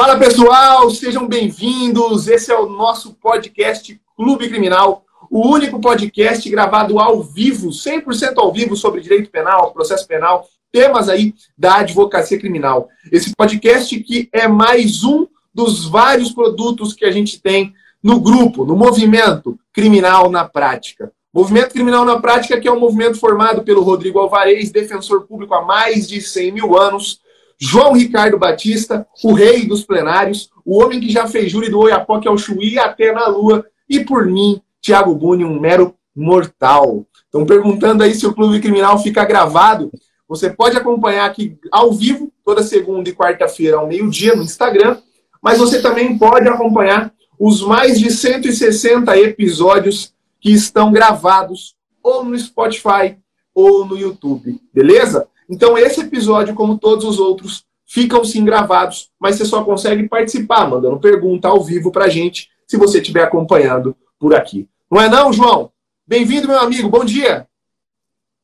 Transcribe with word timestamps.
Fala 0.00 0.18
pessoal, 0.18 0.88
sejam 0.88 1.28
bem-vindos. 1.28 2.26
Esse 2.26 2.50
é 2.50 2.58
o 2.58 2.70
nosso 2.70 3.12
podcast 3.16 4.00
Clube 4.16 4.48
Criminal, 4.48 5.04
o 5.30 5.46
único 5.46 5.78
podcast 5.78 6.48
gravado 6.48 6.98
ao 6.98 7.22
vivo, 7.22 7.68
100% 7.68 8.38
ao 8.38 8.50
vivo 8.50 8.74
sobre 8.74 9.02
direito 9.02 9.30
penal, 9.30 9.72
processo 9.72 10.08
penal, 10.08 10.48
temas 10.72 11.10
aí 11.10 11.34
da 11.56 11.80
advocacia 11.80 12.38
criminal. 12.38 12.88
Esse 13.12 13.34
podcast 13.36 14.00
que 14.00 14.26
é 14.32 14.48
mais 14.48 15.04
um 15.04 15.26
dos 15.52 15.84
vários 15.84 16.32
produtos 16.32 16.94
que 16.94 17.04
a 17.04 17.10
gente 17.10 17.38
tem 17.38 17.74
no 18.02 18.20
grupo, 18.20 18.64
no 18.64 18.76
movimento 18.76 19.58
criminal 19.70 20.30
na 20.30 20.46
prática. 20.46 21.12
Movimento 21.32 21.74
Criminal 21.74 22.06
na 22.06 22.18
Prática, 22.18 22.58
que 22.58 22.66
é 22.66 22.72
um 22.72 22.80
movimento 22.80 23.20
formado 23.20 23.62
pelo 23.62 23.82
Rodrigo 23.82 24.18
Alvarez, 24.18 24.72
defensor 24.72 25.26
público 25.26 25.54
há 25.54 25.62
mais 25.62 26.08
de 26.08 26.20
100 26.20 26.52
mil 26.52 26.76
anos, 26.76 27.20
João 27.60 27.92
Ricardo 27.92 28.38
Batista, 28.38 29.06
o 29.22 29.34
rei 29.34 29.66
dos 29.66 29.84
plenários, 29.84 30.50
o 30.64 30.82
homem 30.82 30.98
que 30.98 31.10
já 31.10 31.28
fez 31.28 31.52
júri 31.52 31.68
do 31.68 31.78
Oiapoque 31.78 32.26
ao 32.26 32.38
Chuí 32.38 32.78
até 32.78 33.12
na 33.12 33.26
Lua, 33.26 33.66
e 33.86 34.00
por 34.00 34.24
mim, 34.24 34.62
Tiago 34.80 35.14
Buni, 35.14 35.44
um 35.44 35.60
mero 35.60 35.94
mortal. 36.16 37.04
Estão 37.26 37.44
perguntando 37.44 38.02
aí 38.02 38.14
se 38.14 38.26
o 38.26 38.32
Clube 38.32 38.60
Criminal 38.60 38.98
fica 39.02 39.24
gravado. 39.26 39.92
Você 40.26 40.48
pode 40.48 40.76
acompanhar 40.76 41.26
aqui 41.26 41.58
ao 41.70 41.92
vivo, 41.92 42.32
toda 42.42 42.62
segunda 42.62 43.10
e 43.10 43.14
quarta-feira 43.14 43.76
ao 43.76 43.86
meio-dia 43.86 44.34
no 44.34 44.42
Instagram, 44.42 44.96
mas 45.42 45.58
você 45.58 45.82
também 45.82 46.16
pode 46.16 46.48
acompanhar 46.48 47.12
os 47.38 47.62
mais 47.62 47.98
de 47.98 48.10
160 48.10 49.18
episódios 49.18 50.14
que 50.40 50.50
estão 50.50 50.90
gravados 50.90 51.74
ou 52.02 52.24
no 52.24 52.38
Spotify 52.38 53.18
ou 53.54 53.84
no 53.84 53.98
YouTube, 53.98 54.58
beleza? 54.72 55.28
Então, 55.50 55.76
esse 55.76 56.00
episódio, 56.00 56.54
como 56.54 56.78
todos 56.78 57.04
os 57.04 57.18
outros, 57.18 57.64
ficam 57.84 58.24
sim 58.24 58.44
gravados, 58.44 59.10
mas 59.18 59.34
você 59.34 59.44
só 59.44 59.64
consegue 59.64 60.08
participar, 60.08 60.70
mandando 60.70 61.00
pergunta 61.00 61.48
ao 61.48 61.64
vivo 61.64 61.90
pra 61.90 62.08
gente, 62.08 62.48
se 62.68 62.76
você 62.76 62.98
estiver 62.98 63.24
acompanhando 63.24 63.96
por 64.16 64.32
aqui. 64.32 64.68
Não 64.88 65.00
é 65.00 65.08
não, 65.08 65.32
João? 65.32 65.72
Bem-vindo, 66.06 66.46
meu 66.46 66.60
amigo, 66.60 66.88
bom 66.88 67.04
dia! 67.04 67.48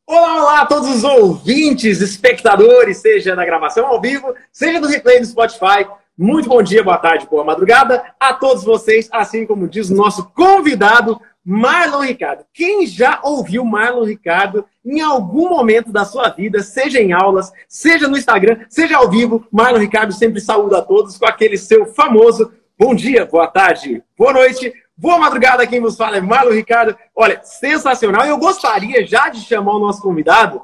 Olá, 0.05 0.43
olá 0.43 0.61
a 0.62 0.67
todos 0.67 0.89
os 0.89 1.05
ouvintes, 1.05 2.01
espectadores, 2.01 2.99
seja 2.99 3.37
na 3.37 3.45
gravação 3.45 3.87
ao 3.87 4.01
vivo, 4.01 4.34
seja 4.51 4.81
no 4.81 4.89
replay 4.89 5.21
do 5.21 5.27
Spotify. 5.27 5.87
Muito 6.19 6.49
bom 6.49 6.61
dia, 6.61 6.83
boa 6.83 6.99
tarde, 6.99 7.29
boa 7.31 7.45
madrugada 7.45 8.05
a 8.19 8.34
todos 8.34 8.65
vocês, 8.65 9.09
assim 9.12 9.47
como 9.47 9.69
diz 9.69 9.91
o 9.91 9.95
nosso 9.95 10.29
convidado, 10.31 11.21
Marlon 11.45 12.01
Ricardo. 12.01 12.45
Quem 12.53 12.84
já 12.84 13.21
ouviu 13.23 13.65
Marlon 13.65 14.05
Ricardo 14.05 14.65
em 14.87 15.01
algum 15.01 15.48
momento 15.48 15.91
da 15.91 16.05
sua 16.05 16.29
vida, 16.29 16.62
seja 16.62 17.01
em 17.01 17.12
aulas, 17.12 17.53
seja 17.69 18.06
no 18.06 18.17
Instagram, 18.17 18.61
seja 18.69 18.97
ao 18.97 19.11
vivo, 19.11 19.45
Marlon 19.51 19.81
Ricardo 19.81 20.12
sempre 20.12 20.41
saúda 20.41 20.78
a 20.78 20.83
todos 20.83 21.19
com 21.19 21.27
aquele 21.27 21.59
seu 21.59 21.87
famoso 21.87 22.53
bom 22.78 22.95
dia, 22.95 23.27
boa 23.27 23.48
tarde, 23.48 24.01
boa 24.17 24.33
noite, 24.33 24.73
boa 24.97 25.19
madrugada. 25.19 25.67
Quem 25.67 25.81
vos 25.81 25.97
fala 25.97 26.19
é 26.19 26.20
Marlon 26.20 26.53
Ricardo. 26.53 26.97
Olha, 27.15 27.41
sensacional. 27.43 28.25
Eu 28.25 28.39
gostaria 28.39 29.05
já 29.05 29.28
de 29.28 29.41
chamar 29.41 29.75
o 29.75 29.81
nosso 29.81 30.01
convidado 30.01 30.62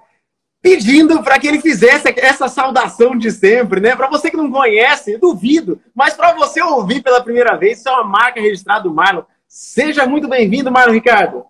pedindo 0.63 1.21
para 1.25 1.41
que 1.41 1.49
ele 1.49 1.61
fizesse 1.61 2.15
essa 2.17 2.47
saudação 2.47 3.19
de 3.19 3.33
sempre, 3.33 3.81
né? 3.81 3.97
Para 3.97 4.09
você 4.09 4.31
que 4.31 4.37
não 4.37 4.51
conhece, 4.51 5.19
duvido, 5.19 5.81
mas 5.93 6.15
para 6.15 6.33
você 6.35 6.63
ouvir 6.63 7.03
pela 7.03 7.21
primeira 7.21 7.57
vez, 7.57 7.81
isso 7.81 7.89
é 7.89 7.93
uma 7.93 8.05
marca 8.05 8.41
registrada 8.41 8.85
do 8.85 8.95
Marlon. 8.95 9.25
Seja 9.49 10.07
muito 10.07 10.29
bem-vindo, 10.29 10.71
Marlon 10.71 10.93
Ricardo. 10.93 11.45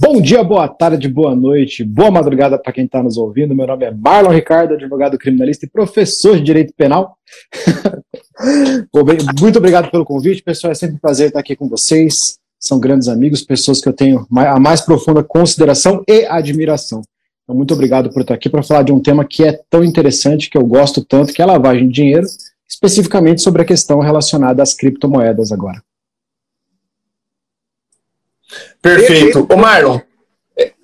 Bom 0.00 0.20
dia, 0.20 0.44
boa 0.44 0.68
tarde, 0.68 1.08
boa 1.08 1.34
noite, 1.34 1.82
boa 1.82 2.08
madrugada 2.08 2.56
para 2.56 2.72
quem 2.72 2.84
está 2.84 3.02
nos 3.02 3.16
ouvindo. 3.16 3.52
Meu 3.52 3.66
nome 3.66 3.84
é 3.84 3.90
Marlon 3.90 4.30
Ricardo, 4.30 4.74
advogado 4.74 5.18
criminalista 5.18 5.66
e 5.66 5.68
professor 5.68 6.36
de 6.36 6.44
direito 6.44 6.72
penal. 6.72 7.18
muito 9.40 9.58
obrigado 9.58 9.90
pelo 9.90 10.04
convite, 10.04 10.40
pessoal. 10.40 10.70
É 10.70 10.74
sempre 10.76 10.94
um 10.94 11.00
prazer 11.00 11.26
estar 11.26 11.40
aqui 11.40 11.56
com 11.56 11.68
vocês. 11.68 12.38
São 12.60 12.78
grandes 12.78 13.08
amigos, 13.08 13.42
pessoas 13.42 13.80
que 13.80 13.88
eu 13.88 13.92
tenho 13.92 14.24
a 14.36 14.60
mais 14.60 14.82
profunda 14.82 15.24
consideração 15.24 16.04
e 16.06 16.24
admiração. 16.26 17.02
Então, 17.42 17.56
muito 17.56 17.74
obrigado 17.74 18.08
por 18.12 18.22
estar 18.22 18.34
aqui 18.34 18.48
para 18.48 18.62
falar 18.62 18.82
de 18.82 18.92
um 18.92 19.00
tema 19.00 19.24
que 19.24 19.42
é 19.42 19.60
tão 19.68 19.82
interessante, 19.82 20.48
que 20.48 20.56
eu 20.56 20.64
gosto 20.64 21.04
tanto, 21.04 21.32
que 21.32 21.42
é 21.42 21.44
a 21.44 21.48
lavagem 21.48 21.88
de 21.88 21.94
dinheiro, 21.94 22.26
especificamente 22.68 23.42
sobre 23.42 23.62
a 23.62 23.64
questão 23.64 23.98
relacionada 23.98 24.62
às 24.62 24.74
criptomoedas 24.74 25.50
agora. 25.50 25.82
Perfeito. 28.80 29.46
Ô, 29.50 29.56
Marlon, 29.56 30.00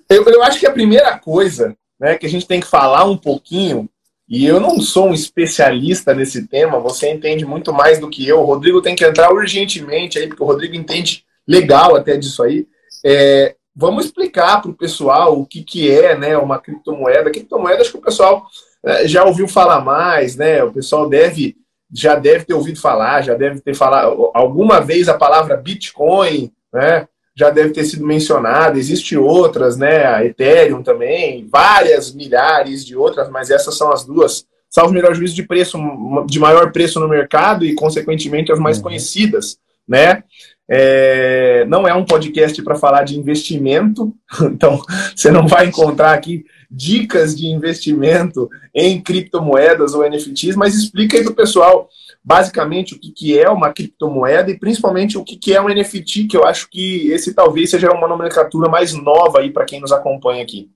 eu, 0.09 0.23
eu 0.25 0.43
acho 0.43 0.59
que 0.59 0.67
a 0.67 0.71
primeira 0.71 1.17
coisa 1.17 1.75
né, 1.99 2.17
que 2.17 2.25
a 2.25 2.29
gente 2.29 2.47
tem 2.47 2.59
que 2.59 2.67
falar 2.67 3.05
um 3.05 3.17
pouquinho, 3.17 3.89
e 4.27 4.45
eu 4.45 4.59
não 4.59 4.79
sou 4.79 5.09
um 5.09 5.13
especialista 5.13 6.13
nesse 6.13 6.47
tema, 6.47 6.79
você 6.79 7.11
entende 7.11 7.45
muito 7.45 7.71
mais 7.71 7.99
do 7.99 8.09
que 8.09 8.27
eu. 8.27 8.39
O 8.39 8.45
Rodrigo 8.45 8.81
tem 8.81 8.95
que 8.95 9.05
entrar 9.05 9.31
urgentemente 9.31 10.17
aí, 10.17 10.27
porque 10.27 10.41
o 10.41 10.47
Rodrigo 10.47 10.75
entende 10.75 11.23
legal 11.47 11.95
até 11.95 12.17
disso 12.17 12.41
aí. 12.43 12.67
É, 13.05 13.55
vamos 13.75 14.05
explicar 14.05 14.61
para 14.61 14.71
o 14.71 14.75
pessoal 14.75 15.39
o 15.39 15.45
que, 15.45 15.63
que 15.63 15.91
é 15.91 16.17
né, 16.17 16.37
uma 16.37 16.59
criptomoeda. 16.59 17.29
Criptomoeda, 17.29 17.81
acho 17.81 17.91
que 17.91 17.97
o 17.97 18.01
pessoal 18.01 18.47
é, 18.83 19.07
já 19.07 19.23
ouviu 19.23 19.47
falar 19.47 19.81
mais, 19.81 20.35
né? 20.35 20.63
O 20.63 20.71
pessoal 20.71 21.07
deve 21.07 21.55
já 21.93 22.15
deve 22.15 22.45
ter 22.45 22.53
ouvido 22.55 22.79
falar, 22.79 23.21
já 23.21 23.35
deve 23.35 23.61
ter 23.61 23.75
falado 23.75 24.31
alguma 24.33 24.81
vez 24.81 25.07
a 25.07 25.13
palavra 25.13 25.55
Bitcoin, 25.55 26.51
né? 26.73 27.07
Já 27.37 27.49
deve 27.49 27.71
ter 27.71 27.83
sido 27.83 28.05
mencionada, 28.05 28.79
existe 28.79 29.17
outras, 29.17 29.77
né? 29.77 30.05
A 30.05 30.23
Ethereum 30.23 30.81
também, 30.81 31.45
várias 31.51 32.13
milhares 32.13 32.85
de 32.85 32.95
outras, 32.95 33.29
mas 33.29 33.51
essas 33.51 33.77
são 33.77 33.91
as 33.91 34.05
duas, 34.05 34.45
salvo 34.69 34.93
melhor 34.93 35.13
juízo 35.13 35.35
de 35.35 35.43
preço, 35.43 35.77
de 36.25 36.39
maior 36.39 36.71
preço 36.71 36.99
no 36.99 37.09
mercado 37.09 37.65
e, 37.65 37.75
consequentemente, 37.75 38.51
as 38.51 38.59
mais 38.59 38.77
uhum. 38.77 38.83
conhecidas, 38.83 39.57
né? 39.87 40.23
É, 40.67 41.63
não 41.67 41.87
é 41.87 41.93
um 41.93 42.05
podcast 42.05 42.59
para 42.63 42.73
falar 42.73 43.03
de 43.03 43.19
investimento, 43.19 44.15
então 44.41 44.81
você 45.15 45.29
não 45.29 45.47
vai 45.47 45.67
encontrar 45.67 46.13
aqui 46.13 46.45
dicas 46.71 47.35
de 47.35 47.47
investimento 47.47 48.49
em 48.73 48.99
criptomoedas 48.99 49.93
ou 49.93 50.09
NFTs, 50.09 50.55
mas 50.55 50.73
explica 50.73 51.17
aí 51.17 51.23
para 51.23 51.33
o 51.33 51.35
pessoal 51.35 51.89
basicamente 52.25 52.95
o 52.95 52.99
que, 52.99 53.37
é 53.37 53.47
uma 53.47 53.71
criptomoeda 53.71 54.49
e 54.49 54.57
principalmente 54.57 55.15
o 55.15 55.23
que, 55.23 55.37
que 55.37 55.53
é 55.53 55.61
um 55.61 55.69
NFT, 55.69 56.25
que 56.25 56.35
eu 56.35 56.43
acho 56.43 56.67
que 56.71 57.11
esse 57.11 57.35
talvez 57.35 57.69
seja 57.69 57.91
uma 57.91 58.07
nomenclatura 58.07 58.67
mais 58.67 58.93
nova 58.93 59.39
aí 59.39 59.51
para 59.51 59.65
quem 59.65 59.79
nos 59.79 59.91
acompanha 59.91 60.41
aqui. 60.41 60.67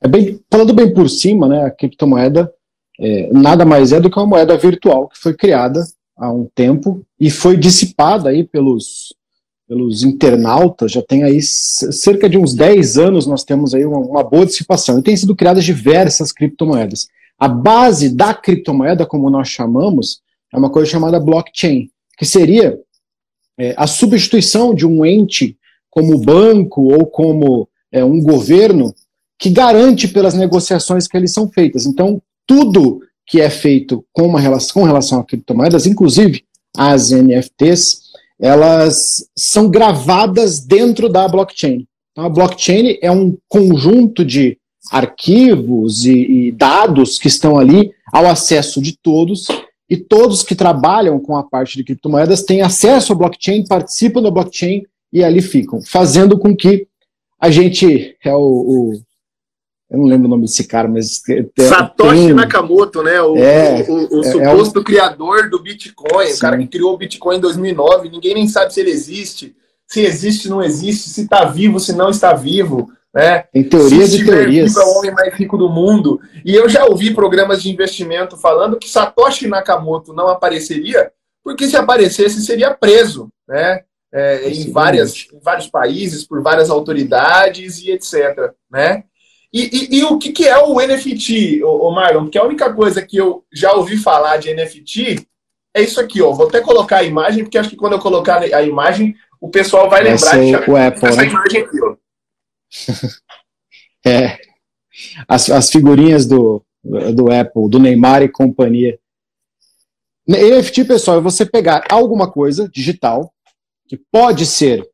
É 0.00 0.06
bem, 0.06 0.40
falando 0.48 0.72
bem 0.72 0.94
por 0.94 1.10
cima, 1.10 1.48
né, 1.48 1.64
a 1.64 1.70
criptomoeda 1.70 2.52
é, 3.00 3.32
nada 3.32 3.64
mais 3.64 3.92
é 3.92 3.98
do 3.98 4.08
que 4.08 4.16
uma 4.16 4.26
moeda 4.26 4.56
virtual 4.56 5.08
que 5.08 5.18
foi 5.18 5.34
criada 5.34 5.84
há 6.16 6.30
um 6.30 6.48
tempo 6.54 7.04
e 7.18 7.28
foi 7.28 7.56
dissipada 7.56 8.28
aí 8.28 8.44
pelos, 8.44 9.12
pelos 9.66 10.04
internautas, 10.04 10.92
já 10.92 11.02
tem 11.02 11.24
aí 11.24 11.42
cerca 11.42 12.28
de 12.28 12.38
uns 12.38 12.54
10 12.54 12.96
anos 12.98 13.26
nós 13.26 13.42
temos 13.42 13.74
aí 13.74 13.84
uma, 13.84 13.98
uma 13.98 14.22
boa 14.22 14.46
dissipação 14.46 15.00
e 15.00 15.02
tem 15.02 15.16
sido 15.16 15.34
criadas 15.34 15.64
diversas 15.64 16.30
criptomoedas. 16.30 17.08
A 17.42 17.48
base 17.48 18.08
da 18.08 18.32
criptomoeda, 18.32 19.04
como 19.04 19.28
nós 19.28 19.48
chamamos, 19.48 20.20
é 20.54 20.56
uma 20.56 20.70
coisa 20.70 20.88
chamada 20.88 21.18
blockchain, 21.18 21.90
que 22.16 22.24
seria 22.24 22.78
é, 23.58 23.74
a 23.76 23.84
substituição 23.84 24.72
de 24.72 24.86
um 24.86 25.04
ente 25.04 25.58
como 25.90 26.20
banco 26.20 26.82
ou 26.94 27.04
como 27.04 27.68
é, 27.90 28.04
um 28.04 28.22
governo 28.22 28.94
que 29.36 29.50
garante 29.50 30.06
pelas 30.06 30.34
negociações 30.34 31.08
que 31.08 31.16
eles 31.16 31.32
são 31.32 31.50
feitas. 31.50 31.84
Então, 31.84 32.22
tudo 32.46 33.00
que 33.26 33.40
é 33.40 33.50
feito 33.50 34.04
com, 34.12 34.28
uma 34.28 34.38
relação, 34.38 34.74
com 34.74 34.86
relação 34.86 35.18
a 35.18 35.24
criptomoedas, 35.24 35.84
inclusive 35.84 36.44
as 36.76 37.10
NFTs, 37.10 38.02
elas 38.40 39.28
são 39.36 39.68
gravadas 39.68 40.60
dentro 40.60 41.08
da 41.08 41.26
blockchain. 41.26 41.88
Então, 42.12 42.24
a 42.24 42.28
blockchain 42.28 42.98
é 43.02 43.10
um 43.10 43.36
conjunto 43.48 44.24
de 44.24 44.61
arquivos 44.90 46.04
e, 46.04 46.48
e 46.48 46.52
dados 46.52 47.18
que 47.18 47.28
estão 47.28 47.58
ali 47.58 47.92
ao 48.12 48.26
acesso 48.26 48.80
de 48.80 48.96
todos, 48.96 49.46
e 49.88 49.96
todos 49.96 50.42
que 50.42 50.54
trabalham 50.54 51.18
com 51.20 51.36
a 51.36 51.42
parte 51.42 51.76
de 51.76 51.84
criptomoedas 51.84 52.42
têm 52.42 52.62
acesso 52.62 53.12
ao 53.12 53.18
blockchain, 53.18 53.66
participam 53.66 54.22
da 54.22 54.30
blockchain 54.30 54.84
e 55.12 55.22
ali 55.22 55.42
ficam, 55.42 55.80
fazendo 55.82 56.38
com 56.38 56.56
que 56.56 56.86
a 57.38 57.50
gente 57.50 58.16
é 58.24 58.34
o, 58.34 58.38
o 58.38 59.02
eu 59.92 59.98
não 59.98 60.06
lembro 60.06 60.26
o 60.26 60.30
nome 60.30 60.44
desse 60.44 60.64
cara, 60.64 60.88
mas. 60.88 61.22
Satoshi 61.58 62.26
tem... 62.26 62.32
Nakamoto, 62.32 63.02
né? 63.02 63.20
O, 63.20 63.36
é, 63.36 63.84
o, 63.86 64.20
o 64.20 64.20
é, 64.24 64.32
suposto 64.32 64.80
é 64.80 64.84
criador 64.84 65.50
do 65.50 65.58
Bitcoin, 65.58 66.28
Sim. 66.28 66.32
o 66.32 66.38
cara 66.38 66.56
que 66.56 66.66
criou 66.66 66.94
o 66.94 66.96
Bitcoin 66.96 67.36
em 67.36 67.40
2009. 67.40 68.08
Ninguém 68.08 68.32
nem 68.32 68.48
sabe 68.48 68.72
se 68.72 68.80
ele 68.80 68.90
existe, 68.90 69.54
se 69.86 70.00
existe, 70.00 70.48
não 70.48 70.62
existe, 70.62 71.10
se 71.10 71.24
está 71.24 71.44
vivo, 71.44 71.78
se 71.78 71.92
não 71.92 72.08
está 72.08 72.32
vivo. 72.32 72.90
Né? 73.14 73.40
Tem 73.52 73.62
teorias 73.62 74.14
e 74.14 74.24
teorias. 74.24 74.68
Vivo 74.68 74.80
é 74.80 74.84
o 74.84 74.98
homem 74.98 75.10
mais 75.10 75.34
rico 75.34 75.58
do 75.58 75.68
mundo. 75.68 76.20
E 76.44 76.54
eu 76.54 76.68
já 76.68 76.86
ouvi 76.86 77.12
programas 77.12 77.62
de 77.62 77.70
investimento 77.70 78.36
falando 78.36 78.78
que 78.78 78.88
Satoshi 78.88 79.46
Nakamoto 79.46 80.14
não 80.14 80.28
apareceria, 80.28 81.12
porque 81.44 81.66
se 81.66 81.76
aparecesse 81.76 82.40
seria 82.42 82.72
preso, 82.72 83.28
né? 83.46 83.82
É, 84.14 84.50
em, 84.50 84.70
várias, 84.70 85.26
em 85.32 85.40
vários 85.40 85.68
países, 85.68 86.22
por 86.22 86.42
várias 86.42 86.68
autoridades 86.68 87.78
e 87.82 87.90
etc. 87.92 88.52
Né? 88.70 89.04
E, 89.50 89.94
e, 89.94 89.98
e 90.00 90.04
o 90.04 90.18
que, 90.18 90.32
que, 90.32 90.46
é 90.46 90.58
o 90.58 90.74
NFT, 90.80 91.62
o 91.64 91.90
Marlon? 91.90 92.24
Porque 92.24 92.36
a 92.36 92.44
única 92.44 92.70
coisa 92.74 93.00
que 93.00 93.16
eu 93.16 93.42
já 93.50 93.72
ouvi 93.72 93.96
falar 93.96 94.36
de 94.36 94.52
NFT 94.52 95.26
é 95.74 95.80
isso 95.80 95.98
aqui, 95.98 96.20
ó. 96.20 96.30
Vou 96.32 96.48
até 96.48 96.60
colocar 96.60 96.98
a 96.98 97.02
imagem, 97.02 97.44
porque 97.44 97.56
acho 97.56 97.70
que 97.70 97.76
quando 97.76 97.94
eu 97.94 97.98
colocar 97.98 98.42
a 98.42 98.62
imagem, 98.62 99.14
o 99.40 99.48
pessoal 99.48 99.88
vai 99.88 100.02
lembrar 100.02 100.38
de 100.38 100.56
o, 100.70 100.72
o 100.72 100.76
Apple, 100.76 101.08
essa 101.08 101.22
né? 101.22 101.28
imagem 101.28 101.62
aqui, 101.62 101.82
ó. 101.82 101.94
é. 104.06 104.38
As, 105.26 105.50
as 105.50 105.70
figurinhas 105.70 106.26
do, 106.26 106.64
do 106.82 107.32
Apple, 107.32 107.68
do 107.68 107.78
Neymar 107.78 108.22
e 108.22 108.28
companhia. 108.28 108.98
NFT, 110.28 110.84
pessoal, 110.84 111.18
é 111.18 111.20
você 111.20 111.44
pegar 111.44 111.84
alguma 111.90 112.30
coisa 112.30 112.68
digital, 112.68 113.32
que 113.88 113.96
pode 113.96 114.46
ser, 114.46 114.88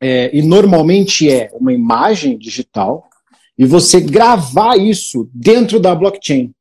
é, 0.00 0.30
e 0.36 0.42
normalmente 0.42 1.28
é, 1.28 1.50
uma 1.54 1.72
imagem 1.72 2.38
digital, 2.38 3.08
e 3.56 3.64
você 3.64 4.00
gravar 4.00 4.76
isso 4.76 5.28
dentro 5.32 5.80
da 5.80 5.94
blockchain. 5.94 6.52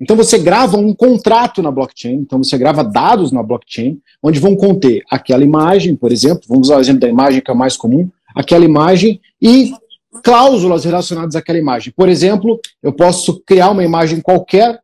Então 0.00 0.16
você 0.16 0.38
grava 0.38 0.76
um 0.76 0.94
contrato 0.94 1.62
na 1.62 1.70
blockchain, 1.70 2.14
então 2.14 2.42
você 2.42 2.58
grava 2.58 2.82
dados 2.82 3.30
na 3.30 3.42
blockchain, 3.42 4.00
onde 4.22 4.40
vão 4.40 4.56
conter 4.56 5.02
aquela 5.10 5.44
imagem, 5.44 5.94
por 5.94 6.10
exemplo, 6.10 6.42
vamos 6.48 6.68
usar 6.68 6.78
o 6.78 6.80
exemplo 6.80 7.00
da 7.00 7.08
imagem 7.08 7.40
que 7.40 7.50
é 7.50 7.54
mais 7.54 7.76
comum, 7.76 8.10
aquela 8.34 8.64
imagem 8.64 9.20
e 9.40 9.72
cláusulas 10.22 10.84
relacionadas 10.84 11.36
àquela 11.36 11.58
imagem. 11.58 11.92
Por 11.96 12.08
exemplo, 12.08 12.60
eu 12.82 12.92
posso 12.92 13.42
criar 13.46 13.70
uma 13.70 13.84
imagem 13.84 14.20
qualquer, 14.20 14.80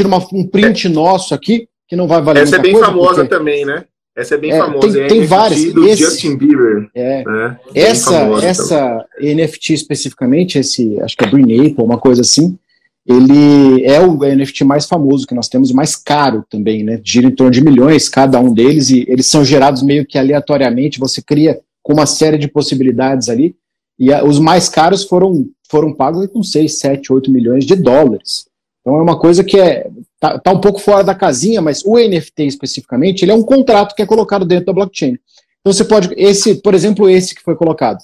uma, 0.00 0.18
um 0.32 0.46
print 0.46 0.86
é. 0.86 0.90
nosso 0.90 1.34
aqui, 1.34 1.68
que 1.86 1.96
não 1.96 2.06
vai 2.06 2.20
valer 2.20 2.42
Essa 2.42 2.56
é 2.56 2.60
bem 2.60 2.72
coisa, 2.72 2.86
famosa 2.86 3.14
porque... 3.14 3.28
também, 3.28 3.64
né? 3.64 3.84
Essa 4.16 4.34
é 4.34 4.38
bem 4.38 4.52
é, 4.52 4.58
famosa. 4.58 4.92
Tem, 4.92 5.02
é 5.02 5.06
tem 5.06 5.24
várias. 5.26 5.60
Esse, 5.62 5.96
Justin 5.96 6.36
Bieber. 6.36 6.90
É, 6.94 7.24
né? 7.24 7.58
Essa, 7.72 8.16
essa 8.42 9.06
NFT 9.20 9.74
especificamente, 9.74 10.58
esse, 10.58 11.00
acho 11.00 11.16
que 11.16 11.24
é 11.24 11.30
Green 11.30 11.66
Apple, 11.66 11.84
uma 11.84 11.98
coisa 11.98 12.22
assim, 12.22 12.58
ele 13.06 13.84
é 13.84 14.00
o 14.00 14.18
NFT 14.18 14.64
mais 14.64 14.86
famoso 14.86 15.26
que 15.26 15.34
nós 15.34 15.48
temos, 15.48 15.70
o 15.70 15.76
mais 15.76 15.96
caro 15.96 16.44
também, 16.50 16.82
né? 16.82 17.00
Gira 17.02 17.28
em 17.28 17.34
torno 17.34 17.52
de 17.52 17.64
milhões 17.64 18.08
cada 18.08 18.38
um 18.40 18.52
deles, 18.52 18.90
e 18.90 19.06
eles 19.08 19.26
são 19.26 19.44
gerados 19.44 19.82
meio 19.82 20.04
que 20.04 20.18
aleatoriamente, 20.18 20.98
você 20.98 21.22
cria 21.22 21.60
com 21.82 21.94
uma 21.94 22.04
série 22.04 22.36
de 22.36 22.48
possibilidades 22.48 23.28
ali, 23.28 23.56
e 23.98 24.12
a, 24.12 24.24
os 24.24 24.38
mais 24.38 24.68
caros 24.68 25.04
foram, 25.04 25.46
foram 25.70 25.92
pagos 25.92 26.26
com 26.28 26.42
6, 26.42 26.78
7, 26.78 27.12
8 27.12 27.30
milhões 27.30 27.64
de 27.64 27.74
dólares. 27.74 28.46
Então 28.80 28.98
é 28.98 29.02
uma 29.02 29.18
coisa 29.18 29.42
que 29.42 29.58
é 29.58 29.90
tá, 30.20 30.38
tá, 30.38 30.52
um 30.52 30.60
pouco 30.60 30.78
fora 30.78 31.02
da 31.02 31.14
casinha, 31.14 31.60
mas 31.60 31.82
o 31.84 31.98
NFT 31.98 32.44
especificamente, 32.44 33.22
ele 33.22 33.32
é 33.32 33.34
um 33.34 33.42
contrato 33.42 33.94
que 33.94 34.02
é 34.02 34.06
colocado 34.06 34.44
dentro 34.44 34.66
da 34.66 34.72
blockchain. 34.72 35.18
Então 35.60 35.72
você 35.72 35.84
pode, 35.84 36.14
esse, 36.16 36.56
por 36.56 36.74
exemplo, 36.74 37.08
esse 37.08 37.34
que 37.34 37.42
foi 37.42 37.56
colocado. 37.56 37.98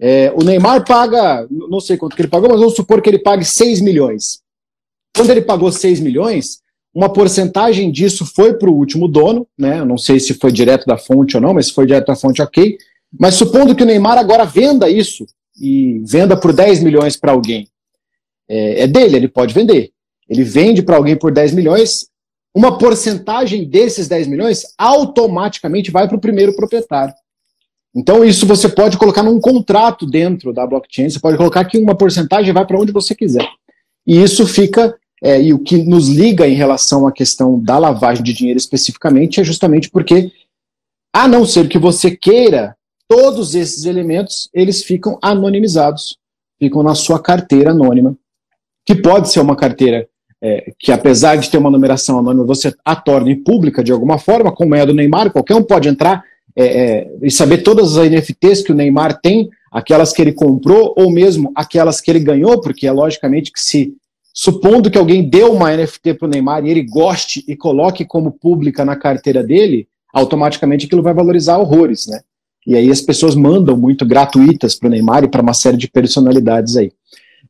É, 0.00 0.32
o 0.34 0.44
Neymar 0.44 0.84
paga, 0.84 1.46
não 1.50 1.80
sei 1.80 1.96
quanto 1.96 2.14
que 2.14 2.22
ele 2.22 2.28
pagou, 2.28 2.48
mas 2.48 2.60
vamos 2.60 2.76
supor 2.76 3.02
que 3.02 3.10
ele 3.10 3.18
pague 3.18 3.44
6 3.44 3.80
milhões. 3.80 4.40
Quando 5.14 5.30
ele 5.30 5.42
pagou 5.42 5.72
6 5.72 6.00
milhões, 6.00 6.60
uma 6.94 7.12
porcentagem 7.12 7.90
disso 7.90 8.24
foi 8.24 8.54
para 8.54 8.70
o 8.70 8.74
último 8.74 9.08
dono, 9.08 9.46
né? 9.58 9.80
Eu 9.80 9.84
não 9.84 9.98
sei 9.98 10.18
se 10.20 10.34
foi 10.34 10.50
direto 10.52 10.86
da 10.86 10.96
fonte 10.96 11.36
ou 11.36 11.40
não, 11.40 11.54
mas 11.54 11.66
se 11.66 11.72
foi 11.72 11.86
direto 11.86 12.06
da 12.06 12.16
fonte, 12.16 12.40
ok. 12.40 12.78
Mas 13.18 13.34
supondo 13.34 13.74
que 13.74 13.82
o 13.82 13.86
Neymar 13.86 14.18
agora 14.18 14.44
venda 14.44 14.90
isso 14.90 15.26
e 15.60 16.02
venda 16.04 16.38
por 16.38 16.52
10 16.52 16.82
milhões 16.82 17.16
para 17.16 17.32
alguém, 17.32 17.68
é, 18.48 18.82
é 18.82 18.86
dele, 18.86 19.16
ele 19.16 19.28
pode 19.28 19.54
vender 19.54 19.92
ele 20.28 20.44
vende 20.44 20.82
para 20.82 20.96
alguém 20.96 21.16
por 21.16 21.32
10 21.32 21.54
milhões, 21.54 22.06
uma 22.54 22.76
porcentagem 22.76 23.64
desses 23.64 24.08
10 24.08 24.26
milhões 24.26 24.62
automaticamente 24.76 25.90
vai 25.90 26.06
para 26.06 26.16
o 26.16 26.20
primeiro 26.20 26.54
proprietário. 26.54 27.14
Então, 27.94 28.24
isso 28.24 28.46
você 28.46 28.68
pode 28.68 28.98
colocar 28.98 29.22
num 29.22 29.40
contrato 29.40 30.04
dentro 30.04 30.52
da 30.52 30.66
blockchain, 30.66 31.08
você 31.08 31.18
pode 31.18 31.38
colocar 31.38 31.64
que 31.64 31.78
uma 31.78 31.96
porcentagem 31.96 32.52
vai 32.52 32.66
para 32.66 32.78
onde 32.78 32.92
você 32.92 33.14
quiser. 33.14 33.48
E 34.06 34.22
isso 34.22 34.46
fica, 34.46 34.94
é, 35.22 35.40
e 35.40 35.54
o 35.54 35.58
que 35.58 35.78
nos 35.78 36.08
liga 36.08 36.46
em 36.46 36.54
relação 36.54 37.06
à 37.06 37.12
questão 37.12 37.58
da 37.58 37.78
lavagem 37.78 38.22
de 38.22 38.34
dinheiro 38.34 38.58
especificamente 38.58 39.40
é 39.40 39.44
justamente 39.44 39.90
porque, 39.90 40.30
a 41.12 41.26
não 41.26 41.46
ser 41.46 41.68
que 41.68 41.78
você 41.78 42.14
queira, 42.14 42.76
todos 43.08 43.54
esses 43.54 43.86
elementos, 43.86 44.50
eles 44.52 44.84
ficam 44.84 45.18
anonimizados, 45.22 46.18
ficam 46.58 46.82
na 46.82 46.94
sua 46.94 47.18
carteira 47.18 47.70
anônima, 47.70 48.16
que 48.84 48.94
pode 48.94 49.30
ser 49.30 49.40
uma 49.40 49.56
carteira 49.56 50.06
é, 50.40 50.72
que 50.78 50.92
apesar 50.92 51.36
de 51.36 51.50
ter 51.50 51.58
uma 51.58 51.70
numeração 51.70 52.18
anônima, 52.18 52.44
você 52.44 52.72
a 52.84 52.94
torne 52.94 53.34
pública 53.34 53.82
de 53.82 53.90
alguma 53.90 54.18
forma, 54.18 54.52
como 54.52 54.74
é 54.74 54.82
a 54.82 54.84
do 54.84 54.94
Neymar, 54.94 55.32
qualquer 55.32 55.54
um 55.54 55.62
pode 55.62 55.88
entrar 55.88 56.22
é, 56.54 56.64
é, 56.64 57.10
e 57.22 57.30
saber 57.30 57.58
todas 57.58 57.96
as 57.96 58.08
NFTs 58.08 58.62
que 58.62 58.72
o 58.72 58.74
Neymar 58.74 59.20
tem, 59.20 59.48
aquelas 59.70 60.12
que 60.12 60.22
ele 60.22 60.32
comprou, 60.32 60.94
ou 60.96 61.10
mesmo 61.10 61.52
aquelas 61.54 62.00
que 62.00 62.10
ele 62.10 62.20
ganhou, 62.20 62.60
porque 62.60 62.86
é 62.86 62.92
logicamente 62.92 63.52
que 63.52 63.60
se, 63.60 63.94
supondo 64.32 64.90
que 64.90 64.98
alguém 64.98 65.28
deu 65.28 65.52
uma 65.52 65.76
NFT 65.76 66.14
para 66.14 66.26
o 66.26 66.30
Neymar 66.30 66.64
e 66.64 66.70
ele 66.70 66.82
goste 66.82 67.44
e 67.46 67.56
coloque 67.56 68.04
como 68.04 68.32
pública 68.32 68.84
na 68.84 68.96
carteira 68.96 69.42
dele, 69.42 69.88
automaticamente 70.12 70.86
aquilo 70.86 71.02
vai 71.02 71.14
valorizar 71.14 71.58
horrores, 71.58 72.06
né? 72.06 72.20
E 72.66 72.76
aí 72.76 72.90
as 72.90 73.00
pessoas 73.00 73.34
mandam 73.34 73.76
muito 73.76 74.04
gratuitas 74.04 74.74
para 74.74 74.88
o 74.88 74.90
Neymar 74.90 75.24
e 75.24 75.28
para 75.28 75.42
uma 75.42 75.54
série 75.54 75.76
de 75.76 75.88
personalidades 75.88 76.76
aí. 76.76 76.92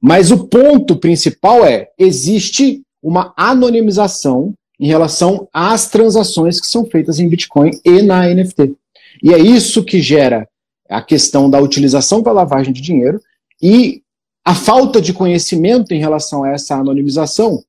Mas 0.00 0.31
o 0.31 0.46
ponto 0.46 0.96
principal 0.96 1.64
é: 1.64 1.88
existe 1.99 2.82
uma 3.02 3.32
anonimização 3.37 4.55
em 4.78 4.87
relação 4.87 5.49
às 5.52 5.88
transações 5.88 6.60
que 6.60 6.66
são 6.66 6.87
feitas 6.87 7.19
em 7.19 7.28
Bitcoin 7.28 7.72
e 7.84 8.02
na 8.02 8.28
NFT. 8.32 8.75
E 9.22 9.34
é 9.34 9.38
isso 9.38 9.84
que 9.84 10.00
gera 10.00 10.49
a 10.88 11.02
questão 11.02 11.50
da 11.50 11.60
utilização 11.60 12.22
para 12.22 12.32
lavagem 12.32 12.72
de 12.72 12.81
dinheiro 12.81 13.20
e 13.60 14.02
a 14.44 14.55
falta 14.55 15.00
de 15.00 15.12
conhecimento 15.12 15.93
em 15.93 15.99
relação 15.99 16.44
a 16.44 16.50
essa 16.50 16.76
anonimização 16.76 17.62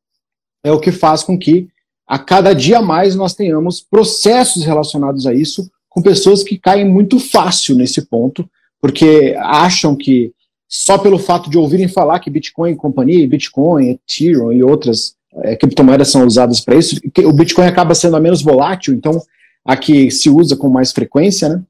é 0.63 0.71
o 0.71 0.79
que 0.79 0.91
faz 0.91 1.23
com 1.23 1.37
que 1.37 1.67
a 2.07 2.17
cada 2.17 2.53
dia 2.53 2.81
mais 2.81 3.15
nós 3.15 3.33
tenhamos 3.33 3.81
processos 3.81 4.63
relacionados 4.63 5.27
a 5.27 5.33
isso 5.33 5.69
com 5.99 6.01
pessoas 6.01 6.43
que 6.43 6.57
caem 6.57 6.87
muito 6.87 7.19
fácil 7.19 7.75
nesse 7.75 8.03
ponto, 8.03 8.49
porque 8.81 9.35
acham 9.37 9.95
que 9.95 10.31
só 10.67 10.97
pelo 10.97 11.19
fato 11.19 11.49
de 11.49 11.57
ouvirem 11.57 11.89
falar 11.89 12.19
que 12.19 12.29
Bitcoin 12.29 12.71
e 12.71 12.75
companhia, 12.75 13.27
Bitcoin, 13.27 13.89
Ethereum 13.89 14.51
e 14.53 14.63
outras 14.63 15.15
é, 15.43 15.55
criptomoedas 15.57 16.09
são 16.09 16.25
usadas 16.25 16.61
para 16.61 16.77
isso, 16.77 16.99
o 17.25 17.33
Bitcoin 17.33 17.65
acaba 17.65 17.93
sendo 17.93 18.15
a 18.15 18.19
menos 18.19 18.41
volátil, 18.41 18.93
então 18.93 19.21
a 19.65 19.75
que 19.75 20.09
se 20.09 20.29
usa 20.29 20.55
com 20.55 20.69
mais 20.69 20.91
frequência, 20.91 21.49
né? 21.49 21.61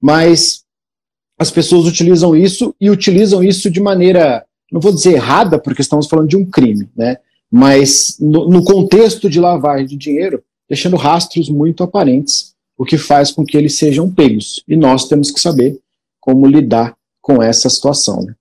Mas 0.00 0.64
as 1.38 1.50
pessoas 1.50 1.86
utilizam 1.86 2.34
isso 2.34 2.74
e 2.80 2.88
utilizam 2.90 3.42
isso 3.42 3.70
de 3.70 3.80
maneira, 3.80 4.44
não 4.72 4.80
vou 4.80 4.94
dizer 4.94 5.12
errada, 5.12 5.58
porque 5.58 5.82
estamos 5.82 6.06
falando 6.06 6.28
de 6.28 6.36
um 6.36 6.46
crime, 6.46 6.88
né? 6.96 7.18
Mas 7.50 8.16
no, 8.18 8.48
no 8.48 8.64
contexto 8.64 9.28
de 9.28 9.38
lavagem 9.38 9.86
de 9.86 9.96
dinheiro, 9.96 10.42
deixando 10.68 10.96
rastros 10.96 11.50
muito 11.50 11.82
aparentes, 11.82 12.53
o 12.84 12.86
que 12.86 12.98
faz 12.98 13.32
com 13.32 13.44
que 13.44 13.56
eles 13.56 13.78
sejam 13.78 14.12
pegos. 14.12 14.62
E 14.68 14.76
nós 14.76 15.08
temos 15.08 15.30
que 15.30 15.40
saber 15.40 15.78
como 16.20 16.46
lidar 16.46 16.94
com 17.20 17.42
essa 17.42 17.68
situação. 17.70 18.22
Né? 18.22 18.34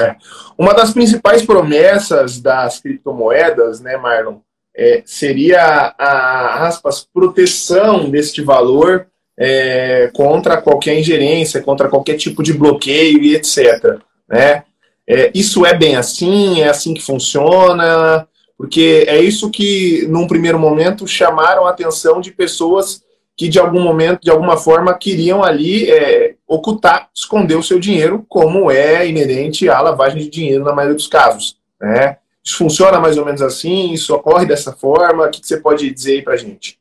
É. 0.00 0.16
Uma 0.58 0.74
das 0.74 0.92
principais 0.92 1.42
promessas 1.42 2.40
das 2.40 2.80
criptomoedas, 2.80 3.80
né, 3.80 3.96
Marlon, 3.96 4.38
é, 4.76 5.02
seria 5.06 5.94
a, 5.96 6.66
aspas, 6.66 7.06
proteção 7.14 8.10
deste 8.10 8.42
valor 8.42 9.06
é, 9.38 10.10
contra 10.12 10.60
qualquer 10.60 10.98
ingerência, 10.98 11.62
contra 11.62 11.88
qualquer 11.88 12.16
tipo 12.16 12.42
de 12.42 12.52
bloqueio 12.52 13.22
e 13.22 13.36
etc. 13.36 14.00
Né? 14.28 14.64
É, 15.06 15.30
isso 15.34 15.64
é 15.64 15.74
bem 15.74 15.94
assim? 15.94 16.62
É 16.62 16.68
assim 16.68 16.94
que 16.94 17.02
funciona? 17.02 18.26
Porque 18.56 19.04
é 19.06 19.20
isso 19.20 19.50
que, 19.50 20.06
num 20.08 20.26
primeiro 20.26 20.58
momento, 20.58 21.06
chamaram 21.06 21.66
a 21.66 21.70
atenção 21.70 22.20
de 22.20 22.32
pessoas 22.32 23.02
que 23.36 23.48
de 23.48 23.58
algum 23.58 23.80
momento, 23.82 24.22
de 24.22 24.30
alguma 24.30 24.56
forma, 24.56 24.94
queriam 24.94 25.42
ali 25.42 25.90
é, 25.90 26.34
ocultar, 26.46 27.08
esconder 27.14 27.56
o 27.56 27.62
seu 27.62 27.78
dinheiro, 27.78 28.24
como 28.28 28.70
é 28.70 29.08
inerente 29.08 29.68
à 29.68 29.80
lavagem 29.80 30.22
de 30.22 30.28
dinheiro 30.28 30.64
na 30.64 30.72
maioria 30.72 30.96
dos 30.96 31.06
casos. 31.06 31.56
Né? 31.80 32.18
Isso 32.44 32.56
funciona 32.56 33.00
mais 33.00 33.16
ou 33.16 33.24
menos 33.24 33.40
assim? 33.40 33.92
Isso 33.92 34.14
ocorre 34.14 34.46
dessa 34.46 34.72
forma? 34.72 35.26
O 35.26 35.30
que 35.30 35.46
você 35.46 35.56
pode 35.56 35.90
dizer 35.90 36.12
aí 36.12 36.22
para 36.22 36.36
gente? 36.36 36.78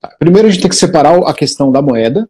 Tá, 0.00 0.14
primeiro 0.18 0.48
a 0.48 0.50
gente 0.50 0.62
tem 0.62 0.70
que 0.70 0.76
separar 0.76 1.16
a 1.18 1.34
questão 1.34 1.70
da 1.70 1.82
moeda 1.82 2.28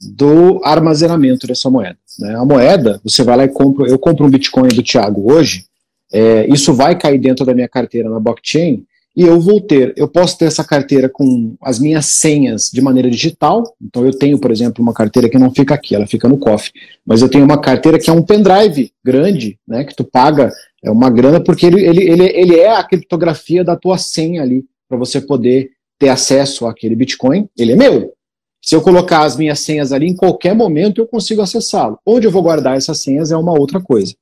do 0.00 0.60
armazenamento 0.64 1.46
dessa 1.46 1.70
moeda. 1.70 1.98
Né? 2.18 2.34
A 2.34 2.44
moeda, 2.44 3.00
você 3.04 3.22
vai 3.22 3.36
lá 3.36 3.44
e 3.44 3.48
compra, 3.48 3.86
eu 3.86 3.98
compro 3.98 4.26
um 4.26 4.30
Bitcoin 4.30 4.68
do 4.68 4.82
Thiago 4.82 5.32
hoje, 5.32 5.66
é, 6.12 6.46
isso 6.46 6.72
vai 6.72 6.96
cair 6.96 7.18
dentro 7.18 7.44
da 7.44 7.54
minha 7.54 7.68
carteira 7.68 8.08
na 8.08 8.20
blockchain, 8.20 8.84
e 9.16 9.22
eu 9.22 9.40
vou 9.40 9.60
ter, 9.60 9.94
eu 9.96 10.08
posso 10.08 10.36
ter 10.36 10.46
essa 10.46 10.64
carteira 10.64 11.08
com 11.08 11.54
as 11.62 11.78
minhas 11.78 12.06
senhas 12.06 12.68
de 12.72 12.80
maneira 12.80 13.08
digital. 13.08 13.62
Então 13.80 14.04
eu 14.04 14.12
tenho, 14.12 14.38
por 14.40 14.50
exemplo, 14.50 14.82
uma 14.82 14.92
carteira 14.92 15.28
que 15.28 15.38
não 15.38 15.54
fica 15.54 15.74
aqui, 15.74 15.94
ela 15.94 16.06
fica 16.06 16.28
no 16.28 16.36
cofre. 16.36 16.72
Mas 17.06 17.22
eu 17.22 17.28
tenho 17.28 17.44
uma 17.44 17.60
carteira 17.60 17.98
que 17.98 18.10
é 18.10 18.12
um 18.12 18.22
pendrive 18.22 18.92
grande, 19.04 19.58
né? 19.66 19.84
Que 19.84 19.94
tu 19.94 20.02
paga 20.02 20.52
é 20.82 20.90
uma 20.90 21.08
grana 21.10 21.40
porque 21.40 21.64
ele, 21.64 21.84
ele, 21.84 22.02
ele, 22.02 22.24
ele 22.26 22.56
é 22.56 22.76
a 22.76 22.82
criptografia 22.82 23.62
da 23.62 23.76
tua 23.76 23.98
senha 23.98 24.42
ali 24.42 24.64
para 24.88 24.98
você 24.98 25.20
poder 25.20 25.70
ter 25.98 26.08
acesso 26.08 26.66
àquele 26.66 26.96
Bitcoin. 26.96 27.48
Ele 27.56 27.72
é 27.72 27.76
meu. 27.76 28.12
Se 28.60 28.74
eu 28.74 28.82
colocar 28.82 29.22
as 29.22 29.36
minhas 29.36 29.60
senhas 29.60 29.92
ali, 29.92 30.08
em 30.08 30.16
qualquer 30.16 30.54
momento 30.54 31.00
eu 31.00 31.06
consigo 31.06 31.40
acessá-lo. 31.40 31.98
Onde 32.04 32.26
eu 32.26 32.30
vou 32.32 32.42
guardar 32.42 32.76
essas 32.76 33.00
senhas 33.00 33.30
é 33.30 33.36
uma 33.36 33.52
outra 33.52 33.80
coisa. 33.80 34.14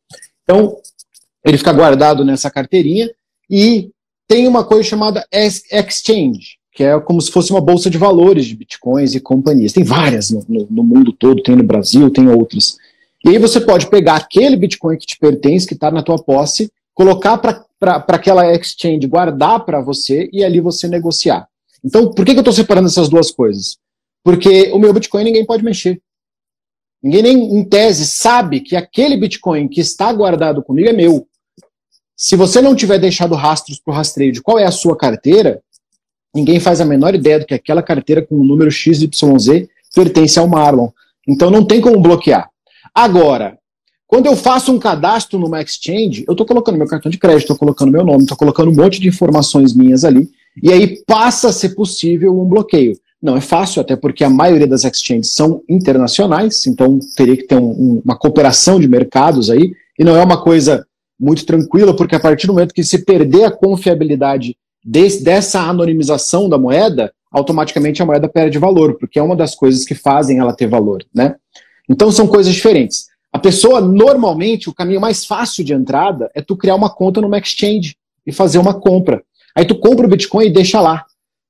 Então, 0.42 0.76
ele 1.44 1.56
fica 1.56 1.72
guardado 1.72 2.24
nessa 2.24 2.50
carteirinha 2.50 3.10
e 3.48 3.90
tem 4.28 4.48
uma 4.48 4.64
coisa 4.64 4.88
chamada 4.88 5.26
exchange. 5.32 6.58
que 6.72 6.84
é 6.84 6.98
como 7.00 7.20
se 7.20 7.30
fosse 7.30 7.50
uma 7.50 7.60
bolsa 7.60 7.90
de 7.90 7.98
valores 7.98 8.46
de 8.46 8.56
bitcoins 8.56 9.14
e 9.14 9.20
companhias. 9.20 9.72
Tem 9.72 9.84
várias 9.84 10.30
no, 10.30 10.44
no, 10.48 10.66
no 10.70 10.84
mundo 10.84 11.12
todo, 11.12 11.42
tem 11.42 11.54
no 11.54 11.62
Brasil, 11.62 12.10
tem 12.10 12.28
outras. 12.28 12.76
E 13.24 13.28
aí 13.28 13.38
você 13.38 13.60
pode 13.60 13.88
pegar 13.88 14.16
aquele 14.16 14.56
bitcoin 14.56 14.96
que 14.96 15.06
te 15.06 15.18
pertence, 15.18 15.66
que 15.66 15.74
está 15.74 15.90
na 15.90 16.02
tua 16.02 16.18
posse, 16.18 16.70
colocar 16.94 17.38
para 17.38 17.64
aquela 18.08 18.52
exchange, 18.52 19.06
guardar 19.06 19.64
para 19.64 19.80
você 19.80 20.28
e 20.32 20.42
ali 20.42 20.60
você 20.60 20.88
negociar. 20.88 21.46
Então, 21.84 22.10
por 22.12 22.24
que, 22.24 22.32
que 22.32 22.38
eu 22.38 22.42
estou 22.42 22.52
separando 22.52 22.88
essas 22.88 23.08
duas 23.08 23.30
coisas? 23.30 23.76
Porque 24.24 24.70
o 24.72 24.78
meu 24.78 24.92
bitcoin 24.92 25.24
ninguém 25.24 25.44
pode 25.44 25.64
mexer. 25.64 26.00
Ninguém 27.02 27.22
nem, 27.22 27.56
em 27.56 27.64
tese, 27.64 28.06
sabe 28.06 28.60
que 28.60 28.76
aquele 28.76 29.16
bitcoin 29.16 29.66
que 29.66 29.80
está 29.80 30.12
guardado 30.12 30.62
comigo 30.62 30.88
é 30.88 30.92
meu. 30.92 31.26
Se 32.22 32.36
você 32.36 32.62
não 32.62 32.76
tiver 32.76 33.00
deixado 33.00 33.34
rastros 33.34 33.80
para 33.80 33.92
o 33.92 33.96
rastreio 33.96 34.30
de 34.30 34.40
qual 34.40 34.56
é 34.56 34.64
a 34.64 34.70
sua 34.70 34.96
carteira, 34.96 35.60
ninguém 36.32 36.60
faz 36.60 36.80
a 36.80 36.84
menor 36.84 37.16
ideia 37.16 37.40
do 37.40 37.44
que 37.44 37.52
aquela 37.52 37.82
carteira 37.82 38.22
com 38.22 38.36
o 38.36 38.44
número 38.44 38.70
XYZ 38.70 39.08
pertence 39.92 40.38
ao 40.38 40.46
Marlon. 40.46 40.90
Então 41.26 41.50
não 41.50 41.64
tem 41.64 41.80
como 41.80 42.00
bloquear. 42.00 42.48
Agora, 42.94 43.58
quando 44.06 44.26
eu 44.26 44.36
faço 44.36 44.72
um 44.72 44.78
cadastro 44.78 45.36
numa 45.36 45.60
exchange, 45.60 46.24
eu 46.28 46.30
estou 46.34 46.46
colocando 46.46 46.78
meu 46.78 46.86
cartão 46.86 47.10
de 47.10 47.18
crédito, 47.18 47.40
estou 47.40 47.56
colocando 47.56 47.90
meu 47.90 48.04
nome, 48.04 48.22
estou 48.22 48.38
colocando 48.38 48.70
um 48.70 48.76
monte 48.76 49.00
de 49.00 49.08
informações 49.08 49.74
minhas 49.74 50.04
ali, 50.04 50.30
e 50.62 50.72
aí 50.72 51.02
passa 51.04 51.48
a 51.48 51.52
ser 51.52 51.70
possível 51.70 52.40
um 52.40 52.44
bloqueio. 52.44 52.96
Não 53.20 53.36
é 53.36 53.40
fácil, 53.40 53.82
até 53.82 53.96
porque 53.96 54.22
a 54.22 54.30
maioria 54.30 54.68
das 54.68 54.84
exchanges 54.84 55.32
são 55.32 55.60
internacionais, 55.68 56.68
então 56.68 57.00
teria 57.16 57.36
que 57.36 57.48
ter 57.48 57.56
um, 57.56 57.70
um, 57.70 58.02
uma 58.04 58.16
cooperação 58.16 58.78
de 58.78 58.86
mercados 58.86 59.50
aí, 59.50 59.72
e 59.98 60.04
não 60.04 60.14
é 60.14 60.22
uma 60.22 60.40
coisa 60.40 60.86
muito 61.22 61.46
tranquila, 61.46 61.94
porque 61.94 62.16
a 62.16 62.20
partir 62.20 62.48
do 62.48 62.52
momento 62.52 62.74
que 62.74 62.82
se 62.82 63.04
perder 63.04 63.44
a 63.44 63.50
confiabilidade 63.50 64.56
desse, 64.84 65.22
dessa 65.22 65.60
anonimização 65.60 66.48
da 66.48 66.58
moeda, 66.58 67.12
automaticamente 67.30 68.02
a 68.02 68.06
moeda 68.06 68.28
perde 68.28 68.58
valor, 68.58 68.94
porque 68.98 69.20
é 69.20 69.22
uma 69.22 69.36
das 69.36 69.54
coisas 69.54 69.84
que 69.84 69.94
fazem 69.94 70.40
ela 70.40 70.52
ter 70.52 70.66
valor, 70.66 71.04
né? 71.14 71.36
Então 71.88 72.10
são 72.10 72.26
coisas 72.26 72.52
diferentes. 72.52 73.06
A 73.32 73.38
pessoa, 73.38 73.80
normalmente, 73.80 74.68
o 74.68 74.74
caminho 74.74 75.00
mais 75.00 75.24
fácil 75.24 75.64
de 75.64 75.72
entrada 75.72 76.28
é 76.34 76.42
tu 76.42 76.56
criar 76.56 76.74
uma 76.74 76.90
conta 76.90 77.20
numa 77.20 77.38
exchange 77.38 77.96
e 78.26 78.32
fazer 78.32 78.58
uma 78.58 78.74
compra. 78.74 79.22
Aí 79.56 79.64
tu 79.64 79.76
compra 79.76 80.06
o 80.06 80.10
Bitcoin 80.10 80.46
e 80.46 80.52
deixa 80.52 80.80
lá. 80.80 81.04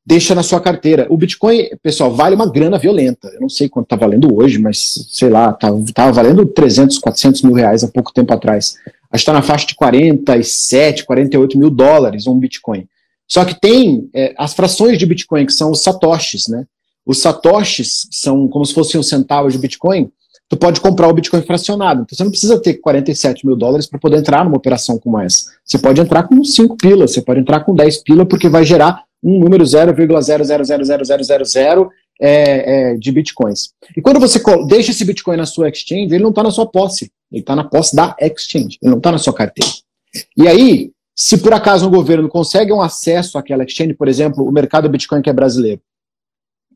Deixa 0.04 0.34
na 0.34 0.42
sua 0.42 0.60
carteira. 0.60 1.06
O 1.08 1.16
Bitcoin, 1.16 1.70
pessoal, 1.82 2.12
vale 2.12 2.34
uma 2.34 2.50
grana 2.50 2.76
violenta. 2.76 3.28
Eu 3.28 3.40
não 3.40 3.48
sei 3.48 3.68
quanto 3.68 3.86
está 3.86 3.96
valendo 3.96 4.36
hoje, 4.36 4.58
mas 4.58 5.06
sei 5.10 5.28
lá, 5.28 5.50
estava 5.50 5.82
tá, 5.94 6.10
valendo 6.10 6.44
300, 6.44 6.98
400 6.98 7.42
mil 7.42 7.54
reais 7.54 7.84
há 7.84 7.88
pouco 7.88 8.12
tempo 8.12 8.32
atrás. 8.32 8.74
Está 9.12 9.32
na 9.32 9.42
faixa 9.42 9.66
de 9.66 9.74
47, 9.74 11.04
48 11.04 11.58
mil 11.58 11.70
dólares 11.70 12.26
um 12.26 12.38
Bitcoin. 12.38 12.86
Só 13.28 13.44
que 13.44 13.58
tem 13.58 14.08
é, 14.14 14.34
as 14.36 14.54
frações 14.54 14.98
de 14.98 15.06
Bitcoin, 15.06 15.46
que 15.46 15.52
são 15.52 15.70
os 15.70 15.82
satoshis, 15.82 16.48
né? 16.48 16.66
Os 17.04 17.18
satoshis 17.18 18.06
são 18.10 18.48
como 18.48 18.64
se 18.64 18.74
fossem 18.74 19.00
os 19.00 19.08
centavos 19.08 19.52
de 19.52 19.58
Bitcoin. 19.58 20.10
Tu 20.48 20.56
pode 20.56 20.80
comprar 20.80 21.08
o 21.08 21.14
Bitcoin 21.14 21.42
fracionado. 21.42 22.02
Então 22.02 22.16
você 22.16 22.24
não 22.24 22.30
precisa 22.30 22.60
ter 22.60 22.74
47 22.74 23.46
mil 23.46 23.56
dólares 23.56 23.86
para 23.86 23.98
poder 23.98 24.18
entrar 24.18 24.44
numa 24.44 24.56
operação 24.56 24.98
como 24.98 25.18
essa. 25.18 25.50
Você 25.64 25.78
pode 25.78 26.00
entrar 26.00 26.24
com 26.24 26.44
5 26.44 26.76
pilas, 26.76 27.12
você 27.12 27.22
pode 27.22 27.40
entrar 27.40 27.60
com 27.60 27.74
10 27.74 28.02
pilas, 28.02 28.26
porque 28.28 28.48
vai 28.48 28.64
gerar 28.64 29.04
um 29.22 29.38
número 29.38 29.64
0,000000 29.64 31.88
é, 32.20 32.92
é, 32.92 32.96
de 32.96 33.12
bitcoins. 33.12 33.70
E 33.96 34.02
quando 34.02 34.20
você 34.20 34.40
deixa 34.66 34.90
esse 34.90 35.04
Bitcoin 35.04 35.36
na 35.36 35.46
sua 35.46 35.68
exchange, 35.68 36.14
ele 36.14 36.22
não 36.22 36.30
está 36.30 36.42
na 36.42 36.50
sua 36.50 36.66
posse. 36.66 37.10
Ele 37.32 37.40
está 37.40 37.56
na 37.56 37.64
posse 37.64 37.96
da 37.96 38.14
exchange. 38.20 38.78
Ele 38.82 38.90
não 38.90 38.98
está 38.98 39.10
na 39.10 39.18
sua 39.18 39.32
carteira. 39.32 39.70
E 40.36 40.46
aí, 40.46 40.90
se 41.14 41.38
por 41.38 41.52
acaso 41.52 41.86
um 41.86 41.90
governo 41.90 42.28
consegue 42.28 42.72
um 42.72 42.80
acesso 42.80 43.38
àquela 43.38 43.64
exchange, 43.64 43.94
por 43.94 44.08
exemplo, 44.08 44.46
o 44.46 44.52
mercado 44.52 44.88
Bitcoin 44.88 45.22
que 45.22 45.30
é 45.30 45.32
brasileiro, 45.32 45.80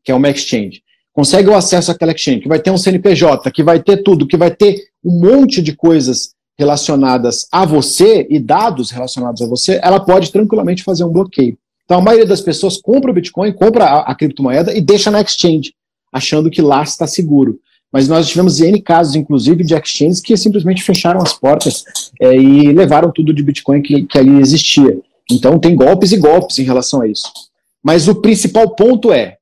que 0.03 0.11
é 0.11 0.15
uma 0.15 0.29
exchange, 0.29 0.81
consegue 1.13 1.49
o 1.49 1.55
acesso 1.55 1.91
àquela 1.91 2.11
exchange, 2.11 2.41
que 2.41 2.47
vai 2.47 2.59
ter 2.59 2.71
um 2.71 2.77
CNPJ, 2.77 3.51
que 3.51 3.63
vai 3.63 3.81
ter 3.81 3.97
tudo, 4.03 4.27
que 4.27 4.37
vai 4.37 4.51
ter 4.51 4.89
um 5.03 5.19
monte 5.19 5.61
de 5.61 5.75
coisas 5.75 6.35
relacionadas 6.57 7.47
a 7.51 7.65
você 7.65 8.25
e 8.29 8.39
dados 8.39 8.89
relacionados 8.89 9.41
a 9.41 9.47
você, 9.47 9.79
ela 9.83 9.99
pode 9.99 10.31
tranquilamente 10.31 10.83
fazer 10.83 11.03
um 11.03 11.11
bloqueio. 11.11 11.57
Então 11.85 11.99
a 11.99 12.01
maioria 12.01 12.25
das 12.25 12.41
pessoas 12.41 12.77
compra 12.77 13.11
o 13.11 13.13
Bitcoin, 13.13 13.53
compra 13.53 13.85
a, 13.85 14.11
a 14.11 14.15
criptomoeda 14.15 14.75
e 14.75 14.81
deixa 14.81 15.11
na 15.11 15.21
exchange, 15.21 15.73
achando 16.11 16.49
que 16.49 16.61
lá 16.61 16.83
está 16.83 17.05
seguro. 17.05 17.59
Mas 17.91 18.07
nós 18.07 18.27
tivemos 18.27 18.59
N 18.59 18.81
casos, 18.81 19.15
inclusive, 19.15 19.63
de 19.63 19.73
exchanges 19.73 20.19
que 20.19 20.35
simplesmente 20.35 20.83
fecharam 20.83 21.21
as 21.21 21.33
portas 21.33 21.83
é, 22.19 22.35
e 22.35 22.71
levaram 22.73 23.11
tudo 23.11 23.33
de 23.33 23.43
Bitcoin 23.43 23.81
que, 23.81 24.03
que 24.03 24.17
ali 24.17 24.39
existia. 24.39 24.99
Então 25.31 25.59
tem 25.59 25.75
golpes 25.75 26.11
e 26.11 26.17
golpes 26.17 26.59
em 26.59 26.63
relação 26.63 27.01
a 27.01 27.07
isso. 27.07 27.31
Mas 27.83 28.07
o 28.07 28.15
principal 28.15 28.75
ponto 28.75 29.11
é, 29.11 29.37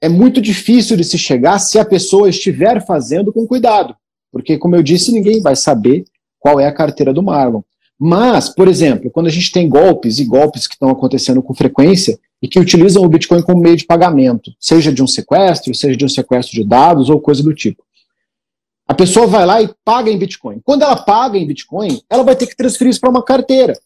é 0.00 0.08
muito 0.08 0.40
difícil 0.40 0.96
de 0.96 1.04
se 1.04 1.18
chegar 1.18 1.58
se 1.58 1.78
a 1.78 1.84
pessoa 1.84 2.28
estiver 2.28 2.84
fazendo 2.86 3.32
com 3.32 3.46
cuidado. 3.46 3.94
Porque, 4.32 4.58
como 4.58 4.76
eu 4.76 4.82
disse, 4.82 5.12
ninguém 5.12 5.40
vai 5.40 5.56
saber 5.56 6.04
qual 6.38 6.60
é 6.60 6.66
a 6.66 6.74
carteira 6.74 7.12
do 7.12 7.22
Marlon. 7.22 7.62
Mas, 7.98 8.48
por 8.48 8.68
exemplo, 8.68 9.10
quando 9.10 9.26
a 9.26 9.30
gente 9.30 9.50
tem 9.50 9.68
golpes 9.68 10.18
e 10.18 10.24
golpes 10.24 10.66
que 10.66 10.74
estão 10.74 10.88
acontecendo 10.88 11.42
com 11.42 11.54
frequência 11.54 12.18
e 12.40 12.48
que 12.48 12.58
utilizam 12.58 13.02
o 13.02 13.08
Bitcoin 13.08 13.42
como 13.42 13.60
meio 13.60 13.76
de 13.76 13.84
pagamento, 13.84 14.52
seja 14.60 14.92
de 14.92 15.02
um 15.02 15.06
sequestro, 15.06 15.74
seja 15.74 15.96
de 15.96 16.04
um 16.04 16.08
sequestro 16.08 16.54
de 16.54 16.64
dados 16.64 17.10
ou 17.10 17.20
coisa 17.20 17.42
do 17.42 17.54
tipo. 17.54 17.84
A 18.86 18.94
pessoa 18.94 19.26
vai 19.26 19.44
lá 19.44 19.60
e 19.60 19.70
paga 19.84 20.10
em 20.10 20.18
Bitcoin. 20.18 20.60
Quando 20.64 20.82
ela 20.82 20.96
paga 20.96 21.36
em 21.36 21.46
Bitcoin, 21.46 22.00
ela 22.08 22.22
vai 22.22 22.36
ter 22.36 22.46
que 22.46 22.56
transferir 22.56 22.90
isso 22.90 23.00
para 23.00 23.10
uma 23.10 23.22
carteira. 23.22 23.78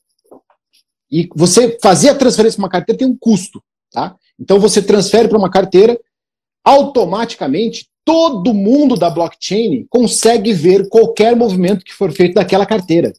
E 1.10 1.28
você 1.34 1.78
fazer 1.82 2.10
a 2.10 2.14
transferência 2.14 2.56
para 2.56 2.64
uma 2.64 2.70
carteira 2.70 2.98
tem 2.98 3.08
um 3.08 3.16
custo. 3.18 3.62
Tá? 3.90 4.16
Então 4.38 4.60
você 4.60 4.80
transfere 4.80 5.28
para 5.28 5.38
uma 5.38 5.50
carteira, 5.50 5.98
automaticamente 6.64 7.88
todo 8.04 8.54
mundo 8.54 8.96
da 8.96 9.10
blockchain 9.10 9.86
consegue 9.88 10.52
ver 10.52 10.88
qualquer 10.88 11.36
movimento 11.36 11.84
que 11.84 11.92
for 11.92 12.12
feito 12.12 12.34
daquela 12.34 12.66
carteira. 12.66 13.12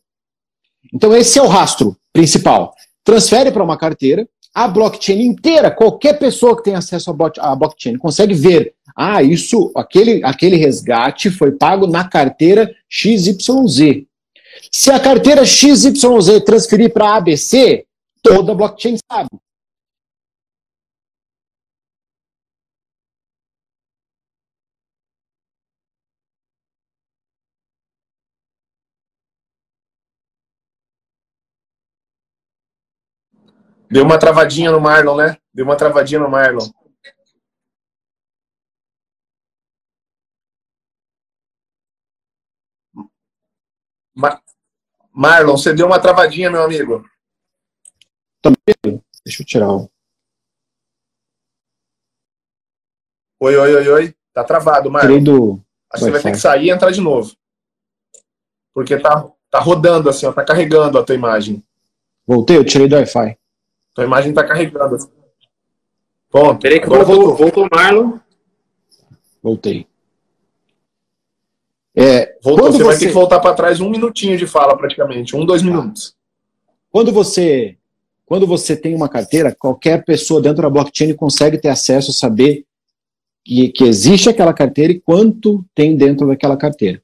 Então, 0.93 1.15
esse 1.15 1.39
é 1.39 1.41
o 1.41 1.47
rastro 1.47 1.95
principal. 2.11 2.73
Transfere 3.03 3.51
para 3.51 3.63
uma 3.63 3.77
carteira, 3.77 4.27
a 4.53 4.67
blockchain 4.67 5.21
inteira, 5.25 5.71
qualquer 5.71 6.19
pessoa 6.19 6.55
que 6.55 6.63
tem 6.63 6.75
acesso 6.75 7.15
à 7.39 7.55
blockchain 7.55 7.97
consegue 7.97 8.33
ver. 8.33 8.73
Ah, 8.95 9.23
isso, 9.23 9.71
aquele, 9.75 10.23
aquele 10.23 10.55
resgate 10.55 11.31
foi 11.31 11.53
pago 11.53 11.87
na 11.87 12.07
carteira 12.07 12.69
XYZ. 12.87 14.05
Se 14.71 14.91
a 14.91 14.99
carteira 14.99 15.43
XYZ 15.43 16.43
transferir 16.45 16.93
para 16.93 17.15
ABC, 17.15 17.85
toda 18.21 18.51
a 18.51 18.55
blockchain 18.55 18.97
sabe. 19.11 19.29
Deu 33.93 34.03
uma 34.03 34.17
travadinha 34.17 34.71
no 34.71 34.81
Marlon, 34.81 35.15
né? 35.15 35.37
Deu 35.53 35.63
uma 35.63 35.75
travadinha 35.75 36.19
no 36.19 36.27
Marlon. 36.27 36.67
Marlon, 45.11 45.55
você 45.55 45.75
deu 45.75 45.85
uma 45.85 46.01
travadinha, 46.01 46.49
meu 46.49 46.63
amigo. 46.63 47.07
Também. 48.41 49.03
Deixa 49.23 49.43
eu 49.43 49.45
tirar 49.45 49.69
o. 49.71 49.87
Oi, 53.41 53.55
oi, 53.55 53.75
oi, 53.75 53.87
oi. 53.89 54.15
Tá 54.33 54.43
travado, 54.43 54.89
Marlon. 54.89 55.23
Do... 55.23 55.61
Acho 55.91 56.05
que 56.05 56.09
você 56.09 56.11
vai 56.11 56.21
ter 56.23 56.31
que 56.31 56.37
sair 56.37 56.65
e 56.65 56.71
entrar 56.71 56.89
de 56.89 56.99
novo. 56.99 57.31
Porque 58.73 58.99
tá, 58.99 59.31
tá 59.51 59.59
rodando 59.59 60.09
assim, 60.09 60.25
ó, 60.25 60.33
tá 60.33 60.43
carregando 60.43 60.97
a 60.97 61.03
tua 61.03 61.13
imagem. 61.13 61.63
Voltei, 62.25 62.57
eu 62.57 62.65
tirei 62.65 62.87
do 62.87 62.95
Wi-Fi. 62.95 63.37
Tua 63.93 64.05
imagem 64.05 64.31
está 64.31 64.43
carregada. 64.43 64.97
Ponto. 66.29 66.59
Peraí 66.59 66.79
que 66.79 66.85
Agora 66.85 67.03
voltou, 67.03 67.35
voltou 67.35 67.65
o 67.65 67.69
Marlon. 67.71 68.17
Voltei. 69.41 69.85
É, 71.95 72.37
voltou. 72.41 72.71
Você, 72.71 72.77
você 72.79 72.83
vai 72.83 72.97
ter 72.97 73.05
que 73.07 73.11
voltar 73.11 73.39
para 73.39 73.53
trás 73.53 73.79
um 73.79 73.89
minutinho 73.89 74.37
de 74.37 74.47
fala, 74.47 74.75
praticamente. 74.75 75.35
Um, 75.35 75.45
dois 75.45 75.61
minutos. 75.61 76.15
Quando 76.89 77.11
você, 77.11 77.77
quando 78.25 78.47
você 78.47 78.75
tem 78.75 78.95
uma 78.95 79.07
carteira, 79.07 79.55
qualquer 79.55 80.03
pessoa 80.03 80.41
dentro 80.41 80.63
da 80.63 80.69
blockchain 80.69 81.13
consegue 81.13 81.59
ter 81.59 81.69
acesso 81.69 82.09
a 82.09 82.13
saber 82.13 82.65
que, 83.45 83.69
que 83.69 83.83
existe 83.83 84.29
aquela 84.29 84.53
carteira 84.53 84.91
e 84.91 84.99
quanto 84.99 85.63
tem 85.75 85.95
dentro 85.95 86.27
daquela 86.27 86.57
carteira. 86.57 87.01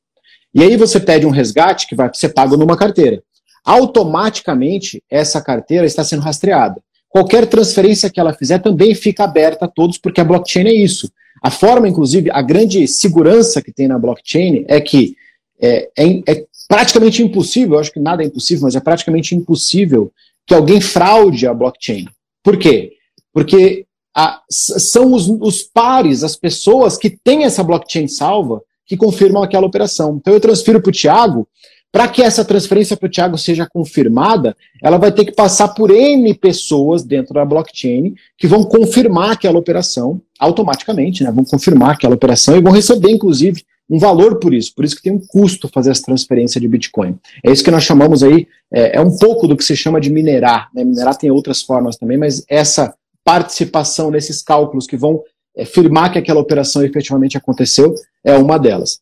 E 0.53 0.63
aí 0.63 0.75
você 0.75 0.99
pede 0.99 1.27
um 1.27 1.31
resgate 1.31 1.87
que 1.87 1.95
vai 1.95 2.09
ser 2.13 2.29
pago 2.29 2.57
numa 2.57 2.75
carteira 2.75 3.21
automaticamente 3.69 5.03
essa 5.07 5.39
carteira 5.39 5.85
está 5.85 6.03
sendo 6.03 6.23
rastreada. 6.23 6.81
Qualquer 7.07 7.45
transferência 7.45 8.09
que 8.09 8.19
ela 8.19 8.33
fizer 8.33 8.57
também 8.57 8.95
fica 8.95 9.23
aberta 9.23 9.65
a 9.65 9.67
todos, 9.67 9.99
porque 9.99 10.19
a 10.19 10.23
blockchain 10.23 10.65
é 10.65 10.73
isso. 10.73 11.07
A 11.39 11.51
forma, 11.51 11.87
inclusive, 11.87 12.31
a 12.31 12.41
grande 12.41 12.87
segurança 12.87 13.61
que 13.61 13.71
tem 13.71 13.87
na 13.87 13.99
blockchain 13.99 14.65
é 14.67 14.81
que 14.81 15.15
é, 15.61 15.87
é, 15.95 16.31
é 16.31 16.45
praticamente 16.67 17.21
impossível, 17.21 17.77
acho 17.77 17.91
que 17.91 17.99
nada 17.99 18.23
é 18.23 18.25
impossível, 18.25 18.63
mas 18.63 18.75
é 18.75 18.79
praticamente 18.79 19.35
impossível 19.35 20.11
que 20.47 20.55
alguém 20.55 20.81
fraude 20.81 21.45
a 21.45 21.53
blockchain. 21.53 22.07
Por 22.43 22.57
quê? 22.57 22.93
Porque 23.31 23.85
a, 24.15 24.41
são 24.49 25.13
os, 25.13 25.27
os 25.27 25.61
pares, 25.61 26.23
as 26.23 26.35
pessoas 26.35 26.97
que 26.97 27.11
têm 27.11 27.43
essa 27.43 27.63
blockchain 27.63 28.07
salva, 28.07 28.63
que 28.87 28.97
confirmam 28.97 29.43
aquela 29.43 29.67
operação. 29.67 30.17
Então 30.19 30.33
eu 30.33 30.39
transfiro 30.39 30.81
para 30.81 30.89
o 30.89 30.91
Tiago, 30.91 31.47
para 31.91 32.07
que 32.07 32.21
essa 32.21 32.45
transferência 32.45 32.95
para 32.95 33.07
o 33.07 33.09
Thiago 33.09 33.37
seja 33.37 33.67
confirmada, 33.67 34.55
ela 34.81 34.97
vai 34.97 35.11
ter 35.11 35.25
que 35.25 35.31
passar 35.31 35.69
por 35.69 35.89
N 35.89 36.33
pessoas 36.35 37.03
dentro 37.03 37.33
da 37.33 37.43
blockchain 37.43 38.13
que 38.37 38.47
vão 38.47 38.63
confirmar 38.63 39.31
aquela 39.31 39.57
operação 39.57 40.21
automaticamente, 40.39 41.23
né? 41.23 41.31
Vão 41.31 41.43
confirmar 41.43 41.91
aquela 41.91 42.13
operação 42.13 42.55
e 42.55 42.61
vão 42.61 42.71
receber, 42.71 43.09
inclusive, 43.09 43.63
um 43.89 43.97
valor 43.97 44.37
por 44.37 44.53
isso. 44.53 44.73
Por 44.75 44.85
isso 44.85 44.95
que 44.95 45.01
tem 45.01 45.11
um 45.11 45.19
custo 45.19 45.67
fazer 45.67 45.89
essa 45.89 46.03
transferência 46.03 46.61
de 46.61 46.67
Bitcoin. 46.67 47.17
É 47.43 47.51
isso 47.51 47.63
que 47.63 47.71
nós 47.71 47.83
chamamos 47.83 48.21
aí, 48.21 48.47
é, 48.71 48.97
é 48.97 49.01
um 49.01 49.17
pouco 49.17 49.47
do 49.47 49.57
que 49.57 49.63
se 49.63 49.75
chama 49.75 49.99
de 49.99 50.11
minerar. 50.11 50.69
Né? 50.73 50.83
Minerar 50.83 51.17
tem 51.17 51.31
outras 51.31 51.63
formas 51.63 51.97
também, 51.97 52.17
mas 52.17 52.43
essa 52.47 52.93
participação 53.25 54.11
nesses 54.11 54.43
cálculos 54.43 54.85
que 54.85 54.95
vão 54.95 55.23
é, 55.57 55.65
firmar 55.65 56.11
que 56.11 56.19
aquela 56.19 56.39
operação 56.39 56.83
efetivamente 56.83 57.35
aconteceu 57.35 57.95
é 58.23 58.37
uma 58.37 58.59
delas. 58.59 58.99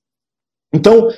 Então, 0.74 1.10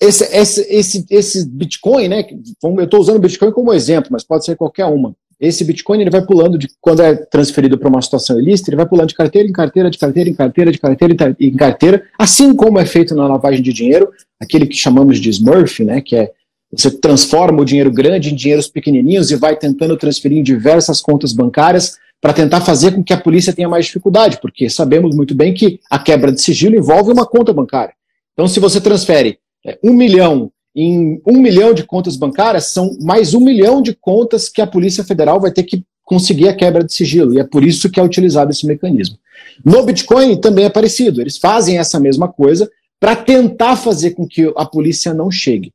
esse, 0.00 0.24
esse, 0.36 0.66
esse, 0.68 1.06
esse 1.10 1.48
Bitcoin, 1.48 2.08
né? 2.08 2.24
Eu 2.62 2.84
estou 2.84 3.00
usando 3.00 3.16
o 3.16 3.20
Bitcoin 3.20 3.52
como 3.52 3.72
exemplo, 3.72 4.10
mas 4.12 4.24
pode 4.24 4.44
ser 4.44 4.56
qualquer 4.56 4.86
uma. 4.86 5.14
Esse 5.40 5.64
Bitcoin 5.64 6.00
ele 6.00 6.10
vai 6.10 6.24
pulando 6.24 6.58
de 6.58 6.68
quando 6.80 7.00
é 7.00 7.14
transferido 7.14 7.78
para 7.78 7.88
uma 7.88 8.02
situação 8.02 8.40
ilícita, 8.40 8.70
ele 8.70 8.76
vai 8.76 8.88
pulando 8.88 9.08
de 9.08 9.14
carteira 9.14 9.48
em 9.48 9.52
carteira, 9.52 9.90
de 9.90 9.98
carteira 9.98 10.28
em 10.28 10.34
carteira, 10.34 10.72
de 10.72 10.78
carteira 10.78 11.36
em 11.40 11.56
carteira, 11.56 12.04
assim 12.18 12.54
como 12.54 12.78
é 12.78 12.84
feito 12.84 13.14
na 13.14 13.26
lavagem 13.26 13.62
de 13.62 13.72
dinheiro, 13.72 14.10
aquele 14.40 14.66
que 14.66 14.76
chamamos 14.76 15.18
de 15.18 15.30
Smurf, 15.30 15.84
né? 15.84 16.00
Que 16.00 16.16
é 16.16 16.32
você 16.70 16.90
transforma 16.90 17.62
o 17.62 17.64
dinheiro 17.64 17.90
grande 17.90 18.30
em 18.30 18.36
dinheiros 18.36 18.68
pequenininhos 18.68 19.30
e 19.30 19.36
vai 19.36 19.56
tentando 19.56 19.96
transferir 19.96 20.38
em 20.38 20.42
diversas 20.42 21.00
contas 21.00 21.32
bancárias 21.32 21.96
para 22.20 22.32
tentar 22.32 22.60
fazer 22.60 22.94
com 22.94 23.02
que 23.02 23.12
a 23.12 23.20
polícia 23.20 23.54
tenha 23.54 23.68
mais 23.68 23.86
dificuldade, 23.86 24.38
porque 24.40 24.68
sabemos 24.68 25.14
muito 25.14 25.34
bem 25.34 25.54
que 25.54 25.80
a 25.90 25.98
quebra 25.98 26.30
de 26.30 26.42
sigilo 26.42 26.76
envolve 26.76 27.10
uma 27.10 27.24
conta 27.24 27.52
bancária. 27.52 27.94
Então, 28.34 28.46
se 28.46 28.60
você 28.60 28.80
transfere 28.80 29.38
é, 29.68 29.78
um 29.82 29.92
milhão 29.92 30.50
em 30.74 31.20
um 31.26 31.40
milhão 31.40 31.74
de 31.74 31.82
contas 31.82 32.16
bancárias, 32.16 32.66
são 32.66 32.96
mais 33.00 33.34
um 33.34 33.40
milhão 33.40 33.82
de 33.82 33.94
contas 33.94 34.48
que 34.48 34.60
a 34.60 34.66
Polícia 34.66 35.02
Federal 35.02 35.40
vai 35.40 35.50
ter 35.50 35.64
que 35.64 35.82
conseguir 36.04 36.48
a 36.48 36.54
quebra 36.54 36.84
de 36.84 36.92
sigilo, 36.92 37.34
e 37.34 37.40
é 37.40 37.44
por 37.44 37.64
isso 37.64 37.90
que 37.90 37.98
é 37.98 38.02
utilizado 38.02 38.50
esse 38.50 38.66
mecanismo. 38.66 39.18
No 39.64 39.82
Bitcoin 39.82 40.40
também 40.40 40.64
é 40.64 40.70
parecido, 40.70 41.20
eles 41.20 41.36
fazem 41.36 41.78
essa 41.78 41.98
mesma 41.98 42.28
coisa 42.28 42.70
para 43.00 43.16
tentar 43.16 43.76
fazer 43.76 44.12
com 44.12 44.26
que 44.26 44.52
a 44.56 44.64
polícia 44.64 45.12
não 45.12 45.30
chegue. 45.30 45.72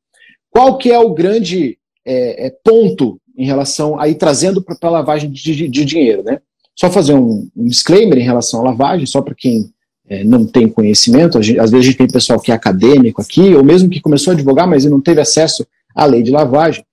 Qual 0.50 0.78
que 0.78 0.92
é 0.92 1.00
o 1.00 1.14
grande 1.14 1.78
é, 2.06 2.48
é, 2.48 2.56
ponto 2.64 3.20
em 3.38 3.46
relação 3.46 4.00
aí 4.00 4.16
trazendo 4.16 4.62
para 4.62 4.78
a 4.82 4.90
lavagem 4.90 5.30
de, 5.30 5.42
de, 5.42 5.68
de, 5.68 5.86
dinheiro, 5.86 6.24
né? 6.24 6.40
Só 6.76 6.90
fazer 6.90 7.14
um, 7.14 7.50
um 7.56 7.68
disclaimer 7.68 8.18
em 8.18 8.24
relação 8.24 8.62
à 8.62 8.64
lavagem, 8.64 9.06
só 9.06 9.22
para 9.22 9.36
quem 9.36 9.73
é, 10.08 10.24
não 10.24 10.46
tem 10.46 10.68
conhecimento, 10.68 11.42
gente, 11.42 11.60
às 11.60 11.72
vezes 11.72 11.86
a 11.86 11.90
gente 11.90 11.98
tem 11.98 12.08
pessoal 12.08 12.40
que 12.40 12.52
é 12.52 12.56
acadêmico 12.56 13.22
aqui, 13.22 13.56
ou 13.56 13.64
mesmo 13.64 13.90
que 13.90 14.02
começou 14.02 14.32
a 14.32 14.34
advogar, 14.34 14.68
mas 14.68 14.86
não 14.86 15.00
teve 15.00 15.22
acesso 15.22 15.66
à 15.96 16.06
lei 16.06 16.22
de 16.22 16.32
lavagem. 16.32 16.84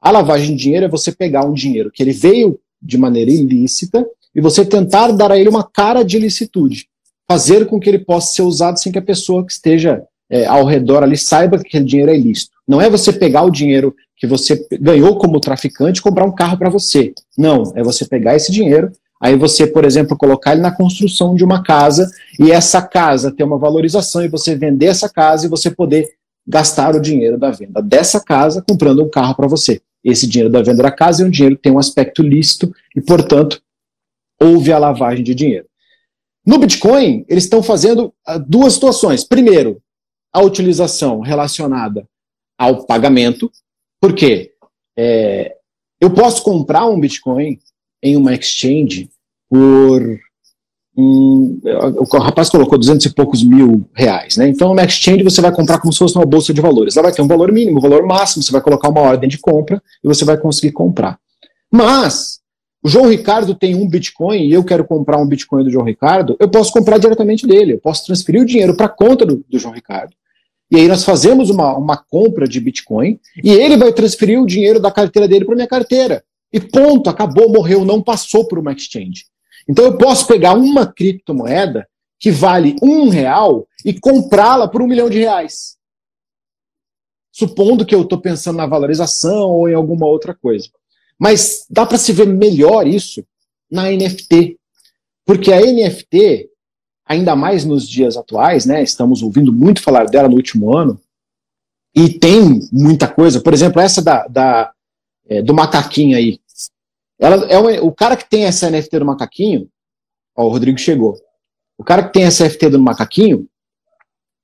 A 0.00 0.10
lavagem 0.10 0.54
de 0.54 0.62
dinheiro 0.62 0.84
é 0.86 0.88
você 0.88 1.10
pegar 1.10 1.44
um 1.44 1.52
dinheiro 1.52 1.90
que 1.90 2.02
ele 2.02 2.12
veio 2.12 2.58
de 2.80 2.96
maneira 2.96 3.30
ilícita 3.30 4.06
e 4.34 4.40
você 4.40 4.64
tentar 4.64 5.10
dar 5.12 5.32
a 5.32 5.38
ele 5.38 5.48
uma 5.48 5.64
cara 5.64 6.04
de 6.04 6.16
ilicitude. 6.16 6.86
Fazer 7.26 7.66
com 7.66 7.80
que 7.80 7.88
ele 7.88 7.98
possa 7.98 8.32
ser 8.34 8.42
usado 8.42 8.78
sem 8.78 8.92
que 8.92 8.98
a 8.98 9.02
pessoa 9.02 9.44
que 9.44 9.52
esteja 9.52 10.02
é, 10.30 10.46
ao 10.46 10.64
redor 10.64 11.02
ali 11.02 11.16
saiba 11.16 11.58
que 11.58 11.66
aquele 11.66 11.84
dinheiro 11.84 12.10
é 12.10 12.16
ilícito. 12.16 12.52
Não 12.66 12.80
é 12.80 12.88
você 12.88 13.12
pegar 13.12 13.42
o 13.42 13.50
dinheiro 13.50 13.94
que 14.16 14.26
você 14.26 14.66
ganhou 14.80 15.16
como 15.16 15.40
traficante 15.40 16.00
e 16.00 16.02
comprar 16.02 16.24
um 16.24 16.34
carro 16.34 16.58
para 16.58 16.68
você. 16.68 17.12
Não, 17.36 17.72
é 17.74 17.82
você 17.82 18.06
pegar 18.06 18.36
esse 18.36 18.52
dinheiro, 18.52 18.92
Aí 19.20 19.36
você, 19.36 19.66
por 19.66 19.84
exemplo, 19.84 20.16
colocar 20.16 20.52
ele 20.52 20.60
na 20.60 20.74
construção 20.74 21.34
de 21.34 21.44
uma 21.44 21.62
casa 21.62 22.10
e 22.38 22.52
essa 22.52 22.80
casa 22.80 23.32
ter 23.32 23.42
uma 23.42 23.58
valorização 23.58 24.24
e 24.24 24.28
você 24.28 24.54
vender 24.54 24.86
essa 24.86 25.08
casa 25.08 25.46
e 25.46 25.48
você 25.48 25.70
poder 25.70 26.08
gastar 26.46 26.94
o 26.94 27.00
dinheiro 27.00 27.36
da 27.36 27.50
venda 27.50 27.82
dessa 27.82 28.20
casa 28.20 28.64
comprando 28.66 29.04
um 29.04 29.10
carro 29.10 29.34
para 29.34 29.48
você. 29.48 29.82
Esse 30.04 30.26
dinheiro 30.26 30.50
da 30.50 30.62
venda 30.62 30.82
da 30.82 30.90
casa 30.90 31.22
é 31.22 31.26
um 31.26 31.30
dinheiro 31.30 31.56
que 31.56 31.62
tem 31.62 31.72
um 31.72 31.78
aspecto 31.78 32.22
lícito 32.22 32.72
e, 32.94 33.00
portanto, 33.00 33.60
houve 34.40 34.72
a 34.72 34.78
lavagem 34.78 35.24
de 35.24 35.34
dinheiro. 35.34 35.66
No 36.46 36.58
Bitcoin, 36.58 37.26
eles 37.28 37.44
estão 37.44 37.62
fazendo 37.62 38.14
ah, 38.24 38.38
duas 38.38 38.74
situações. 38.74 39.24
Primeiro, 39.24 39.82
a 40.32 40.40
utilização 40.40 41.20
relacionada 41.20 42.08
ao 42.56 42.86
pagamento. 42.86 43.50
Por 44.00 44.14
quê? 44.14 44.52
É, 44.96 45.56
eu 46.00 46.10
posso 46.10 46.42
comprar 46.42 46.86
um 46.86 46.98
Bitcoin 46.98 47.58
em 48.02 48.16
uma 48.16 48.34
exchange 48.34 49.10
por. 49.48 50.18
Um, 51.00 51.60
o 51.64 52.18
rapaz 52.18 52.50
colocou 52.50 52.76
200 52.76 53.06
e 53.06 53.14
poucos 53.14 53.44
mil 53.44 53.88
reais, 53.94 54.36
né? 54.36 54.48
Então, 54.48 54.70
numa 54.70 54.82
exchange 54.82 55.22
você 55.22 55.40
vai 55.40 55.52
comprar 55.52 55.78
como 55.78 55.92
se 55.92 55.98
fosse 56.00 56.16
uma 56.16 56.26
bolsa 56.26 56.52
de 56.52 56.60
valores. 56.60 56.96
Ela 56.96 57.04
vai 57.04 57.12
ter 57.12 57.22
um 57.22 57.28
valor 57.28 57.52
mínimo, 57.52 57.78
um 57.78 57.80
valor 57.80 58.04
máximo, 58.04 58.42
você 58.42 58.50
vai 58.50 58.60
colocar 58.60 58.88
uma 58.88 59.02
ordem 59.02 59.28
de 59.28 59.38
compra 59.38 59.80
e 60.02 60.08
você 60.08 60.24
vai 60.24 60.36
conseguir 60.36 60.72
comprar. 60.72 61.16
Mas, 61.70 62.40
o 62.82 62.88
João 62.88 63.08
Ricardo 63.08 63.54
tem 63.54 63.76
um 63.76 63.88
Bitcoin 63.88 64.48
e 64.48 64.52
eu 64.52 64.64
quero 64.64 64.84
comprar 64.84 65.18
um 65.18 65.26
Bitcoin 65.26 65.62
do 65.62 65.70
João 65.70 65.84
Ricardo, 65.84 66.36
eu 66.40 66.48
posso 66.48 66.72
comprar 66.72 66.98
diretamente 66.98 67.46
dele, 67.46 67.74
eu 67.74 67.78
posso 67.78 68.04
transferir 68.06 68.42
o 68.42 68.46
dinheiro 68.46 68.74
para 68.76 68.86
a 68.86 68.88
conta 68.90 69.24
do, 69.24 69.44
do 69.48 69.58
João 69.58 69.74
Ricardo. 69.74 70.14
E 70.70 70.76
aí 70.76 70.86
nós 70.86 71.02
fazemos 71.02 71.48
uma, 71.48 71.76
uma 71.76 71.96
compra 71.96 72.46
de 72.46 72.60
Bitcoin 72.60 73.18
e 73.42 73.50
ele 73.50 73.76
vai 73.76 73.92
transferir 73.92 74.40
o 74.40 74.46
dinheiro 74.46 74.78
da 74.78 74.90
carteira 74.90 75.26
dele 75.26 75.44
para 75.44 75.54
minha 75.54 75.66
carteira. 75.66 76.22
E 76.52 76.60
ponto, 76.60 77.10
acabou, 77.10 77.50
morreu, 77.50 77.84
não 77.84 78.02
passou 78.02 78.46
por 78.46 78.58
uma 78.58 78.72
exchange. 78.72 79.26
Então 79.68 79.84
eu 79.84 79.98
posso 79.98 80.26
pegar 80.26 80.54
uma 80.54 80.86
criptomoeda 80.86 81.86
que 82.18 82.30
vale 82.30 82.76
um 82.82 83.08
real 83.08 83.66
e 83.84 83.98
comprá-la 83.98 84.66
por 84.66 84.82
um 84.82 84.86
milhão 84.86 85.10
de 85.10 85.18
reais. 85.18 85.76
Supondo 87.30 87.86
que 87.86 87.94
eu 87.94 88.02
estou 88.02 88.20
pensando 88.20 88.56
na 88.56 88.66
valorização 88.66 89.50
ou 89.50 89.68
em 89.68 89.74
alguma 89.74 90.06
outra 90.06 90.34
coisa. 90.34 90.68
Mas 91.18 91.66
dá 91.68 91.84
para 91.84 91.98
se 91.98 92.12
ver 92.12 92.26
melhor 92.26 92.86
isso 92.86 93.24
na 93.70 93.90
NFT. 93.90 94.58
Porque 95.24 95.52
a 95.52 95.60
NFT, 95.60 96.48
ainda 97.06 97.36
mais 97.36 97.64
nos 97.64 97.88
dias 97.88 98.16
atuais, 98.16 98.64
né, 98.64 98.82
estamos 98.82 99.22
ouvindo 99.22 99.52
muito 99.52 99.82
falar 99.82 100.06
dela 100.06 100.28
no 100.28 100.36
último 100.36 100.76
ano, 100.76 100.98
e 101.94 102.08
tem 102.08 102.60
muita 102.72 103.06
coisa. 103.06 103.40
Por 103.40 103.52
exemplo, 103.52 103.80
essa 103.80 104.00
da, 104.00 104.26
da 104.26 104.72
é, 105.28 105.42
do 105.42 105.54
macaquinho 105.54 106.16
aí. 106.16 106.40
Ela 107.18 107.46
é 107.46 107.58
uma, 107.58 107.70
o 107.82 107.92
cara 107.92 108.16
que 108.16 108.28
tem 108.28 108.44
essa 108.44 108.70
NFT 108.70 108.98
do 108.98 109.06
macaquinho, 109.06 109.68
ó, 110.36 110.44
o 110.44 110.48
Rodrigo 110.48 110.78
chegou. 110.78 111.18
O 111.76 111.84
cara 111.84 112.04
que 112.04 112.12
tem 112.12 112.24
essa 112.24 112.44
NFT 112.44 112.70
do 112.70 112.78
macaquinho, 112.78 113.48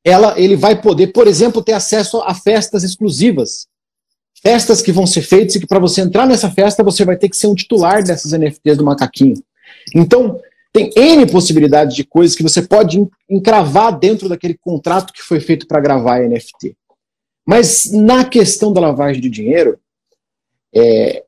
ela, 0.05 0.39
ele 0.39 0.57
vai 0.57 0.81
poder, 0.81 1.09
por 1.09 1.27
exemplo, 1.27 1.63
ter 1.63 1.73
acesso 1.73 2.21
a 2.21 2.35
festas 2.35 2.85
exclusivas. 2.85 3.67
Festas 4.43 4.83
que 4.83 4.93
vão 4.93 5.07
ser 5.07 5.23
feitas 5.23 5.55
e 5.55 5.61
que 5.61 5.67
para 5.67 5.79
você 5.79 6.03
entrar 6.03 6.27
nessa 6.27 6.51
festa 6.51 6.83
você 6.83 7.05
vai 7.05 7.17
ter 7.17 7.31
que 7.31 7.37
ser 7.37 7.47
um 7.47 7.55
titular 7.55 8.05
dessas 8.05 8.33
NFTs 8.33 8.77
do 8.77 8.85
macaquinho. 8.85 9.43
Então, 9.95 10.39
tem 10.73 10.91
N 10.97 11.25
possibilidades 11.31 11.95
de 11.95 12.05
coisas 12.05 12.37
que 12.37 12.43
você 12.43 12.61
pode 12.61 12.99
encravar 13.31 13.97
dentro 13.97 14.29
daquele 14.29 14.59
contrato 14.59 15.13
que 15.13 15.23
foi 15.23 15.41
feito 15.41 15.67
para 15.67 15.81
gravar 15.81 16.17
a 16.17 16.29
NFT. 16.29 16.77
Mas 17.47 17.91
na 17.93 18.25
questão 18.25 18.73
da 18.73 18.81
lavagem 18.81 19.23
de 19.23 19.31
dinheiro, 19.31 19.79
é, 20.75 21.25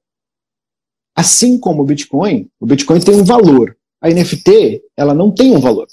assim 1.15 1.59
como 1.59 1.83
o 1.83 1.87
Bitcoin, 1.87 2.49
o 2.61 2.67
Bitcoin 2.67 3.01
tem 3.01 3.15
um 3.15 3.25
valor. 3.25 3.77
A 4.01 4.11
NFT, 4.11 4.83
ela 4.97 5.15
não 5.15 5.31
tem 5.31 5.55
um 5.55 5.61
valor. 5.61 5.87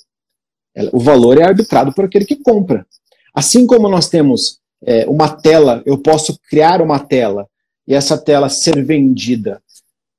Ela, 0.75 0.89
o 0.91 0.99
valor 0.99 1.39
é 1.39 1.43
arbitrado 1.43 1.93
por 1.93 2.05
aquele 2.05 2.25
que 2.25 2.35
compra. 2.35 2.85
Assim 3.33 3.65
como 3.65 3.87
nós 3.87 4.09
temos 4.09 4.59
é, 4.83 5.05
uma 5.07 5.29
tela, 5.29 5.81
eu 5.85 5.97
posso 5.97 6.37
criar 6.49 6.81
uma 6.81 6.99
tela 6.99 7.47
e 7.87 7.93
essa 7.93 8.17
tela 8.17 8.49
ser 8.49 8.83
vendida. 8.83 9.61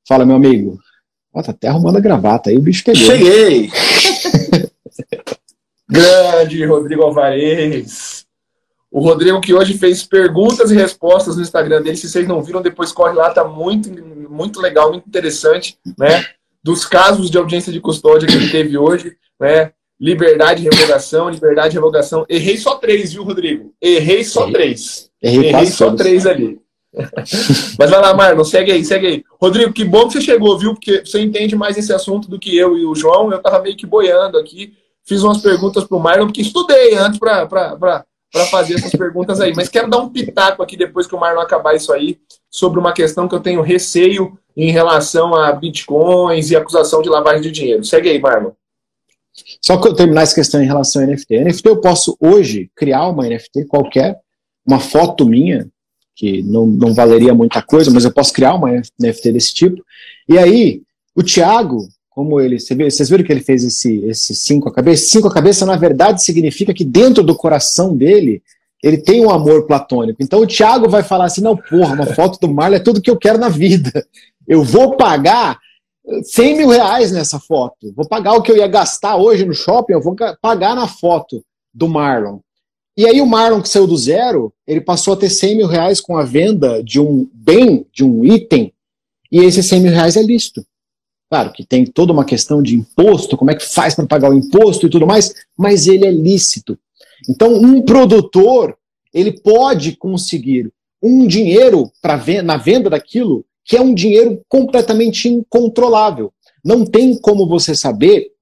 Fala, 0.06 0.24
meu 0.24 0.36
amigo. 0.36 0.78
Ó, 1.32 1.42
tá 1.42 1.50
até 1.50 1.68
arrumando 1.68 1.96
a 1.96 2.00
gravata 2.00 2.50
aí, 2.50 2.56
o 2.56 2.62
bicho 2.62 2.84
pegou. 2.84 3.02
Cheguei! 3.02 3.70
Grande 5.88 6.64
Rodrigo 6.64 7.02
Alvarez. 7.02 8.23
O 8.94 9.00
Rodrigo 9.00 9.40
que 9.40 9.52
hoje 9.52 9.76
fez 9.76 10.04
perguntas 10.04 10.70
e 10.70 10.76
respostas 10.76 11.34
no 11.34 11.42
Instagram 11.42 11.82
dele. 11.82 11.96
Se 11.96 12.08
vocês 12.08 12.28
não 12.28 12.40
viram, 12.40 12.62
depois 12.62 12.92
corre 12.92 13.12
lá, 13.12 13.28
tá 13.28 13.42
muito, 13.42 13.90
muito 14.30 14.60
legal, 14.60 14.90
muito 14.92 15.08
interessante, 15.08 15.76
né? 15.98 16.24
Dos 16.62 16.86
casos 16.86 17.28
de 17.28 17.36
audiência 17.36 17.72
de 17.72 17.80
custódia 17.80 18.28
que 18.28 18.36
ele 18.36 18.52
teve 18.52 18.78
hoje, 18.78 19.16
né? 19.40 19.72
Liberdade 20.00 20.62
revogação, 20.62 21.28
liberdade 21.28 21.74
revogação. 21.74 22.24
Errei 22.28 22.56
só 22.56 22.76
três, 22.76 23.12
viu, 23.12 23.24
Rodrigo? 23.24 23.74
Errei 23.82 24.22
só 24.22 24.42
Errei. 24.42 24.52
três. 24.52 25.10
Errei, 25.20 25.48
Errei 25.48 25.66
só 25.66 25.86
todos. 25.86 26.00
três 26.00 26.24
ali. 26.24 26.60
Mas 27.76 27.90
vai 27.90 28.00
lá, 28.00 28.14
Marlon, 28.14 28.44
segue 28.44 28.70
aí, 28.70 28.84
segue 28.84 29.08
aí. 29.08 29.24
Rodrigo, 29.42 29.72
que 29.72 29.84
bom 29.84 30.06
que 30.06 30.12
você 30.12 30.20
chegou, 30.20 30.56
viu? 30.56 30.72
Porque 30.72 31.04
você 31.04 31.20
entende 31.20 31.56
mais 31.56 31.76
esse 31.76 31.92
assunto 31.92 32.30
do 32.30 32.38
que 32.38 32.56
eu 32.56 32.78
e 32.78 32.86
o 32.86 32.94
João. 32.94 33.32
Eu 33.32 33.42
tava 33.42 33.60
meio 33.60 33.76
que 33.76 33.86
boiando 33.86 34.38
aqui. 34.38 34.72
Fiz 35.04 35.24
umas 35.24 35.38
perguntas 35.42 35.82
pro 35.82 35.98
Marlon, 35.98 36.26
porque 36.26 36.42
estudei 36.42 36.94
antes 36.94 37.18
para 37.18 38.06
para 38.34 38.46
fazer 38.46 38.74
essas 38.74 38.90
perguntas 38.90 39.40
aí. 39.40 39.54
Mas 39.54 39.68
quero 39.68 39.88
dar 39.88 39.98
um 39.98 40.08
pitaco 40.08 40.60
aqui 40.60 40.76
depois 40.76 41.06
que 41.06 41.14
o 41.14 41.20
Marlon 41.20 41.40
acabar 41.40 41.76
isso 41.76 41.92
aí, 41.92 42.18
sobre 42.50 42.80
uma 42.80 42.92
questão 42.92 43.28
que 43.28 43.34
eu 43.36 43.38
tenho 43.38 43.62
receio 43.62 44.36
em 44.56 44.72
relação 44.72 45.36
a 45.36 45.52
bitcoins 45.52 46.50
e 46.50 46.56
acusação 46.56 47.00
de 47.00 47.08
lavagem 47.08 47.42
de 47.42 47.52
dinheiro. 47.52 47.84
Segue 47.84 48.10
aí, 48.10 48.18
Marlon. 48.18 48.50
Só 49.62 49.76
que 49.76 49.86
eu 49.86 49.94
terminar 49.94 50.22
essa 50.22 50.34
questão 50.34 50.60
em 50.60 50.66
relação 50.66 51.00
a 51.00 51.06
NFT. 51.06 51.44
NFT 51.44 51.68
eu 51.68 51.80
posso 51.80 52.16
hoje 52.18 52.68
criar 52.74 53.06
uma 53.06 53.24
NFT 53.28 53.66
qualquer, 53.66 54.18
uma 54.66 54.80
foto 54.80 55.24
minha, 55.24 55.68
que 56.16 56.42
não, 56.42 56.66
não 56.66 56.92
valeria 56.92 57.34
muita 57.34 57.62
coisa, 57.62 57.88
mas 57.92 58.04
eu 58.04 58.12
posso 58.12 58.32
criar 58.32 58.54
uma 58.54 58.68
NFT 59.00 59.30
desse 59.30 59.54
tipo. 59.54 59.80
E 60.28 60.36
aí, 60.36 60.82
o 61.14 61.22
Thiago, 61.22 61.88
como 62.14 62.40
ele, 62.40 62.60
vocês 62.60 63.10
viram 63.10 63.24
que 63.24 63.32
ele 63.32 63.42
fez 63.42 63.64
esse, 63.64 64.04
esse 64.04 64.36
cinco 64.36 64.68
a 64.68 64.72
cabeça? 64.72 65.06
Cinco 65.10 65.26
a 65.26 65.34
cabeça, 65.34 65.66
na 65.66 65.76
verdade, 65.76 66.22
significa 66.22 66.72
que 66.72 66.84
dentro 66.84 67.24
do 67.24 67.34
coração 67.34 67.96
dele, 67.96 68.40
ele 68.80 68.98
tem 68.98 69.24
um 69.24 69.30
amor 69.30 69.66
platônico. 69.66 70.22
Então 70.22 70.40
o 70.40 70.46
Thiago 70.46 70.88
vai 70.88 71.02
falar 71.02 71.24
assim: 71.24 71.40
não, 71.40 71.56
porra, 71.56 71.94
uma 71.94 72.06
foto 72.06 72.38
do 72.38 72.52
Marlon 72.52 72.76
é 72.76 72.80
tudo 72.80 73.02
que 73.02 73.10
eu 73.10 73.16
quero 73.16 73.36
na 73.36 73.48
vida. 73.48 74.06
Eu 74.46 74.62
vou 74.62 74.96
pagar 74.96 75.58
100 76.22 76.58
mil 76.58 76.68
reais 76.68 77.10
nessa 77.10 77.40
foto. 77.40 77.92
Vou 77.96 78.06
pagar 78.06 78.34
o 78.34 78.42
que 78.42 78.52
eu 78.52 78.56
ia 78.58 78.68
gastar 78.68 79.16
hoje 79.16 79.44
no 79.44 79.54
shopping, 79.54 79.94
eu 79.94 80.02
vou 80.02 80.14
pagar 80.40 80.76
na 80.76 80.86
foto 80.86 81.42
do 81.72 81.88
Marlon. 81.88 82.38
E 82.96 83.08
aí 83.08 83.20
o 83.20 83.26
Marlon, 83.26 83.60
que 83.60 83.68
saiu 83.68 83.88
do 83.88 83.96
zero, 83.96 84.52
ele 84.66 84.80
passou 84.80 85.14
a 85.14 85.16
ter 85.16 85.30
100 85.30 85.56
mil 85.56 85.66
reais 85.66 86.00
com 86.00 86.16
a 86.16 86.22
venda 86.22 86.80
de 86.80 87.00
um 87.00 87.28
bem, 87.32 87.84
de 87.92 88.04
um 88.04 88.24
item, 88.24 88.72
e 89.32 89.40
esse 89.40 89.64
100 89.64 89.80
mil 89.80 89.92
reais 89.92 90.16
é 90.16 90.22
lícito. 90.22 90.64
Claro 91.30 91.52
que 91.52 91.64
tem 91.64 91.84
toda 91.84 92.12
uma 92.12 92.24
questão 92.24 92.62
de 92.62 92.74
imposto, 92.74 93.36
como 93.36 93.50
é 93.50 93.54
que 93.54 93.64
faz 93.64 93.94
para 93.94 94.06
pagar 94.06 94.30
o 94.30 94.38
imposto 94.38 94.86
e 94.86 94.90
tudo 94.90 95.06
mais, 95.06 95.34
mas 95.56 95.86
ele 95.86 96.06
é 96.06 96.10
lícito. 96.10 96.78
Então, 97.28 97.54
um 97.54 97.82
produtor, 97.82 98.76
ele 99.12 99.32
pode 99.32 99.96
conseguir 99.96 100.70
um 101.02 101.26
dinheiro 101.26 101.90
para 102.00 102.20
na 102.42 102.56
venda 102.56 102.90
daquilo 102.90 103.44
que 103.64 103.76
é 103.76 103.80
um 103.80 103.94
dinheiro 103.94 104.42
completamente 104.48 105.28
incontrolável. 105.28 106.32
Não 106.62 106.84
tem 106.84 107.18
como 107.18 107.46
você 107.46 107.74
saber 107.74 108.33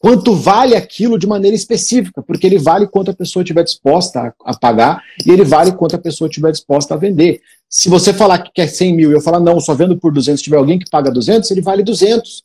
quanto 0.00 0.34
vale 0.34 0.74
aquilo 0.74 1.18
de 1.18 1.26
maneira 1.26 1.54
específica, 1.54 2.22
porque 2.22 2.46
ele 2.46 2.58
vale 2.58 2.88
quanto 2.88 3.10
a 3.10 3.14
pessoa 3.14 3.42
estiver 3.42 3.62
disposta 3.62 4.34
a, 4.44 4.58
pagar 4.58 5.02
e 5.26 5.30
ele 5.30 5.44
vale 5.44 5.72
quanto 5.72 5.94
a 5.94 5.98
pessoa 5.98 6.26
estiver 6.26 6.50
disposta 6.50 6.94
a 6.94 6.96
vender. 6.96 7.42
Se 7.68 7.90
você 7.90 8.14
falar 8.14 8.38
que 8.38 8.50
quer 8.50 8.66
100 8.66 8.96
mil 8.96 9.10
e 9.10 9.14
eu 9.14 9.20
falar, 9.20 9.40
não, 9.40 9.60
só 9.60 9.74
vendo 9.74 9.98
por 9.98 10.10
200, 10.10 10.40
se 10.40 10.44
tiver 10.44 10.56
alguém 10.56 10.78
que 10.78 10.88
paga 10.90 11.10
200, 11.10 11.50
ele 11.50 11.60
vale 11.60 11.82
200. 11.82 12.42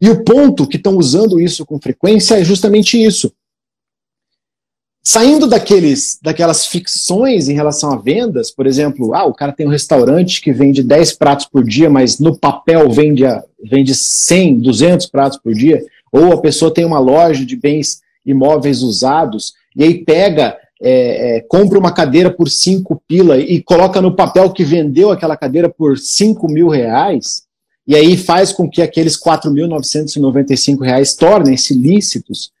E 0.00 0.08
o 0.08 0.22
ponto 0.22 0.66
que 0.66 0.76
estão 0.76 0.96
usando 0.96 1.40
isso 1.40 1.66
com 1.66 1.78
frequência 1.80 2.36
é 2.36 2.44
justamente 2.44 3.02
isso. 3.02 3.32
Saindo 5.04 5.48
daqueles, 5.48 6.20
daquelas 6.22 6.64
ficções 6.64 7.48
em 7.48 7.54
relação 7.54 7.92
a 7.92 7.96
vendas, 7.96 8.52
por 8.52 8.68
exemplo, 8.68 9.12
ah, 9.12 9.24
o 9.24 9.34
cara 9.34 9.50
tem 9.50 9.66
um 9.66 9.70
restaurante 9.70 10.40
que 10.40 10.52
vende 10.52 10.80
10 10.80 11.14
pratos 11.14 11.46
por 11.46 11.64
dia, 11.64 11.90
mas 11.90 12.20
no 12.20 12.38
papel 12.38 12.88
vende, 12.88 13.24
vende 13.60 13.96
100, 13.96 14.60
200 14.60 15.06
pratos 15.06 15.40
por 15.42 15.52
dia, 15.52 15.84
ou 16.12 16.32
a 16.32 16.40
pessoa 16.40 16.72
tem 16.72 16.84
uma 16.84 16.98
loja 16.98 17.44
de 17.44 17.56
bens 17.56 18.02
imóveis 18.24 18.82
usados, 18.82 19.54
e 19.74 19.82
aí 19.82 20.04
pega, 20.04 20.56
é, 20.80 21.36
é, 21.36 21.40
compra 21.40 21.78
uma 21.78 21.92
cadeira 21.92 22.30
por 22.30 22.48
5 22.48 23.02
pila 23.08 23.38
e 23.38 23.62
coloca 23.62 24.00
no 24.00 24.14
papel 24.14 24.52
que 24.52 24.62
vendeu 24.62 25.10
aquela 25.10 25.36
cadeira 25.36 25.68
por 25.68 25.98
5 25.98 26.46
mil 26.48 26.68
reais, 26.68 27.44
e 27.86 27.96
aí 27.96 28.16
faz 28.16 28.52
com 28.52 28.68
que 28.70 28.82
aqueles 28.82 29.18
4.995 29.20 30.82
reais 30.84 31.16
tornem-se 31.16 31.74
lícitos, 31.74 32.52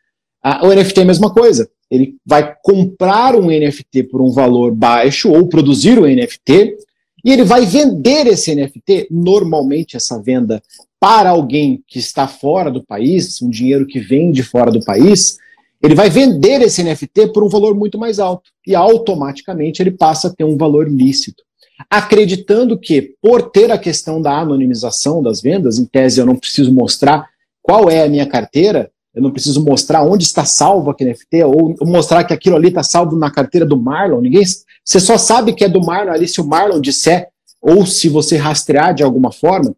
a, 0.42 0.66
o 0.66 0.74
NFT 0.74 1.00
é 1.00 1.02
a 1.02 1.06
mesma 1.06 1.32
coisa. 1.32 1.70
Ele 1.88 2.16
vai 2.24 2.54
comprar 2.62 3.36
um 3.36 3.46
NFT 3.46 4.04
por 4.04 4.20
um 4.20 4.30
valor 4.30 4.74
baixo 4.74 5.30
ou 5.30 5.46
produzir 5.46 5.98
um 5.98 6.06
NFT 6.06 6.76
e 7.24 7.30
ele 7.32 7.44
vai 7.44 7.64
vender 7.64 8.26
esse 8.26 8.54
NFT, 8.54 9.08
normalmente 9.10 9.96
essa 9.96 10.20
venda 10.20 10.60
para 11.02 11.30
alguém 11.30 11.82
que 11.88 11.98
está 11.98 12.28
fora 12.28 12.70
do 12.70 12.80
país, 12.80 13.42
um 13.42 13.50
dinheiro 13.50 13.84
que 13.88 13.98
vem 13.98 14.30
de 14.30 14.44
fora 14.44 14.70
do 14.70 14.84
país, 14.84 15.36
ele 15.82 15.96
vai 15.96 16.08
vender 16.08 16.62
esse 16.62 16.80
NFT 16.80 17.32
por 17.32 17.42
um 17.42 17.48
valor 17.48 17.74
muito 17.74 17.98
mais 17.98 18.20
alto 18.20 18.52
e 18.64 18.72
automaticamente 18.72 19.82
ele 19.82 19.90
passa 19.90 20.28
a 20.28 20.30
ter 20.32 20.44
um 20.44 20.56
valor 20.56 20.88
lícito. 20.88 21.42
Acreditando 21.90 22.78
que, 22.78 23.16
por 23.20 23.50
ter 23.50 23.72
a 23.72 23.78
questão 23.78 24.22
da 24.22 24.38
anonimização 24.38 25.20
das 25.20 25.42
vendas, 25.42 25.76
em 25.76 25.86
tese 25.86 26.20
eu 26.20 26.26
não 26.26 26.36
preciso 26.36 26.72
mostrar 26.72 27.26
qual 27.60 27.90
é 27.90 28.04
a 28.04 28.08
minha 28.08 28.26
carteira, 28.26 28.88
eu 29.12 29.20
não 29.20 29.32
preciso 29.32 29.64
mostrar 29.64 30.04
onde 30.04 30.22
está 30.22 30.44
salvo 30.44 30.88
aquele 30.88 31.10
NFT, 31.10 31.42
ou 31.42 31.74
mostrar 31.82 32.22
que 32.22 32.32
aquilo 32.32 32.54
ali 32.54 32.68
está 32.68 32.84
salvo 32.84 33.16
na 33.16 33.28
carteira 33.28 33.66
do 33.66 33.76
Marlon. 33.76 34.20
Ninguém, 34.20 34.44
você 34.84 35.00
só 35.00 35.18
sabe 35.18 35.52
que 35.52 35.64
é 35.64 35.68
do 35.68 35.84
Marlon 35.84 36.12
ali 36.12 36.28
se 36.28 36.40
o 36.40 36.46
Marlon 36.46 36.80
disser, 36.80 37.26
ou 37.60 37.84
se 37.86 38.08
você 38.08 38.36
rastrear 38.36 38.94
de 38.94 39.02
alguma 39.02 39.32
forma. 39.32 39.74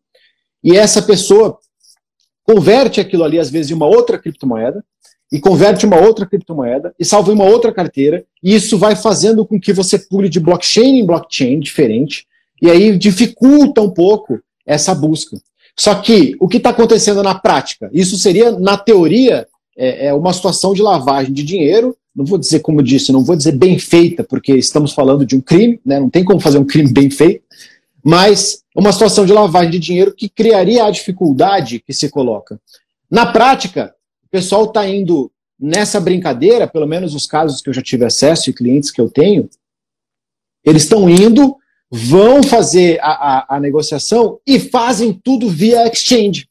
E 0.65 0.77
essa 0.77 1.03
pessoa 1.03 1.59
converte 2.43 3.01
aquilo 3.01 3.23
ali, 3.23 3.39
às 3.39 3.51
vezes, 3.51 3.71
em 3.71 3.75
uma 3.75 3.87
outra 3.87 4.19
criptomoeda, 4.19 4.83
e 5.31 5.39
converte 5.41 5.85
uma 5.85 6.01
outra 6.01 6.27
criptomoeda, 6.27 6.95
e 6.99 7.05
salva 7.05 7.31
em 7.31 7.35
uma 7.35 7.45
outra 7.45 7.73
carteira, 7.73 8.25
e 8.43 8.55
isso 8.55 8.79
vai 8.79 8.97
fazendo 8.97 9.45
com 9.45 9.61
que 9.61 9.73
você 9.73 9.99
pule 9.99 10.29
de 10.29 10.41
blockchain 10.41 10.99
em 10.99 11.07
blockchain 11.07 11.61
diferente, 11.61 12.27
e 12.63 12.71
aí 12.71 12.97
dificulta 12.97 13.81
um 13.81 13.91
pouco 13.91 14.41
essa 14.67 14.95
busca. 14.95 15.37
Só 15.77 15.95
que 15.97 16.37
o 16.41 16.49
que 16.49 16.59
está 16.59 16.71
acontecendo 16.71 17.23
na 17.23 17.35
prática? 17.35 17.91
Isso 17.93 18.17
seria, 18.17 18.53
na 18.53 18.77
teoria, 18.77 19.47
é, 19.77 20.07
é, 20.07 20.15
uma 20.15 20.33
situação 20.33 20.73
de 20.73 20.81
lavagem 20.81 21.33
de 21.33 21.43
dinheiro. 21.43 21.97
Não 22.15 22.25
vou 22.25 22.39
dizer, 22.39 22.61
como 22.61 22.81
disse, 22.81 23.11
não 23.11 23.25
vou 23.25 23.35
dizer 23.35 23.53
bem 23.53 23.77
feita, 23.79 24.23
porque 24.23 24.55
estamos 24.55 24.93
falando 24.93 25.27
de 25.27 25.35
um 25.35 25.41
crime, 25.41 25.81
né? 25.85 25.99
não 25.99 26.09
tem 26.09 26.25
como 26.25 26.39
fazer 26.39 26.59
um 26.59 26.65
crime 26.65 26.93
bem 26.93 27.11
feito, 27.11 27.44
mas 28.05 28.63
uma 28.77 28.93
situação 28.93 29.25
de 29.25 29.33
lavagem 29.33 29.71
de 29.71 29.79
dinheiro 29.79 30.15
que 30.15 30.29
criaria 30.29 30.85
a 30.85 30.91
dificuldade 30.91 31.81
que 31.81 31.95
se 31.95 32.11
coloca. 32.11 32.61
Na 33.11 33.25
prática, 33.33 33.95
o 34.25 34.29
pessoal 34.29 34.65
está 34.65 34.87
indo 34.87 35.33
nessa 35.59 36.01
brincadeira, 36.01 36.67
pelo 36.67 36.87
menos 36.87 37.15
os 37.15 37.27
casos 37.27 37.63
que 37.63 37.71
eu 37.71 37.75
já 37.75 37.81
tive 37.81 38.05
acesso 38.05 38.51
e 38.51 38.53
clientes 38.53 38.91
que 38.91 39.01
eu 39.01 39.09
tenho, 39.09 39.49
eles 40.65 40.83
estão 40.83 41.09
indo 41.09 41.57
vão 41.91 42.43
fazer 42.43 42.99
a, 43.01 43.13
a, 43.13 43.57
a, 43.57 43.61
negociação 43.61 44.41
e 44.47 44.59
fazem 44.59 45.13
tudo 45.13 45.49
via 45.49 45.87
exchange. 45.87 46.49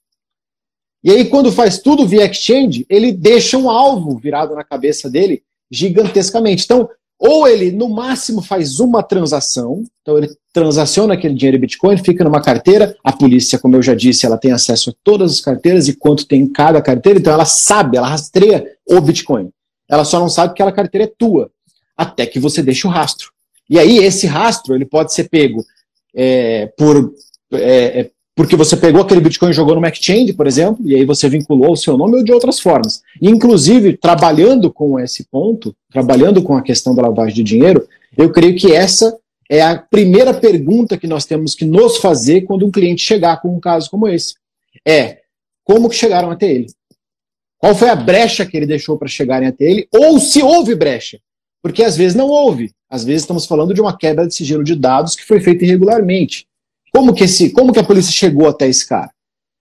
E 1.03 1.11
aí, 1.11 1.25
quando 1.25 1.51
faz 1.51 1.79
tudo 1.79 2.07
via 2.07 2.25
exchange, 2.25 2.85
ele 2.89 3.11
deixa 3.11 3.57
um 3.57 3.69
alvo 3.69 4.17
virado 4.17 4.55
na 4.55 4.63
cabeça 4.63 5.09
dele 5.09 5.43
gigantescamente. 5.69 6.63
Então, 6.63 6.89
ou 7.25 7.47
ele, 7.47 7.71
no 7.71 7.87
máximo, 7.87 8.41
faz 8.41 8.81
uma 8.81 9.01
transação, 9.01 9.85
então 10.01 10.17
ele 10.17 10.29
transaciona 10.51 11.13
aquele 11.13 11.33
dinheiro 11.33 11.55
em 11.55 11.61
Bitcoin, 11.61 11.97
fica 11.97 12.21
numa 12.21 12.41
carteira, 12.41 12.97
a 13.01 13.13
polícia, 13.13 13.57
como 13.57 13.77
eu 13.77 13.81
já 13.81 13.95
disse, 13.95 14.25
ela 14.25 14.37
tem 14.37 14.51
acesso 14.51 14.89
a 14.89 14.93
todas 15.01 15.31
as 15.31 15.39
carteiras 15.39 15.87
e 15.87 15.95
quanto 15.95 16.27
tem 16.27 16.41
em 16.41 16.51
cada 16.51 16.81
carteira, 16.81 17.17
então 17.17 17.31
ela 17.31 17.45
sabe, 17.45 17.95
ela 17.95 18.09
rastreia 18.09 18.65
o 18.85 18.99
Bitcoin. 18.99 19.49
Ela 19.89 20.03
só 20.03 20.19
não 20.19 20.27
sabe 20.27 20.49
que 20.49 20.61
aquela 20.61 20.75
carteira 20.75 21.05
é 21.05 21.13
tua, 21.17 21.49
até 21.95 22.25
que 22.25 22.41
você 22.41 22.61
deixa 22.61 22.89
o 22.89 22.91
rastro. 22.91 23.31
E 23.69 23.79
aí 23.79 23.99
esse 23.99 24.27
rastro 24.27 24.75
ele 24.75 24.85
pode 24.85 25.13
ser 25.13 25.29
pego 25.29 25.63
é, 26.13 26.67
por 26.77 27.13
é, 27.53 28.01
é, 28.01 28.11
porque 28.35 28.55
você 28.55 28.75
pegou 28.75 29.01
aquele 29.01 29.21
Bitcoin 29.21 29.51
e 29.51 29.53
jogou 29.53 29.79
no 29.79 29.87
exchange, 29.87 30.33
por 30.33 30.47
exemplo, 30.47 30.83
e 30.87 30.95
aí 30.95 31.05
você 31.05 31.29
vinculou 31.29 31.73
o 31.73 31.77
seu 31.77 31.97
nome 31.97 32.17
ou 32.17 32.23
de 32.23 32.31
outras 32.31 32.59
formas. 32.59 33.01
Inclusive, 33.21 33.95
trabalhando 33.95 34.71
com 34.71 34.99
esse 34.99 35.25
ponto, 35.25 35.75
trabalhando 35.91 36.41
com 36.41 36.57
a 36.57 36.61
questão 36.61 36.95
da 36.95 37.03
lavagem 37.03 37.35
de 37.35 37.43
dinheiro, 37.43 37.87
eu 38.17 38.31
creio 38.31 38.55
que 38.55 38.71
essa 38.73 39.15
é 39.49 39.61
a 39.61 39.77
primeira 39.77 40.33
pergunta 40.33 40.97
que 40.97 41.05
nós 41.05 41.25
temos 41.25 41.53
que 41.53 41.65
nos 41.65 41.97
fazer 41.97 42.41
quando 42.41 42.65
um 42.65 42.71
cliente 42.71 43.03
chegar 43.03 43.39
com 43.39 43.55
um 43.55 43.59
caso 43.59 43.89
como 43.89 44.07
esse. 44.07 44.33
É, 44.87 45.19
como 45.63 45.87
que 45.87 45.95
chegaram 45.95 46.31
até 46.31 46.51
ele? 46.51 46.67
Qual 47.59 47.75
foi 47.75 47.89
a 47.89 47.95
brecha 47.95 48.45
que 48.45 48.57
ele 48.57 48.65
deixou 48.65 48.97
para 48.97 49.07
chegarem 49.07 49.47
até 49.47 49.65
ele? 49.65 49.87
Ou 49.93 50.19
se 50.19 50.41
houve 50.41 50.75
brecha? 50.75 51.19
Porque 51.61 51.83
às 51.83 51.95
vezes 51.95 52.15
não 52.15 52.27
houve. 52.27 52.71
Às 52.89 53.05
vezes 53.05 53.21
estamos 53.21 53.45
falando 53.45 53.73
de 53.73 53.79
uma 53.79 53.95
quebra 53.95 54.27
de 54.27 54.33
sigilo 54.33 54.63
de 54.63 54.75
dados 54.75 55.15
que 55.15 55.23
foi 55.23 55.39
feita 55.39 55.63
irregularmente. 55.63 56.45
Como 56.95 57.13
que, 57.13 57.23
esse, 57.23 57.49
como 57.49 57.73
que 57.73 57.79
a 57.79 57.83
polícia 57.83 58.11
chegou 58.11 58.47
até 58.47 58.67
esse 58.67 58.87
cara? 58.87 59.09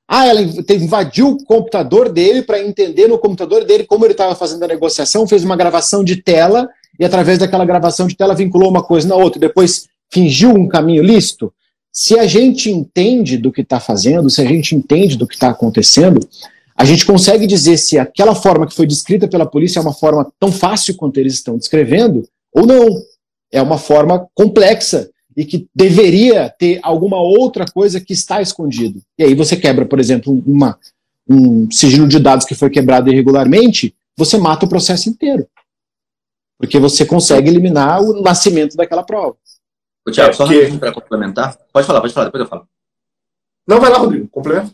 Ah, 0.06 0.26
ela 0.26 0.42
invadiu 0.42 1.30
o 1.30 1.44
computador 1.44 2.10
dele 2.10 2.42
para 2.42 2.62
entender 2.62 3.08
no 3.08 3.18
computador 3.18 3.64
dele 3.64 3.84
como 3.84 4.04
ele 4.04 4.12
estava 4.12 4.34
fazendo 4.34 4.62
a 4.64 4.68
negociação, 4.68 5.26
fez 5.26 5.42
uma 5.42 5.56
gravação 5.56 6.04
de 6.04 6.16
tela 6.16 6.68
e 7.00 7.04
através 7.04 7.38
daquela 7.38 7.64
gravação 7.64 8.06
de 8.06 8.14
tela 8.14 8.34
vinculou 8.34 8.68
uma 8.68 8.82
coisa 8.82 9.08
na 9.08 9.16
outra, 9.16 9.40
depois 9.40 9.88
fingiu 10.12 10.50
um 10.50 10.68
caminho 10.68 11.02
lícito. 11.02 11.52
Se 11.90 12.18
a 12.18 12.26
gente 12.26 12.70
entende 12.70 13.38
do 13.38 13.50
que 13.50 13.62
está 13.62 13.80
fazendo, 13.80 14.28
se 14.28 14.42
a 14.42 14.44
gente 14.44 14.74
entende 14.74 15.16
do 15.16 15.26
que 15.26 15.34
está 15.34 15.48
acontecendo, 15.48 16.20
a 16.76 16.84
gente 16.84 17.06
consegue 17.06 17.46
dizer 17.46 17.78
se 17.78 17.98
aquela 17.98 18.34
forma 18.34 18.66
que 18.66 18.74
foi 18.74 18.86
descrita 18.86 19.26
pela 19.26 19.46
polícia 19.46 19.78
é 19.78 19.82
uma 19.82 19.94
forma 19.94 20.30
tão 20.38 20.52
fácil 20.52 20.96
quanto 20.96 21.18
eles 21.18 21.34
estão 21.34 21.56
descrevendo 21.56 22.28
ou 22.54 22.66
não 22.66 22.88
é 23.50 23.62
uma 23.62 23.78
forma 23.78 24.26
complexa 24.34 25.08
e 25.36 25.44
que 25.44 25.66
deveria 25.74 26.48
ter 26.50 26.80
alguma 26.82 27.20
outra 27.20 27.64
coisa 27.64 28.00
que 28.00 28.12
está 28.12 28.40
escondido. 28.42 29.02
E 29.18 29.24
aí 29.24 29.34
você 29.34 29.56
quebra, 29.56 29.84
por 29.86 29.98
exemplo, 29.98 30.42
uma, 30.46 30.78
um 31.28 31.70
sigilo 31.70 32.08
de 32.08 32.18
dados 32.18 32.46
que 32.46 32.54
foi 32.54 32.70
quebrado 32.70 33.10
irregularmente, 33.10 33.94
você 34.16 34.36
mata 34.38 34.66
o 34.66 34.68
processo 34.68 35.08
inteiro. 35.08 35.46
porque 36.58 36.78
você 36.78 37.04
consegue 37.04 37.50
eliminar 37.50 38.00
o 38.00 38.22
nascimento 38.22 38.76
daquela 38.76 39.02
prova. 39.02 39.36
O 40.06 40.10
Thiago, 40.12 40.30
é, 40.30 40.32
só 40.32 40.46
que... 40.46 40.78
para 40.78 40.92
complementar. 40.92 41.56
Pode 41.72 41.86
falar, 41.86 42.00
pode 42.00 42.12
falar, 42.12 42.26
depois 42.26 42.42
eu 42.42 42.48
falo. 42.48 42.68
Não, 43.66 43.80
vai 43.80 43.90
lá, 43.90 43.98
Rodrigo, 43.98 44.28
complementa. 44.28 44.72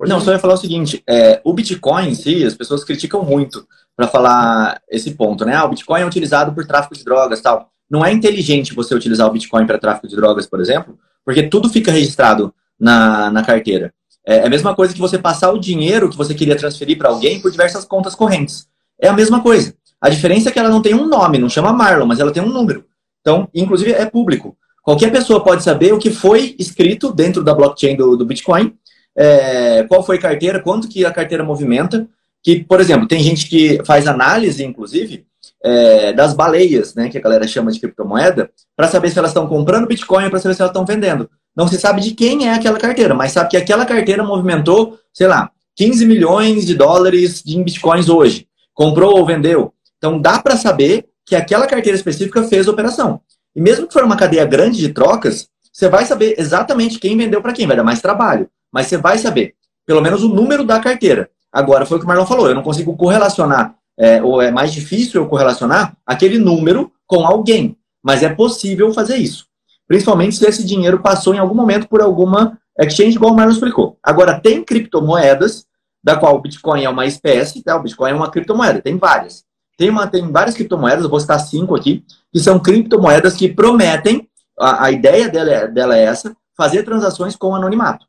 Não, 0.00 0.20
só 0.20 0.32
ia 0.32 0.38
falar 0.38 0.54
o 0.54 0.58
seguinte: 0.58 1.02
é, 1.08 1.40
o 1.44 1.52
Bitcoin 1.52 2.08
em 2.08 2.14
si, 2.14 2.44
as 2.44 2.54
pessoas 2.54 2.84
criticam 2.84 3.24
muito 3.24 3.66
para 3.96 4.08
falar 4.08 4.80
esse 4.88 5.12
ponto, 5.12 5.44
né? 5.44 5.54
Ah, 5.54 5.64
o 5.64 5.68
Bitcoin 5.68 6.00
é 6.00 6.06
utilizado 6.06 6.54
por 6.54 6.66
tráfico 6.66 6.94
de 6.94 7.04
drogas 7.04 7.40
tal. 7.40 7.70
Não 7.90 8.04
é 8.04 8.12
inteligente 8.12 8.74
você 8.74 8.94
utilizar 8.94 9.26
o 9.26 9.32
Bitcoin 9.32 9.66
para 9.66 9.78
tráfico 9.78 10.06
de 10.06 10.14
drogas, 10.14 10.46
por 10.46 10.60
exemplo, 10.60 10.98
porque 11.24 11.42
tudo 11.42 11.68
fica 11.68 11.90
registrado 11.90 12.54
na, 12.78 13.30
na 13.30 13.42
carteira. 13.42 13.92
É, 14.24 14.36
é 14.36 14.46
a 14.46 14.50
mesma 14.50 14.74
coisa 14.74 14.94
que 14.94 15.00
você 15.00 15.18
passar 15.18 15.50
o 15.50 15.58
dinheiro 15.58 16.08
que 16.08 16.16
você 16.16 16.34
queria 16.34 16.56
transferir 16.56 16.96
para 16.96 17.08
alguém 17.08 17.40
por 17.40 17.50
diversas 17.50 17.84
contas 17.84 18.14
correntes. 18.14 18.68
É 19.00 19.08
a 19.08 19.12
mesma 19.12 19.42
coisa. 19.42 19.74
A 20.00 20.08
diferença 20.08 20.48
é 20.48 20.52
que 20.52 20.58
ela 20.58 20.68
não 20.68 20.80
tem 20.80 20.94
um 20.94 21.06
nome, 21.06 21.38
não 21.38 21.48
chama 21.48 21.72
Marlon, 21.72 22.06
mas 22.06 22.20
ela 22.20 22.32
tem 22.32 22.42
um 22.42 22.48
número. 22.48 22.84
Então, 23.20 23.48
inclusive, 23.54 23.92
é 23.92 24.06
público. 24.06 24.56
Qualquer 24.82 25.12
pessoa 25.12 25.42
pode 25.42 25.62
saber 25.62 25.92
o 25.92 25.98
que 25.98 26.10
foi 26.10 26.54
escrito 26.58 27.12
dentro 27.12 27.44
da 27.44 27.54
blockchain 27.54 27.96
do, 27.96 28.16
do 28.16 28.24
Bitcoin, 28.24 28.74
é, 29.16 29.84
qual 29.84 30.02
foi 30.02 30.16
a 30.16 30.20
carteira, 30.20 30.60
quanto 30.60 30.88
que 30.88 31.04
a 31.04 31.10
carteira 31.10 31.44
movimenta. 31.44 32.08
Que, 32.42 32.64
por 32.64 32.80
exemplo, 32.80 33.06
tem 33.06 33.22
gente 33.22 33.46
que 33.48 33.84
faz 33.84 34.06
análise, 34.06 34.64
inclusive, 34.64 35.26
é, 35.62 36.12
das 36.12 36.34
baleias, 36.34 36.94
né, 36.94 37.08
que 37.08 37.18
a 37.18 37.20
galera 37.20 37.46
chama 37.46 37.70
de 37.70 37.80
criptomoeda, 37.80 38.50
para 38.76 38.88
saber 38.88 39.10
se 39.10 39.18
elas 39.18 39.30
estão 39.30 39.46
comprando 39.46 39.86
Bitcoin, 39.86 40.30
para 40.30 40.38
saber 40.38 40.54
se 40.54 40.62
elas 40.62 40.70
estão 40.70 40.84
vendendo. 40.84 41.28
Não 41.56 41.68
se 41.68 41.78
sabe 41.78 42.00
de 42.00 42.12
quem 42.12 42.48
é 42.48 42.54
aquela 42.54 42.78
carteira, 42.78 43.14
mas 43.14 43.32
sabe 43.32 43.50
que 43.50 43.56
aquela 43.56 43.84
carteira 43.84 44.22
movimentou, 44.22 44.98
sei 45.12 45.26
lá, 45.26 45.50
15 45.76 46.06
milhões 46.06 46.64
de 46.66 46.74
dólares 46.74 47.42
em 47.46 47.62
Bitcoins 47.62 48.08
hoje. 48.08 48.46
Comprou 48.74 49.18
ou 49.18 49.26
vendeu. 49.26 49.72
Então 49.98 50.20
dá 50.20 50.38
para 50.38 50.56
saber 50.56 51.06
que 51.26 51.36
aquela 51.36 51.66
carteira 51.66 51.96
específica 51.96 52.42
fez 52.44 52.66
a 52.66 52.70
operação. 52.70 53.20
E 53.54 53.60
mesmo 53.60 53.86
que 53.86 53.92
for 53.92 54.04
uma 54.04 54.16
cadeia 54.16 54.44
grande 54.44 54.78
de 54.78 54.90
trocas, 54.90 55.48
você 55.72 55.88
vai 55.88 56.04
saber 56.04 56.34
exatamente 56.38 56.98
quem 56.98 57.16
vendeu 57.16 57.42
para 57.42 57.52
quem, 57.52 57.66
vai 57.66 57.76
dar 57.76 57.84
mais 57.84 58.00
trabalho. 58.00 58.48
Mas 58.72 58.86
você 58.86 58.96
vai 58.96 59.18
saber, 59.18 59.54
pelo 59.86 60.00
menos 60.00 60.22
o 60.22 60.28
número 60.28 60.64
da 60.64 60.80
carteira. 60.80 61.28
Agora, 61.52 61.84
foi 61.84 61.96
o 61.96 62.00
que 62.00 62.04
o 62.04 62.08
Marlon 62.08 62.26
falou, 62.26 62.48
eu 62.48 62.54
não 62.54 62.62
consigo 62.62 62.96
correlacionar, 62.96 63.74
é, 64.00 64.22
ou 64.22 64.40
é 64.40 64.50
mais 64.50 64.72
difícil 64.72 65.20
eu 65.20 65.28
correlacionar 65.28 65.94
aquele 66.06 66.38
número 66.38 66.90
com 67.06 67.26
alguém. 67.26 67.76
Mas 68.02 68.22
é 68.22 68.30
possível 68.30 68.94
fazer 68.94 69.16
isso. 69.16 69.44
Principalmente 69.86 70.36
se 70.36 70.46
esse 70.46 70.64
dinheiro 70.64 71.00
passou 71.00 71.34
em 71.34 71.38
algum 71.38 71.54
momento 71.54 71.86
por 71.86 72.00
alguma 72.00 72.58
exchange, 72.78 73.16
igual 73.16 73.32
o 73.32 73.36
Marlon 73.36 73.52
explicou. 73.52 73.98
Agora, 74.02 74.40
tem 74.40 74.64
criptomoedas, 74.64 75.66
da 76.02 76.16
qual 76.16 76.34
o 76.34 76.40
Bitcoin 76.40 76.82
é 76.82 76.88
uma 76.88 77.04
espécie, 77.04 77.62
tá? 77.62 77.76
o 77.76 77.82
Bitcoin 77.82 78.12
é 78.12 78.14
uma 78.14 78.30
criptomoeda, 78.30 78.80
tem 78.80 78.96
várias. 78.96 79.44
Tem, 79.76 79.90
uma, 79.90 80.06
tem 80.06 80.30
várias 80.32 80.54
criptomoedas, 80.54 81.06
vou 81.06 81.20
citar 81.20 81.38
cinco 81.40 81.74
aqui, 81.74 82.02
que 82.32 82.40
são 82.40 82.58
criptomoedas 82.58 83.34
que 83.34 83.48
prometem, 83.48 84.26
a, 84.58 84.86
a 84.86 84.90
ideia 84.90 85.28
dela 85.28 85.50
é, 85.50 85.68
dela 85.68 85.96
é 85.96 86.04
essa, 86.04 86.34
fazer 86.56 86.84
transações 86.84 87.36
com 87.36 87.54
anonimato. 87.54 88.06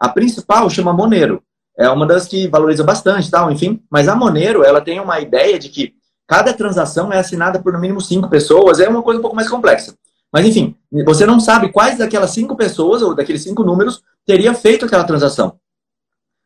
A 0.00 0.08
principal 0.08 0.68
chama 0.68 0.92
Monero. 0.92 1.42
É 1.78 1.88
uma 1.88 2.04
das 2.04 2.26
que 2.26 2.48
valoriza 2.48 2.82
bastante, 2.82 3.30
tal, 3.30 3.52
enfim. 3.52 3.80
Mas 3.88 4.08
a 4.08 4.16
Monero, 4.16 4.64
ela 4.64 4.80
tem 4.80 4.98
uma 4.98 5.20
ideia 5.20 5.58
de 5.58 5.68
que 5.68 5.94
cada 6.26 6.52
transação 6.52 7.12
é 7.12 7.18
assinada 7.18 7.62
por 7.62 7.72
no 7.72 7.78
mínimo 7.78 8.00
cinco 8.00 8.28
pessoas. 8.28 8.80
É 8.80 8.88
uma 8.88 9.02
coisa 9.02 9.20
um 9.20 9.22
pouco 9.22 9.36
mais 9.36 9.48
complexa. 9.48 9.94
Mas, 10.32 10.44
enfim, 10.44 10.76
você 11.06 11.24
não 11.24 11.38
sabe 11.38 11.70
quais 11.70 11.98
daquelas 11.98 12.30
cinco 12.30 12.56
pessoas 12.56 13.00
ou 13.00 13.14
daqueles 13.14 13.42
cinco 13.42 13.62
números 13.62 14.02
teria 14.26 14.52
feito 14.52 14.84
aquela 14.84 15.04
transação. 15.04 15.56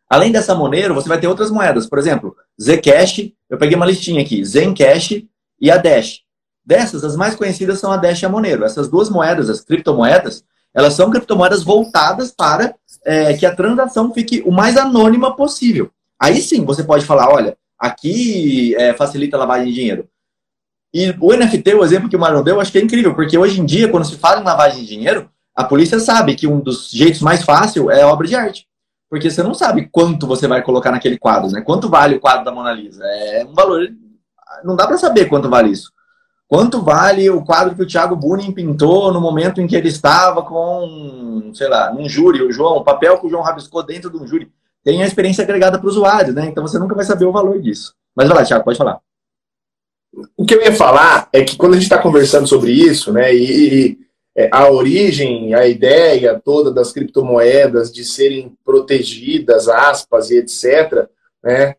Além 0.08 0.30
dessa 0.30 0.54
Monero, 0.54 0.94
você 0.94 1.08
vai 1.08 1.18
ter 1.18 1.26
outras 1.26 1.50
moedas. 1.50 1.86
Por 1.86 1.98
exemplo, 1.98 2.36
Zcash, 2.60 3.32
eu 3.48 3.56
peguei 3.56 3.74
uma 3.74 3.86
listinha 3.86 4.20
aqui, 4.20 4.44
Zencash 4.44 5.24
e 5.58 5.70
a 5.70 5.78
Dash. 5.78 6.20
Dessas, 6.64 7.02
as 7.02 7.16
mais 7.16 7.34
conhecidas 7.34 7.80
são 7.80 7.90
a 7.90 7.96
Dash 7.96 8.20
e 8.20 8.26
a 8.26 8.28
Monero. 8.28 8.64
Essas 8.64 8.88
duas 8.88 9.08
moedas, 9.08 9.48
as 9.48 9.62
criptomoedas, 9.62 10.44
elas 10.74 10.92
são 10.92 11.10
criptomoedas 11.10 11.62
voltadas 11.62 12.30
para 12.30 12.74
é, 13.04 13.34
que 13.34 13.46
a 13.46 13.54
transação 13.54 14.12
fique 14.12 14.42
o 14.46 14.52
mais 14.52 14.76
anônima 14.76 15.34
possível. 15.34 15.90
Aí 16.20 16.40
sim, 16.40 16.64
você 16.64 16.84
pode 16.84 17.04
falar, 17.04 17.32
olha, 17.32 17.56
aqui 17.78 18.74
é, 18.76 18.92
facilita 18.94 19.36
a 19.36 19.40
lavagem 19.40 19.66
de 19.68 19.74
dinheiro. 19.74 20.08
E 20.94 21.14
o 21.20 21.34
NFT, 21.34 21.74
o 21.74 21.84
exemplo 21.84 22.08
que 22.08 22.16
o 22.16 22.20
Marlon 22.20 22.42
deu, 22.42 22.60
acho 22.60 22.70
que 22.70 22.78
é 22.78 22.82
incrível, 22.82 23.14
porque 23.14 23.38
hoje 23.38 23.60
em 23.60 23.64
dia, 23.64 23.88
quando 23.88 24.04
se 24.04 24.16
fala 24.16 24.40
em 24.40 24.44
lavagem 24.44 24.82
de 24.82 24.88
dinheiro, 24.88 25.30
a 25.54 25.64
polícia 25.64 25.98
sabe 25.98 26.34
que 26.34 26.46
um 26.46 26.60
dos 26.60 26.90
jeitos 26.90 27.20
mais 27.20 27.42
fácil 27.42 27.90
é 27.90 28.04
obra 28.04 28.26
de 28.26 28.34
arte. 28.34 28.66
Porque 29.10 29.30
você 29.30 29.42
não 29.42 29.52
sabe 29.52 29.88
quanto 29.90 30.26
você 30.26 30.46
vai 30.46 30.62
colocar 30.62 30.90
naquele 30.90 31.18
quadro, 31.18 31.50
né? 31.50 31.60
Quanto 31.60 31.88
vale 31.88 32.16
o 32.16 32.20
quadro 32.20 32.44
da 32.44 32.52
Mona 32.52 32.72
Lisa? 32.72 33.04
É 33.04 33.44
um 33.44 33.52
valor. 33.52 33.86
Não 34.64 34.74
dá 34.74 34.86
para 34.86 34.96
saber 34.96 35.26
quanto 35.26 35.50
vale 35.50 35.70
isso. 35.70 35.92
Quanto 36.52 36.82
vale 36.82 37.30
o 37.30 37.42
quadro 37.42 37.74
que 37.74 37.82
o 37.82 37.86
Thiago 37.86 38.14
Bunin 38.14 38.52
pintou 38.52 39.10
no 39.10 39.22
momento 39.22 39.58
em 39.58 39.66
que 39.66 39.74
ele 39.74 39.88
estava 39.88 40.42
com, 40.42 41.50
sei 41.54 41.66
lá, 41.66 41.90
num 41.90 42.06
júri, 42.06 42.42
o 42.42 42.52
João, 42.52 42.76
o 42.76 42.84
papel 42.84 43.18
que 43.18 43.26
o 43.26 43.30
João 43.30 43.42
rabiscou 43.42 43.82
dentro 43.82 44.10
de 44.10 44.18
um 44.18 44.26
júri? 44.26 44.52
Tem 44.84 45.02
a 45.02 45.06
experiência 45.06 45.42
agregada 45.42 45.78
para 45.78 45.86
o 45.86 45.88
usuário, 45.88 46.34
né? 46.34 46.44
Então 46.44 46.62
você 46.62 46.78
nunca 46.78 46.94
vai 46.94 47.06
saber 47.06 47.24
o 47.24 47.32
valor 47.32 47.58
disso. 47.58 47.94
Mas 48.14 48.28
vai 48.28 48.36
lá, 48.36 48.44
Thiago, 48.44 48.66
pode 48.66 48.76
falar. 48.76 49.00
O 50.36 50.44
que 50.44 50.54
eu 50.54 50.60
ia 50.60 50.74
falar 50.74 51.26
é 51.32 51.42
que 51.42 51.56
quando 51.56 51.72
a 51.72 51.76
gente 51.76 51.84
está 51.84 51.96
conversando 51.96 52.46
sobre 52.46 52.70
isso, 52.70 53.14
né, 53.14 53.34
e, 53.34 53.86
e 53.86 53.98
é, 54.36 54.50
a 54.52 54.70
origem, 54.70 55.54
a 55.54 55.66
ideia 55.66 56.38
toda 56.38 56.70
das 56.70 56.92
criptomoedas 56.92 57.90
de 57.90 58.04
serem 58.04 58.54
protegidas, 58.62 59.70
aspas 59.70 60.30
e 60.30 60.36
etc., 60.36 61.08
né, 61.42 61.76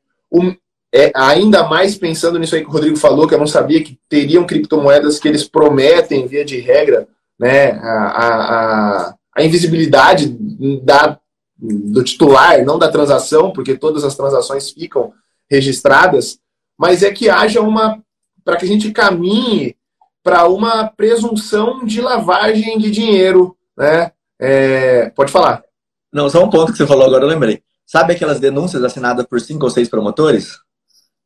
é, 0.93 1.11
ainda 1.15 1.63
mais 1.63 1.97
pensando 1.97 2.37
nisso 2.37 2.53
aí 2.53 2.61
que 2.61 2.67
o 2.67 2.71
Rodrigo 2.71 2.95
falou, 2.95 3.27
que 3.27 3.33
eu 3.33 3.39
não 3.39 3.47
sabia 3.47 3.83
que 3.83 3.97
teriam 4.07 4.45
criptomoedas 4.45 5.17
que 5.17 5.27
eles 5.27 5.43
prometem, 5.43 6.27
via 6.27 6.45
de 6.45 6.59
regra, 6.59 7.07
né, 7.39 7.71
a, 7.71 9.07
a, 9.07 9.15
a 9.35 9.43
invisibilidade 9.43 10.37
da, 10.83 11.19
do 11.57 12.03
titular, 12.03 12.63
não 12.63 12.77
da 12.77 12.91
transação, 12.91 13.51
porque 13.51 13.75
todas 13.75 14.03
as 14.03 14.15
transações 14.15 14.69
ficam 14.69 15.11
registradas, 15.49 16.37
mas 16.77 17.01
é 17.01 17.11
que 17.11 17.27
haja 17.27 17.59
uma. 17.59 17.99
para 18.45 18.57
que 18.57 18.65
a 18.65 18.67
gente 18.67 18.91
caminhe 18.91 19.75
para 20.21 20.47
uma 20.47 20.87
presunção 20.87 21.83
de 21.83 22.01
lavagem 22.01 22.77
de 22.77 22.91
dinheiro. 22.91 23.57
Né? 23.75 24.11
É, 24.39 25.09
pode 25.09 25.31
falar. 25.31 25.63
Não, 26.11 26.29
só 26.29 26.43
um 26.43 26.49
ponto 26.49 26.71
que 26.71 26.77
você 26.77 26.85
falou 26.85 27.05
agora, 27.05 27.23
eu 27.23 27.29
lembrei. 27.29 27.63
Sabe 27.85 28.13
aquelas 28.13 28.39
denúncias 28.39 28.83
assinadas 28.83 29.25
por 29.25 29.41
cinco 29.41 29.65
ou 29.65 29.71
seis 29.71 29.89
promotores? 29.89 30.59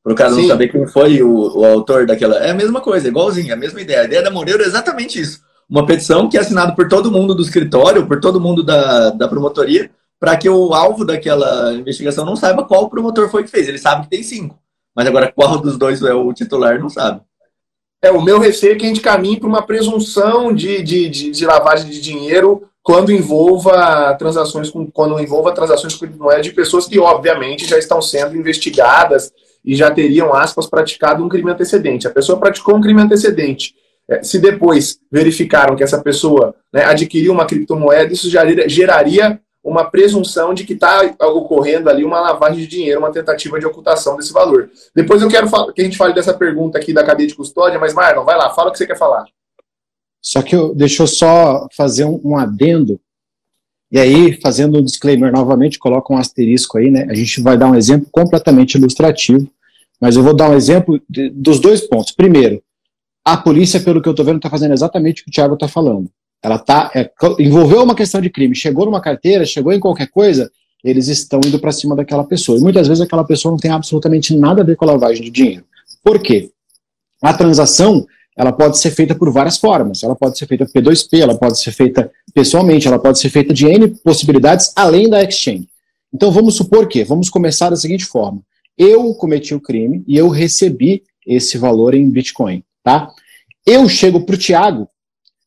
Para 0.07 0.13
o 0.13 0.15
cara 0.15 0.29
não 0.29 0.47
saber 0.47 0.69
quem 0.69 0.87
foi 0.87 1.21
o, 1.21 1.59
o, 1.59 1.65
autor 1.65 2.05
daquela. 2.05 2.37
É 2.37 2.51
a 2.51 2.53
mesma 2.53 2.79
coisa, 2.79 3.09
igualzinho, 3.09 3.53
a 3.53 3.57
mesma 3.57 3.81
ideia. 3.81 3.99
A 3.99 4.05
ideia 4.05 4.23
da 4.23 4.31
Moreira 4.31 4.63
é 4.63 4.65
exatamente 4.65 5.19
isso. 5.19 5.41
Uma 5.69 5.85
petição 5.85 6.29
que 6.29 6.37
é 6.37 6.39
assinada 6.39 6.73
por 6.73 6.87
todo 6.87 7.11
mundo 7.11 7.35
do 7.35 7.41
escritório, 7.41 8.07
por 8.07 8.21
todo 8.21 8.39
mundo 8.39 8.63
da, 8.63 9.09
da 9.09 9.27
promotoria, 9.27 9.91
para 10.17 10.37
que 10.37 10.47
o 10.47 10.73
alvo 10.73 11.03
daquela 11.03 11.73
investigação 11.73 12.23
não 12.23 12.37
saiba 12.37 12.63
qual 12.63 12.89
promotor 12.89 13.29
foi 13.29 13.43
que 13.43 13.49
fez. 13.49 13.67
Ele 13.67 13.77
sabe 13.77 14.03
que 14.03 14.09
tem 14.09 14.23
cinco. 14.23 14.57
Mas 14.95 15.05
agora 15.07 15.29
qual 15.29 15.57
dos 15.57 15.77
dois 15.77 16.01
é 16.01 16.13
o 16.13 16.31
titular, 16.31 16.79
não 16.79 16.89
sabe. 16.89 17.19
É, 18.01 18.09
o 18.09 18.21
meu 18.21 18.39
receio 18.39 18.75
é 18.75 18.75
que 18.77 18.85
a 18.85 18.87
gente 18.87 19.01
caminhe 19.01 19.37
para 19.37 19.49
uma 19.49 19.61
presunção 19.61 20.53
de, 20.53 20.81
de, 20.83 21.09
de, 21.09 21.31
de, 21.31 21.45
lavagem 21.45 21.89
de 21.89 21.99
dinheiro 21.99 22.63
quando 22.81 23.11
envolva 23.11 24.15
transações 24.17 24.69
com 24.69 24.89
quando 24.89 25.19
envolva 25.19 25.51
transações 25.51 25.95
com 25.95 26.05
moeda 26.05 26.43
de 26.43 26.53
pessoas 26.53 26.85
que 26.85 26.97
obviamente 26.97 27.67
já 27.67 27.77
estão 27.77 28.01
sendo 28.01 28.37
investigadas 28.37 29.33
e 29.63 29.75
já 29.75 29.91
teriam, 29.91 30.33
aspas, 30.33 30.67
praticado 30.67 31.23
um 31.23 31.29
crime 31.29 31.51
antecedente. 31.51 32.07
A 32.07 32.11
pessoa 32.11 32.39
praticou 32.39 32.75
um 32.75 32.81
crime 32.81 33.01
antecedente. 33.01 33.75
É, 34.09 34.23
se 34.23 34.39
depois 34.39 34.99
verificaram 35.11 35.75
que 35.75 35.83
essa 35.83 36.01
pessoa 36.01 36.55
né, 36.73 36.85
adquiriu 36.85 37.33
uma 37.33 37.45
criptomoeda, 37.45 38.13
isso 38.13 38.29
geraria 38.29 39.39
uma 39.63 39.83
presunção 39.83 40.53
de 40.53 40.63
que 40.63 40.73
está 40.73 41.01
ocorrendo 41.23 41.89
ali 41.89 42.05
uma 42.05 42.21
lavagem 42.21 42.59
de 42.59 42.67
dinheiro, 42.67 42.99
uma 42.99 43.11
tentativa 43.11 43.59
de 43.59 43.65
ocultação 43.65 44.15
desse 44.15 44.31
valor. 44.31 44.69
Depois 44.95 45.21
eu 45.21 45.27
quero 45.27 45.49
que 45.73 45.81
a 45.81 45.83
gente 45.83 45.97
fale 45.97 46.13
dessa 46.13 46.33
pergunta 46.33 46.77
aqui 46.77 46.93
da 46.93 47.03
cadeia 47.03 47.27
de 47.27 47.35
custódia, 47.35 47.77
mas 47.77 47.93
Marlon, 47.93 48.23
vai 48.23 48.37
lá, 48.37 48.49
fala 48.51 48.69
o 48.69 48.71
que 48.71 48.77
você 48.77 48.87
quer 48.87 48.97
falar. 48.97 49.25
Só 50.21 50.41
que 50.41 50.55
eu, 50.55 50.73
deixa 50.73 51.03
eu 51.03 51.07
só 51.07 51.67
fazer 51.75 52.05
um, 52.05 52.19
um 52.23 52.37
adendo, 52.37 52.99
e 53.91 54.00
aí, 54.00 54.39
fazendo 54.41 54.78
um 54.78 54.84
disclaimer 54.84 55.32
novamente, 55.32 55.80
coloca 55.80 56.13
um 56.13 56.17
asterisco 56.17 56.78
aí, 56.78 56.91
né? 56.91 57.06
A 57.10 57.13
gente 57.13 57.41
vai 57.41 57.58
dar 57.58 57.69
um 57.69 57.76
exemplo 57.76 58.08
completamente 58.12 58.76
ilustrativo 58.76 59.50
mas 60.00 60.15
eu 60.15 60.23
vou 60.23 60.36
dar 60.36 60.50
um 60.50 60.54
exemplo 60.54 61.02
de, 61.10 61.30
dos 61.30 61.60
dois 61.60 61.82
pontos. 61.82 62.12
Primeiro, 62.12 62.62
a 63.26 63.36
polícia, 63.36 63.80
pelo 63.80 64.02
que 64.02 64.08
eu 64.08 64.12
estou 64.12 64.26
vendo, 64.26 64.38
está 64.38 64.50
fazendo 64.50 64.73
exatamente 64.73 65.21
o 65.21 65.26
que 65.26 65.32
o 65.32 65.34
Thiago 65.34 65.56
está 65.56 65.67
falando. 65.67 66.10
Ela 66.41 66.60
tá, 66.60 66.91
é, 66.93 67.10
envolveu 67.39 67.84
uma 67.84 67.95
questão 67.95 68.21
de 68.21 68.30
crime, 68.30 68.56
chegou 68.56 68.86
numa 68.86 69.02
carteira, 69.02 69.43
chegou 69.45 69.73
em 69.73 69.80
qualquer 69.80 70.08
coisa, 70.08 70.52
eles 70.84 71.08
estão 71.08 71.41
indo 71.43 71.60
para 71.60 71.71
cima 71.71 71.95
daquela 71.95 72.23
pessoa. 72.23 72.58
E 72.58 72.62
muitas 72.62 72.88
vezes 72.88 73.02
aquela 73.02 73.23
pessoa 73.23 73.52
não 73.52 73.58
tem 73.58 73.71
absolutamente 73.71 74.36
nada 74.36 74.62
a 74.62 74.65
ver 74.65 74.76
com 74.76 74.86
a 74.86 74.89
lavagem 74.89 75.23
de 75.23 75.32
dinheiro. 75.32 75.65
Por 76.04 76.19
quê? 76.19 76.52
A 77.21 77.34
transação 77.34 78.06
ela 78.38 78.54
pode 78.54 78.78
ser 78.78 78.91
feita 78.91 79.15
por 79.15 79.32
várias 79.32 79.58
formas. 79.58 80.04
Ela 80.04 80.15
pode 80.15 80.38
ser 80.38 80.45
feita 80.45 80.65
P2P, 80.65 81.19
ela 81.19 81.38
pode 81.38 81.60
ser 81.60 81.71
feita 81.71 82.10
pessoalmente, 82.34 82.88
ela 82.88 83.00
pode 83.00 83.19
ser 83.19 83.30
feita 83.30 83.54
de 83.54 83.65
N 83.65 83.88
possibilidades 84.04 84.71
além 84.76 85.10
da 85.10 85.23
exchange. 85.23 85.67
Então 86.13 86.32
vamos 86.32 86.56
supor 86.56 86.88
que, 86.88 87.04
vamos 87.04 87.30
começar 87.30 87.69
da 87.69 87.76
seguinte 87.76 88.06
forma 88.06 88.41
eu 88.78 89.13
cometi 89.15 89.56
o 89.56 89.60
crime 89.60 90.04
e 90.08 90.15
eu 90.15 90.30
recebi 90.30 91.04
esse 91.26 91.58
valor 91.58 91.95
em 91.95 92.10
Bitcoin. 92.10 92.63
tá? 92.84 93.12
Eu 93.65 93.89
chego 93.89 94.23
para 94.23 94.36
o 94.36 94.38
Thiago, 94.38 94.88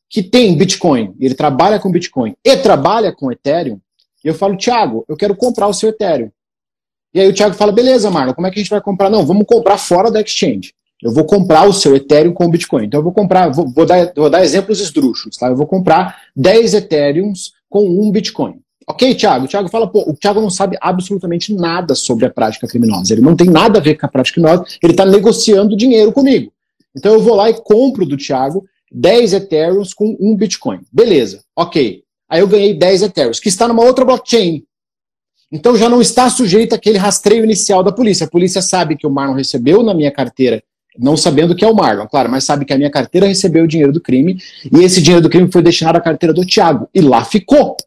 que 0.09 0.21
tem 0.21 0.55
Bitcoin, 0.55 1.15
ele 1.19 1.33
trabalha 1.33 1.79
com 1.79 1.89
Bitcoin 1.89 2.35
e 2.43 2.57
trabalha 2.57 3.13
com 3.13 3.31
Ethereum, 3.31 3.79
e 4.23 4.27
eu 4.27 4.35
falo, 4.35 4.57
Thiago, 4.57 5.03
eu 5.07 5.15
quero 5.15 5.35
comprar 5.35 5.67
o 5.67 5.73
seu 5.73 5.89
Ethereum. 5.89 6.29
E 7.13 7.19
aí 7.19 7.27
o 7.27 7.33
Thiago 7.33 7.55
fala, 7.55 7.71
beleza, 7.71 8.11
Marlon, 8.11 8.33
como 8.33 8.45
é 8.45 8.51
que 8.51 8.59
a 8.59 8.61
gente 8.61 8.69
vai 8.69 8.81
comprar? 8.81 9.09
Não, 9.09 9.25
vamos 9.25 9.45
comprar 9.47 9.77
fora 9.77 10.11
da 10.11 10.21
exchange. 10.21 10.73
Eu 11.01 11.11
vou 11.11 11.25
comprar 11.25 11.67
o 11.67 11.73
seu 11.73 11.95
Ethereum 11.95 12.33
com 12.33 12.49
Bitcoin. 12.49 12.85
Então 12.85 12.99
eu 12.99 13.03
vou 13.03 13.13
comprar, 13.13 13.49
vou, 13.49 13.67
vou, 13.67 13.85
dar, 13.85 14.11
vou 14.15 14.29
dar 14.29 14.43
exemplos 14.43 14.79
esdrúxulos, 14.79 15.37
tá? 15.37 15.47
Eu 15.47 15.55
vou 15.55 15.65
comprar 15.65 16.21
10 16.35 16.75
Ethereums 16.75 17.53
com 17.69 17.87
um 17.87 18.11
Bitcoin. 18.11 18.59
Ok, 18.87 19.15
Thiago? 19.15 19.45
O 19.45 19.47
Thiago 19.47 19.69
fala, 19.69 19.87
pô, 19.87 20.01
o 20.07 20.13
Thiago 20.13 20.41
não 20.41 20.49
sabe 20.49 20.77
absolutamente 20.81 21.53
nada 21.53 21.95
sobre 21.95 22.25
a 22.25 22.29
prática 22.29 22.67
criminosa. 22.67 23.13
Ele 23.13 23.21
não 23.21 23.35
tem 23.35 23.49
nada 23.49 23.79
a 23.79 23.81
ver 23.81 23.95
com 23.95 24.05
a 24.05 24.09
prática 24.09 24.35
criminosa, 24.35 24.65
ele 24.83 24.93
está 24.93 25.05
negociando 25.05 25.77
dinheiro 25.77 26.11
comigo. 26.11 26.51
Então 26.95 27.13
eu 27.13 27.21
vou 27.21 27.35
lá 27.35 27.49
e 27.49 27.53
compro 27.53 28.05
do 28.05 28.17
Thiago 28.17 28.65
10 28.91 29.33
Ethereums 29.33 29.93
com 29.93 30.17
um 30.19 30.35
Bitcoin. 30.35 30.81
Beleza, 30.91 31.43
ok. 31.55 32.03
Aí 32.29 32.41
eu 32.41 32.47
ganhei 32.47 32.73
10 32.73 33.03
Ethereums, 33.03 33.39
que 33.39 33.49
está 33.49 33.67
numa 33.67 33.83
outra 33.83 34.03
blockchain. 34.03 34.63
Então 35.51 35.75
já 35.75 35.89
não 35.89 36.01
está 36.01 36.29
sujeito 36.29 36.73
àquele 36.73 36.97
rastreio 36.97 37.43
inicial 37.43 37.83
da 37.83 37.91
polícia. 37.91 38.25
A 38.25 38.29
polícia 38.29 38.61
sabe 38.61 38.95
que 38.95 39.07
o 39.07 39.11
Marlon 39.11 39.35
recebeu 39.35 39.83
na 39.83 39.93
minha 39.93 40.11
carteira 40.11 40.63
não 40.97 41.15
sabendo 41.15 41.55
que 41.55 41.63
é 41.63 41.67
o 41.67 41.75
Marlon, 41.75 42.07
claro, 42.07 42.29
mas 42.29 42.43
sabe 42.43 42.65
que 42.65 42.73
a 42.73 42.77
minha 42.77 42.89
carteira 42.89 43.27
recebeu 43.27 43.63
o 43.63 43.67
dinheiro 43.67 43.93
do 43.93 44.01
crime 44.01 44.41
e 44.71 44.83
esse 44.83 45.01
dinheiro 45.01 45.21
do 45.21 45.29
crime 45.29 45.51
foi 45.51 45.61
destinado 45.61 45.97
à 45.97 46.01
carteira 46.01 46.33
do 46.33 46.45
Thiago 46.45 46.89
e 46.93 47.01
lá 47.01 47.23
ficou. 47.23 47.77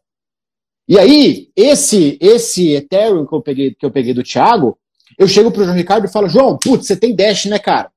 E 0.87 0.99
aí, 0.99 1.49
esse 1.55 2.17
esse 2.21 2.73
Ethereum 2.73 3.25
que 3.25 3.33
eu 3.33 3.41
peguei, 3.41 3.73
que 3.73 3.85
eu 3.85 3.91
peguei 3.91 4.13
do 4.13 4.23
Thiago, 4.23 4.77
eu 5.17 5.27
chego 5.27 5.51
pro 5.51 5.63
João 5.63 5.75
Ricardo 5.75 6.05
e 6.05 6.11
falo, 6.11 6.27
João, 6.27 6.57
putz, 6.57 6.87
você 6.87 6.95
tem 6.95 7.15
Dash, 7.15 7.45
né, 7.45 7.57
cara? 7.57 7.89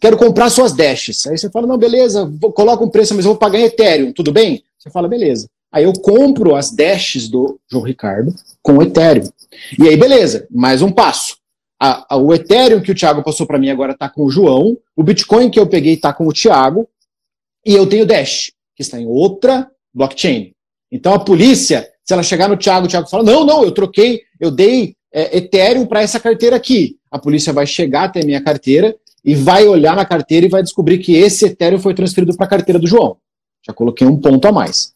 Quero 0.00 0.16
comprar 0.16 0.50
suas 0.50 0.72
Dashes. 0.72 1.26
Aí 1.26 1.38
você 1.38 1.48
fala, 1.48 1.66
não, 1.66 1.78
beleza, 1.78 2.30
vou, 2.40 2.52
coloca 2.52 2.84
um 2.84 2.90
preço, 2.90 3.14
mas 3.14 3.24
eu 3.24 3.32
vou 3.32 3.38
pagar 3.38 3.58
em 3.58 3.64
Ethereum, 3.64 4.12
tudo 4.12 4.32
bem? 4.32 4.62
Você 4.78 4.90
fala, 4.90 5.08
beleza. 5.08 5.48
Aí 5.72 5.84
eu 5.84 5.92
compro 5.92 6.54
as 6.54 6.70
Dashes 6.70 7.28
do 7.28 7.58
João 7.70 7.84
Ricardo 7.84 8.34
com 8.62 8.82
Ethereum. 8.82 9.30
E 9.78 9.88
aí, 9.88 9.96
beleza, 9.96 10.46
mais 10.50 10.82
um 10.82 10.90
passo 10.90 11.37
a, 11.80 12.14
a, 12.14 12.16
o 12.16 12.34
Ethereum 12.34 12.80
que 12.80 12.90
o 12.90 12.94
Thiago 12.94 13.22
passou 13.22 13.46
para 13.46 13.58
mim 13.58 13.70
agora 13.70 13.92
está 13.92 14.08
com 14.08 14.24
o 14.24 14.30
João, 14.30 14.76
o 14.96 15.02
Bitcoin 15.02 15.50
que 15.50 15.60
eu 15.60 15.66
peguei 15.66 15.94
está 15.94 16.12
com 16.12 16.26
o 16.26 16.32
Thiago, 16.32 16.88
e 17.64 17.74
eu 17.74 17.86
tenho 17.86 18.06
Dash, 18.06 18.52
que 18.74 18.82
está 18.82 19.00
em 19.00 19.06
outra 19.06 19.70
blockchain. 19.94 20.52
Então 20.90 21.12
a 21.12 21.18
polícia, 21.18 21.88
se 22.04 22.12
ela 22.12 22.22
chegar 22.22 22.48
no 22.48 22.56
Thiago, 22.56 22.86
o 22.86 22.88
Thiago 22.88 23.08
fala: 23.08 23.22
não, 23.22 23.44
não, 23.44 23.62
eu 23.62 23.72
troquei, 23.72 24.22
eu 24.40 24.50
dei 24.50 24.96
é, 25.12 25.38
Ethereum 25.38 25.86
para 25.86 26.02
essa 26.02 26.18
carteira 26.18 26.56
aqui. 26.56 26.96
A 27.10 27.18
polícia 27.18 27.52
vai 27.52 27.66
chegar 27.66 28.04
até 28.04 28.22
a 28.22 28.24
minha 28.24 28.42
carteira 28.42 28.96
e 29.24 29.34
vai 29.34 29.66
olhar 29.66 29.94
na 29.94 30.04
carteira 30.04 30.46
e 30.46 30.48
vai 30.48 30.62
descobrir 30.62 30.98
que 30.98 31.14
esse 31.14 31.46
Ethereum 31.46 31.78
foi 31.78 31.94
transferido 31.94 32.36
para 32.36 32.46
a 32.46 32.50
carteira 32.50 32.78
do 32.78 32.86
João. 32.86 33.16
Já 33.66 33.72
coloquei 33.72 34.06
um 34.06 34.20
ponto 34.20 34.46
a 34.46 34.52
mais. 34.52 34.92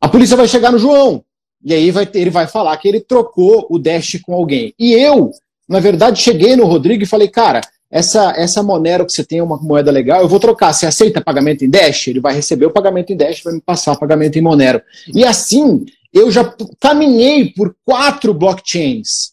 A 0.00 0.08
polícia 0.08 0.36
vai 0.36 0.46
chegar 0.46 0.70
no 0.70 0.78
João, 0.78 1.24
e 1.64 1.72
aí 1.72 1.90
vai 1.90 2.06
ter, 2.06 2.20
ele 2.20 2.30
vai 2.30 2.46
falar 2.46 2.76
que 2.76 2.86
ele 2.86 3.00
trocou 3.00 3.66
o 3.70 3.78
Dash 3.78 4.20
com 4.22 4.34
alguém. 4.34 4.74
E 4.78 4.92
eu 4.92 5.30
na 5.68 5.80
verdade, 5.80 6.20
cheguei 6.20 6.56
no 6.56 6.66
Rodrigo 6.66 7.02
e 7.02 7.06
falei, 7.06 7.28
cara, 7.28 7.60
essa, 7.90 8.32
essa 8.36 8.62
Monero 8.62 9.06
que 9.06 9.12
você 9.12 9.24
tem 9.24 9.38
é 9.38 9.42
uma 9.42 9.56
moeda 9.56 9.90
legal, 9.90 10.20
eu 10.20 10.28
vou 10.28 10.40
trocar. 10.40 10.72
Você 10.72 10.86
aceita 10.86 11.20
pagamento 11.20 11.64
em 11.64 11.70
Dash? 11.70 12.08
Ele 12.08 12.20
vai 12.20 12.34
receber 12.34 12.66
o 12.66 12.72
pagamento 12.72 13.12
em 13.12 13.16
Dash, 13.16 13.42
vai 13.42 13.54
me 13.54 13.60
passar 13.60 13.96
pagamento 13.96 14.36
em 14.36 14.42
Monero. 14.42 14.82
E 15.14 15.24
assim, 15.24 15.86
eu 16.12 16.30
já 16.30 16.54
caminhei 16.80 17.52
por 17.52 17.74
quatro 17.84 18.34
blockchains 18.34 19.32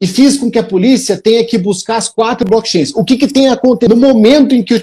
e 0.00 0.06
fiz 0.06 0.36
com 0.36 0.50
que 0.50 0.58
a 0.58 0.64
polícia 0.64 1.20
tenha 1.20 1.44
que 1.44 1.58
buscar 1.58 1.96
as 1.96 2.08
quatro 2.08 2.48
blockchains. 2.48 2.94
O 2.94 3.04
que, 3.04 3.16
que 3.16 3.26
tem 3.26 3.48
acontecido 3.48 3.94
no 3.94 4.00
momento 4.00 4.54
em 4.54 4.62
que 4.62 4.74
o 4.74 4.82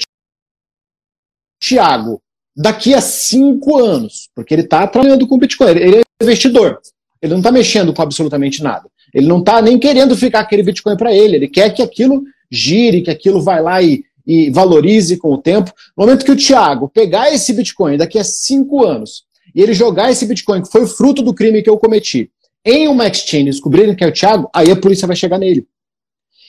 Thiago, 1.60 2.21
daqui 2.55 2.93
a 2.93 3.01
cinco 3.01 3.77
anos, 3.77 4.29
porque 4.36 4.53
ele 4.53 4.63
está 4.63 4.86
trabalhando 4.88 5.27
com 5.27 5.38
Bitcoin, 5.38 5.69
ele 5.71 5.97
é 5.97 6.23
investidor, 6.23 6.79
ele 7.21 7.31
não 7.31 7.39
está 7.39 7.51
mexendo 7.51 7.93
com 7.93 8.01
absolutamente 8.01 8.62
nada. 8.62 8.89
Ele 9.15 9.28
não 9.28 9.39
está 9.39 9.62
nem 9.62 9.80
querendo 9.80 10.13
ficar 10.17 10.41
aquele 10.41 10.62
Bitcoin 10.62 10.97
para 10.97 11.13
ele. 11.15 11.38
Ele 11.38 11.47
quer 11.47 11.73
que 11.73 11.82
aquilo 11.82 12.23
gire, 12.51 13.01
que 13.01 13.10
aquilo 13.10 13.41
vai 13.41 13.62
lá 13.62 13.82
e, 13.82 14.04
e 14.28 14.49
valorize 14.49 15.15
com 15.15 15.32
o 15.32 15.38
tempo. 15.38 15.71
No 15.97 16.06
momento 16.06 16.25
que 16.25 16.32
o 16.32 16.36
Thiago 16.36 16.89
pegar 16.89 17.34
esse 17.34 17.54
Bitcoin 17.54 17.95
daqui 17.95 18.19
a 18.19 18.25
cinco 18.25 18.86
anos 18.86 19.23
e 19.56 19.62
ele 19.62 19.73
jogar 19.73 20.12
esse 20.12 20.25
Bitcoin, 20.25 20.62
que 20.62 20.69
foi 20.69 20.86
fruto 20.86 21.21
do 21.21 21.34
crime 21.34 21.63
que 21.63 21.69
eu 21.69 21.78
cometi, 21.78 22.30
em 22.65 22.89
uma 22.89 23.08
exchange, 23.08 23.45
descobrirem 23.45 23.95
que 23.95 24.04
é 24.04 24.08
o 24.08 24.12
Thiago, 24.12 24.49
aí 24.54 24.69
a 24.69 24.75
polícia 24.75 25.08
vai 25.08 25.15
chegar 25.15 25.38
nele. 25.38 25.65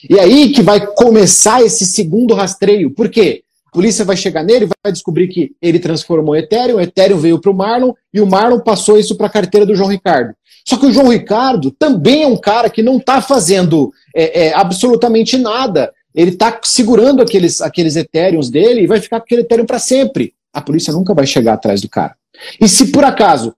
E 0.09 0.19
aí 0.19 0.51
que 0.51 0.61
vai 0.61 0.85
começar 0.85 1.63
esse 1.63 1.85
segundo 1.85 2.33
rastreio. 2.33 2.91
Por 2.91 3.07
quê? 3.07 3.43
A 3.67 3.71
polícia 3.71 4.03
vai 4.03 4.17
chegar 4.17 4.43
nele 4.43 4.65
e 4.65 4.69
vai 4.83 4.91
descobrir 4.91 5.29
que 5.29 5.55
ele 5.61 5.79
transformou 5.79 6.35
Ethereum, 6.35 6.81
Ethereum 6.81 7.17
veio 7.17 7.39
para 7.39 7.51
o 7.51 7.55
Marlon 7.55 7.93
e 8.13 8.19
o 8.19 8.27
Marlon 8.27 8.59
passou 8.59 8.99
isso 8.99 9.15
para 9.15 9.27
a 9.27 9.29
carteira 9.29 9.65
do 9.65 9.75
João 9.75 9.89
Ricardo. 9.89 10.33
Só 10.67 10.75
que 10.75 10.85
o 10.85 10.91
João 10.91 11.07
Ricardo 11.07 11.71
também 11.71 12.23
é 12.23 12.27
um 12.27 12.35
cara 12.35 12.69
que 12.69 12.83
não 12.83 12.97
está 12.97 13.21
fazendo 13.21 13.89
é, 14.13 14.47
é, 14.47 14.53
absolutamente 14.53 15.37
nada. 15.37 15.93
Ele 16.13 16.31
está 16.31 16.59
segurando 16.61 17.21
aqueles, 17.21 17.61
aqueles 17.61 17.95
Ethereums 17.95 18.49
dele 18.49 18.81
e 18.81 18.87
vai 18.87 18.99
ficar 18.99 19.21
com 19.21 19.23
aquele 19.23 19.41
Ethereum 19.43 19.65
para 19.65 19.79
sempre. 19.79 20.33
A 20.51 20.59
polícia 20.59 20.91
nunca 20.91 21.13
vai 21.13 21.25
chegar 21.25 21.53
atrás 21.53 21.79
do 21.79 21.87
cara. 21.87 22.15
E 22.59 22.67
se 22.67 22.87
por 22.91 23.05
acaso, 23.05 23.53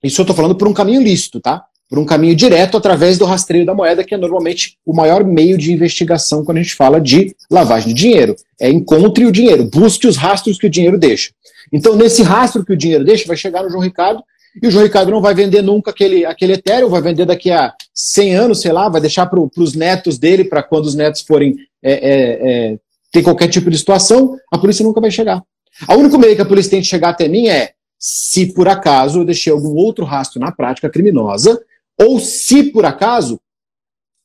isso 0.00 0.20
eu 0.20 0.22
estou 0.22 0.36
falando 0.36 0.54
por 0.54 0.68
um 0.68 0.72
caminho 0.72 1.02
lícito, 1.02 1.40
tá? 1.40 1.64
Por 1.90 1.98
um 1.98 2.04
caminho 2.04 2.36
direto 2.36 2.76
através 2.76 3.18
do 3.18 3.24
rastreio 3.24 3.66
da 3.66 3.74
moeda, 3.74 4.04
que 4.04 4.14
é 4.14 4.18
normalmente 4.18 4.78
o 4.86 4.94
maior 4.94 5.24
meio 5.24 5.58
de 5.58 5.72
investigação 5.72 6.44
quando 6.44 6.58
a 6.58 6.62
gente 6.62 6.76
fala 6.76 7.00
de 7.00 7.34
lavagem 7.50 7.92
de 7.92 8.00
dinheiro. 8.00 8.36
É 8.60 8.70
encontre 8.70 9.26
o 9.26 9.32
dinheiro, 9.32 9.64
busque 9.64 10.06
os 10.06 10.16
rastros 10.16 10.56
que 10.56 10.68
o 10.68 10.70
dinheiro 10.70 10.98
deixa. 10.98 11.32
Então, 11.72 11.96
nesse 11.96 12.22
rastro 12.22 12.64
que 12.64 12.72
o 12.72 12.76
dinheiro 12.76 13.04
deixa, 13.04 13.26
vai 13.26 13.36
chegar 13.36 13.64
no 13.64 13.70
João 13.70 13.82
Ricardo 13.82 14.22
e 14.62 14.66
o 14.66 14.70
João 14.70 14.84
Ricardo 14.84 15.10
não 15.10 15.20
vai 15.20 15.34
vender 15.34 15.62
nunca 15.62 15.90
aquele, 15.90 16.24
aquele 16.24 16.54
Ethereum, 16.54 16.88
vai 16.88 17.00
vender 17.00 17.24
daqui 17.24 17.50
a 17.50 17.72
100 17.94 18.34
anos, 18.34 18.60
sei 18.60 18.72
lá, 18.72 18.88
vai 18.88 19.00
deixar 19.00 19.26
para 19.26 19.40
os 19.40 19.74
netos 19.74 20.18
dele, 20.18 20.44
para 20.44 20.62
quando 20.62 20.86
os 20.86 20.94
netos 20.94 21.22
forem 21.22 21.56
é, 21.82 21.92
é, 21.92 22.72
é, 22.72 22.78
ter 23.12 23.22
qualquer 23.22 23.48
tipo 23.48 23.70
de 23.70 23.78
situação, 23.78 24.36
a 24.52 24.58
polícia 24.58 24.84
nunca 24.84 25.00
vai 25.00 25.10
chegar. 25.10 25.42
O 25.88 25.94
único 25.94 26.18
meio 26.18 26.34
que 26.34 26.42
a 26.42 26.46
polícia 26.46 26.70
tem 26.70 26.80
de 26.80 26.88
chegar 26.88 27.10
até 27.10 27.28
mim 27.28 27.46
é 27.48 27.72
se 27.98 28.52
por 28.52 28.68
acaso 28.68 29.20
eu 29.20 29.24
deixei 29.24 29.52
algum 29.52 29.74
outro 29.74 30.04
rastro 30.04 30.40
na 30.40 30.52
prática 30.52 30.90
criminosa, 30.90 31.60
ou 32.00 32.18
se 32.18 32.64
por 32.64 32.84
acaso 32.84 33.40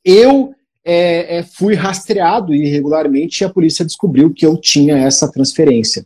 eu 0.03 0.53
é, 0.83 1.37
é, 1.37 1.43
fui 1.43 1.75
rastreado 1.75 2.53
irregularmente 2.53 3.43
e 3.43 3.45
a 3.45 3.49
polícia 3.49 3.85
descobriu 3.85 4.33
que 4.33 4.45
eu 4.45 4.57
tinha 4.57 4.97
essa 4.97 5.31
transferência. 5.31 6.05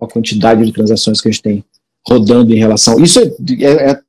A 0.00 0.06
quantidade 0.06 0.64
de 0.64 0.72
transações 0.72 1.20
que 1.20 1.28
a 1.28 1.30
gente 1.30 1.42
tem 1.42 1.64
rodando 2.08 2.54
em 2.54 2.58
relação. 2.58 3.02
Isso 3.02 3.20
é, 3.20 3.30
é, 3.60 3.90
é 3.90 4.00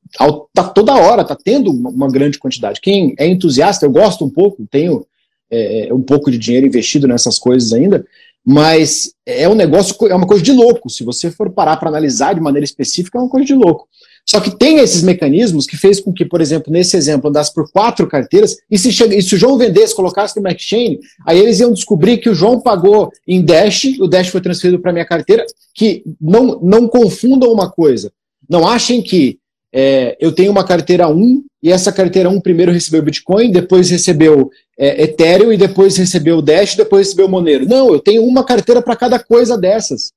tá 0.54 0.64
toda 0.64 0.94
hora, 0.94 1.24
tá 1.24 1.36
tendo 1.36 1.70
uma 1.70 2.08
grande 2.08 2.38
quantidade. 2.38 2.80
Quem 2.80 3.14
é 3.18 3.26
entusiasta, 3.26 3.84
eu 3.84 3.90
gosto 3.90 4.24
um 4.24 4.30
pouco, 4.30 4.66
tenho 4.70 5.06
é, 5.50 5.88
é, 5.88 5.94
um 5.94 6.02
pouco 6.02 6.30
de 6.30 6.38
dinheiro 6.38 6.66
investido 6.66 7.06
nessas 7.06 7.38
coisas 7.38 7.72
ainda, 7.72 8.04
mas 8.44 9.12
é 9.26 9.48
um 9.48 9.54
negócio, 9.54 9.94
é 10.08 10.14
uma 10.14 10.26
coisa 10.26 10.42
de 10.42 10.52
louco. 10.52 10.88
Se 10.88 11.04
você 11.04 11.30
for 11.30 11.50
parar 11.50 11.76
para 11.76 11.88
analisar 11.88 12.34
de 12.34 12.40
maneira 12.40 12.64
específica, 12.64 13.18
é 13.18 13.20
uma 13.20 13.28
coisa 13.28 13.46
de 13.46 13.54
louco. 13.54 13.86
Só 14.26 14.40
que 14.40 14.56
tem 14.56 14.78
esses 14.78 15.02
mecanismos 15.02 15.66
que 15.66 15.76
fez 15.76 16.00
com 16.00 16.12
que, 16.12 16.24
por 16.24 16.40
exemplo, 16.40 16.72
nesse 16.72 16.96
exemplo, 16.96 17.28
andasse 17.28 17.52
por 17.52 17.70
quatro 17.70 18.06
carteiras, 18.06 18.56
e 18.70 18.78
se, 18.78 18.88
e 18.88 19.22
se 19.22 19.34
o 19.34 19.38
João 19.38 19.58
vendesse, 19.58 19.94
colocasse 19.94 20.40
no 20.40 20.48
exchange, 20.48 21.00
aí 21.26 21.38
eles 21.38 21.60
iam 21.60 21.72
descobrir 21.72 22.18
que 22.18 22.30
o 22.30 22.34
João 22.34 22.60
pagou 22.60 23.10
em 23.26 23.42
Dash, 23.42 23.84
o 23.98 24.06
Dash 24.06 24.28
foi 24.28 24.40
transferido 24.40 24.80
para 24.80 24.92
minha 24.92 25.04
carteira, 25.04 25.44
que 25.74 26.04
não, 26.20 26.60
não 26.62 26.86
confundam 26.86 27.52
uma 27.52 27.70
coisa. 27.70 28.12
Não 28.48 28.66
achem 28.68 29.02
que 29.02 29.38
é, 29.72 30.16
eu 30.20 30.32
tenho 30.32 30.50
uma 30.50 30.64
carteira 30.64 31.08
1 31.08 31.44
e 31.62 31.70
essa 31.70 31.92
carteira 31.92 32.28
1 32.28 32.40
primeiro 32.40 32.72
recebeu 32.72 33.02
Bitcoin, 33.02 33.52
depois 33.52 33.90
recebeu 33.90 34.50
é, 34.78 35.04
Ethereum 35.04 35.52
e 35.52 35.56
depois 35.56 35.96
recebeu 35.96 36.42
Dash, 36.42 36.74
depois 36.74 37.08
recebeu 37.08 37.28
Monero. 37.28 37.66
Não, 37.66 37.92
eu 37.92 38.00
tenho 38.00 38.24
uma 38.24 38.44
carteira 38.44 38.82
para 38.82 38.96
cada 38.96 39.18
coisa 39.18 39.56
dessas. 39.56 40.12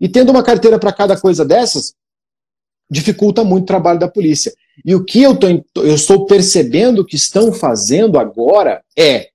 E 0.00 0.08
tendo 0.08 0.30
uma 0.30 0.42
carteira 0.42 0.78
para 0.78 0.92
cada 0.92 1.18
coisa 1.18 1.44
dessas, 1.44 1.94
dificulta 2.90 3.42
muito 3.44 3.64
o 3.64 3.66
trabalho 3.66 3.98
da 3.98 4.08
polícia. 4.08 4.52
E 4.84 4.94
o 4.94 5.04
que 5.04 5.22
eu, 5.22 5.36
tô, 5.36 5.48
eu 5.76 5.94
estou 5.94 6.26
percebendo 6.26 7.04
que 7.04 7.16
estão 7.16 7.52
fazendo 7.52 8.18
agora 8.18 8.82
é, 8.96 9.28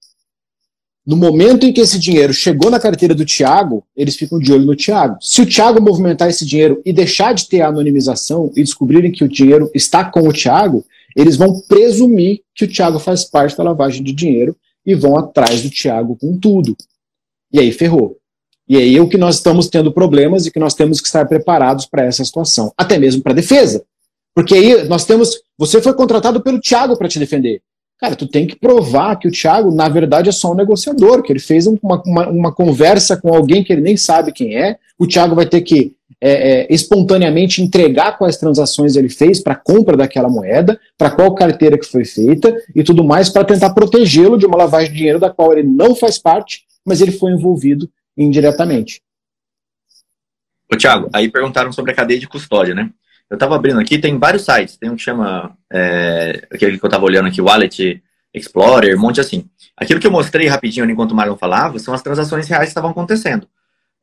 no 1.06 1.18
momento 1.18 1.66
em 1.66 1.74
que 1.74 1.82
esse 1.82 1.98
dinheiro 1.98 2.34
chegou 2.34 2.70
na 2.70 2.80
carteira 2.80 3.16
do 3.16 3.26
Tiago, 3.26 3.84
eles 3.96 4.16
ficam 4.16 4.38
de 4.38 4.54
olho 4.54 4.66
no 4.66 4.76
Tiago. 4.76 5.18
Se 5.20 5.42
o 5.42 5.46
Tiago 5.46 5.82
movimentar 5.82 6.30
esse 6.30 6.46
dinheiro 6.46 6.82
e 6.86 6.94
deixar 6.94 7.34
de 7.34 7.48
ter 7.48 7.62
a 7.62 7.70
anonimização 7.70 8.52
e 8.56 8.62
descobrirem 8.62 9.12
que 9.12 9.24
o 9.24 9.30
dinheiro 9.30 9.70
está 9.74 10.06
com 10.06 10.28
o 10.28 10.34
Tiago, 10.34 10.86
eles 11.16 11.36
vão 11.36 11.60
presumir 11.62 12.42
que 12.54 12.66
o 12.66 12.68
Tiago 12.68 13.00
faz 13.00 13.26
parte 13.26 13.58
da 13.58 13.64
lavagem 13.64 14.04
de 14.04 14.14
dinheiro 14.14 14.56
e 14.86 14.94
vão 14.94 15.18
atrás 15.18 15.64
do 15.64 15.70
Tiago 15.70 16.16
com 16.16 16.38
tudo. 16.38 16.76
E 17.52 17.60
aí 17.60 17.72
ferrou. 17.72 18.21
E 18.68 18.78
aí 18.78 18.96
é 18.96 19.02
o 19.02 19.10
que 19.10 19.18
nós 19.18 19.36
estamos 19.36 19.68
tendo 19.68 19.92
problemas 19.92 20.46
e 20.46 20.52
que 20.52 20.60
nós 20.60 20.74
temos 20.74 21.02
que 21.02 21.08
estar 21.08 21.28
preparados 21.28 21.86
para 21.86 22.06
essa 22.06 22.24
situação, 22.24 22.72
até 22.78 22.98
mesmo 22.98 23.22
para 23.22 23.34
defesa. 23.34 23.84
Porque 24.34 24.56
aí 24.56 24.84
nós 24.86 25.06
temos. 25.06 25.42
Você 25.58 25.82
foi 25.82 25.94
contratado 25.94 26.42
pelo 26.42 26.60
Thiago 26.60 26.98
para 26.98 27.08
te 27.08 27.20
defender. 27.20 27.62
Cara, 28.00 28.16
tu 28.16 28.26
tem 28.26 28.48
que 28.48 28.56
provar 28.56 29.18
que 29.18 29.28
o 29.28 29.32
Thiago, 29.32 29.70
na 29.70 29.88
verdade, 29.88 30.28
é 30.28 30.32
só 30.32 30.52
um 30.52 30.56
negociador, 30.56 31.22
que 31.22 31.32
ele 31.32 31.40
fez 31.40 31.68
uma, 31.68 32.02
uma, 32.04 32.30
uma 32.30 32.52
conversa 32.52 33.16
com 33.16 33.32
alguém 33.32 33.64
que 33.64 33.72
ele 33.72 33.82
nem 33.82 33.96
sabe 33.96 34.32
quem 34.32 34.58
é. 34.58 34.78
O 34.98 35.06
Thiago 35.06 35.36
vai 35.36 35.46
ter 35.46 35.62
que 35.62 35.94
é, 36.20 36.32
é, 36.32 36.68
espontaneamente 36.74 37.62
entregar 37.62 38.18
quais 38.18 38.38
transações 38.38 38.96
ele 38.96 39.10
fez 39.10 39.40
para 39.40 39.56
compra 39.56 39.96
daquela 39.96 40.30
moeda, 40.30 40.80
para 40.98 41.12
qual 41.12 41.36
carteira 41.36 41.78
que 41.78 41.86
foi 41.86 42.06
feita 42.06 42.56
e 42.76 42.84
tudo 42.84 43.04
mais, 43.04 43.30
para 43.30 43.44
tentar 43.44 43.72
protegê-lo 43.72 44.38
de 44.38 44.46
uma 44.46 44.58
lavagem 44.58 44.92
de 44.92 44.98
dinheiro 44.98 45.20
da 45.20 45.30
qual 45.30 45.54
ele 45.54 45.68
não 45.68 45.96
faz 45.96 46.18
parte, 46.18 46.64
mas 46.86 47.02
ele 47.02 47.12
foi 47.12 47.32
envolvido 47.32 47.90
indiretamente. 48.18 49.02
Ô, 50.72 50.78
Thiago, 50.78 51.10
aí 51.14 51.30
perguntaram 51.30 51.72
sobre 51.72 51.92
a 51.92 51.96
cadeia 51.96 52.20
de 52.20 52.28
custódia, 52.28 52.74
né? 52.74 52.90
Eu 53.30 53.36
estava 53.36 53.56
abrindo 53.56 53.80
aqui, 53.80 53.98
tem 53.98 54.18
vários 54.18 54.44
sites. 54.44 54.78
Tem 54.78 54.90
um 54.90 54.96
que 54.96 55.02
chama, 55.02 55.58
é, 55.72 56.48
aquele 56.52 56.78
que 56.78 56.84
eu 56.84 56.88
estava 56.88 57.06
olhando 57.06 57.28
aqui, 57.28 57.42
Wallet 57.42 58.02
Explorer, 58.34 58.98
um 58.98 59.02
monte 59.02 59.22
assim. 59.22 59.50
Aquilo 59.76 60.00
que 60.00 60.08
eu 60.08 60.12
mostrei 60.12 60.48
rapidinho 60.48 60.90
enquanto 60.90 61.12
o 61.12 61.16
Marlon 61.16 61.38
falava 61.38 61.80
são 61.80 61.94
as 61.94 62.02
transações 62.02 62.48
reais 62.48 62.66
que 62.66 62.70
estavam 62.70 62.92
acontecendo. 62.92 63.48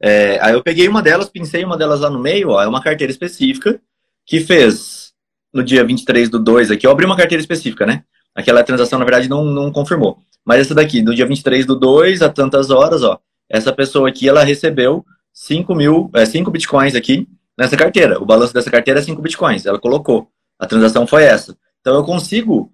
É, 0.01 0.39
aí 0.41 0.53
eu 0.55 0.63
peguei 0.63 0.89
uma 0.89 1.03
delas, 1.03 1.29
pincei 1.29 1.65
uma 1.65 1.77
delas 1.77 2.01
lá 2.01 2.11
no 2.11 2.19
meio, 2.19 2.51
ó, 2.51 2.63
é 2.63 2.69
uma 2.69 2.83
carteira 2.83 3.11
específica 3.11 3.81
que 4.25 4.41
fez 4.41 5.13
no 5.53 5.63
dia 5.63 5.85
23 5.85 6.29
do 6.29 6.39
2 6.39 6.71
aqui. 6.71 6.87
Eu 6.87 6.91
abri 6.91 7.05
uma 7.05 7.17
carteira 7.17 7.41
específica, 7.41 7.85
né? 7.85 8.05
Aquela 8.35 8.63
transação, 8.63 8.99
na 8.99 9.05
verdade, 9.05 9.29
não, 9.29 9.45
não 9.45 9.73
confirmou. 9.73 10.19
Mas 10.45 10.61
essa 10.61 10.75
daqui, 10.75 11.03
no 11.03 11.15
dia 11.15 11.27
23 11.27 11.67
do 11.67 11.75
2, 11.75 12.23
a 12.23 12.29
tantas 12.29 12.71
horas, 12.71 13.03
ó, 13.03 13.19
essa 13.49 13.73
pessoa 13.73 14.09
aqui, 14.09 14.29
ela 14.29 14.45
recebeu 14.45 15.05
5 15.33 15.75
mil, 15.75 16.11
é, 16.15 16.25
5 16.25 16.51
bitcoins 16.51 16.95
aqui, 16.95 17.29
nessa 17.57 17.77
carteira. 17.77 18.21
O 18.21 18.27
balanço 18.27 18.53
dessa 18.53 18.71
carteira 18.71 19.01
é 19.01 19.03
5 19.03 19.21
bitcoins. 19.23 19.67
Ela 19.67 19.79
colocou. 19.79 20.29
A 20.59 20.67
transação 20.67 21.07
foi 21.07 21.25
essa. 21.25 21.57
Então 21.81 21.95
eu 21.95 22.05
consigo, 22.05 22.73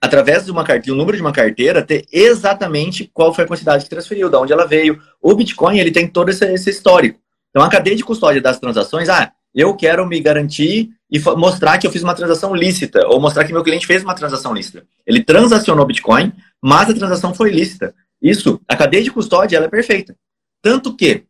através 0.00 0.44
de 0.44 0.50
uma 0.50 0.64
carteira, 0.64 0.94
o 0.94 0.98
número 0.98 1.16
de 1.16 1.22
uma 1.22 1.32
carteira, 1.32 1.82
ter 1.82 2.04
exatamente 2.12 3.10
qual 3.12 3.32
foi 3.32 3.44
a 3.44 3.46
quantidade 3.46 3.84
que 3.84 3.90
transferiu, 3.90 4.28
de 4.28 4.36
onde 4.36 4.52
ela 4.52 4.66
veio. 4.66 5.00
O 5.22 5.34
Bitcoin 5.34 5.78
ele 5.78 5.90
tem 5.90 6.08
todo 6.08 6.28
esse, 6.28 6.44
esse 6.52 6.70
histórico. 6.70 7.20
Então 7.50 7.62
a 7.62 7.70
cadeia 7.70 7.96
de 7.96 8.04
custódia 8.04 8.42
das 8.42 8.58
transações, 8.58 9.08
ah, 9.08 9.32
eu 9.54 9.74
quero 9.76 10.04
me 10.04 10.20
garantir 10.20 10.90
e 11.08 11.20
mostrar 11.36 11.78
que 11.78 11.86
eu 11.86 11.92
fiz 11.92 12.02
uma 12.02 12.14
transação 12.14 12.52
lícita, 12.54 13.06
ou 13.06 13.20
mostrar 13.20 13.44
que 13.44 13.52
meu 13.52 13.62
cliente 13.62 13.86
fez 13.86 14.02
uma 14.02 14.14
transação 14.14 14.52
lícita. 14.52 14.84
Ele 15.06 15.22
transacionou 15.22 15.86
Bitcoin, 15.86 16.32
mas 16.60 16.90
a 16.90 16.94
transação 16.94 17.32
foi 17.32 17.50
lícita. 17.50 17.94
Isso, 18.24 18.58
a 18.66 18.74
cadeia 18.74 19.04
de 19.04 19.10
custódia, 19.10 19.58
ela 19.58 19.66
é 19.66 19.68
perfeita. 19.68 20.16
Tanto 20.62 20.96
que 20.96 21.26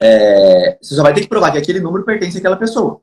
é, 0.00 0.78
você 0.80 0.94
só 0.94 1.02
vai 1.02 1.12
ter 1.12 1.22
que 1.22 1.28
provar 1.28 1.50
que 1.50 1.58
aquele 1.58 1.80
número 1.80 2.04
pertence 2.04 2.38
àquela 2.38 2.56
pessoa. 2.56 3.00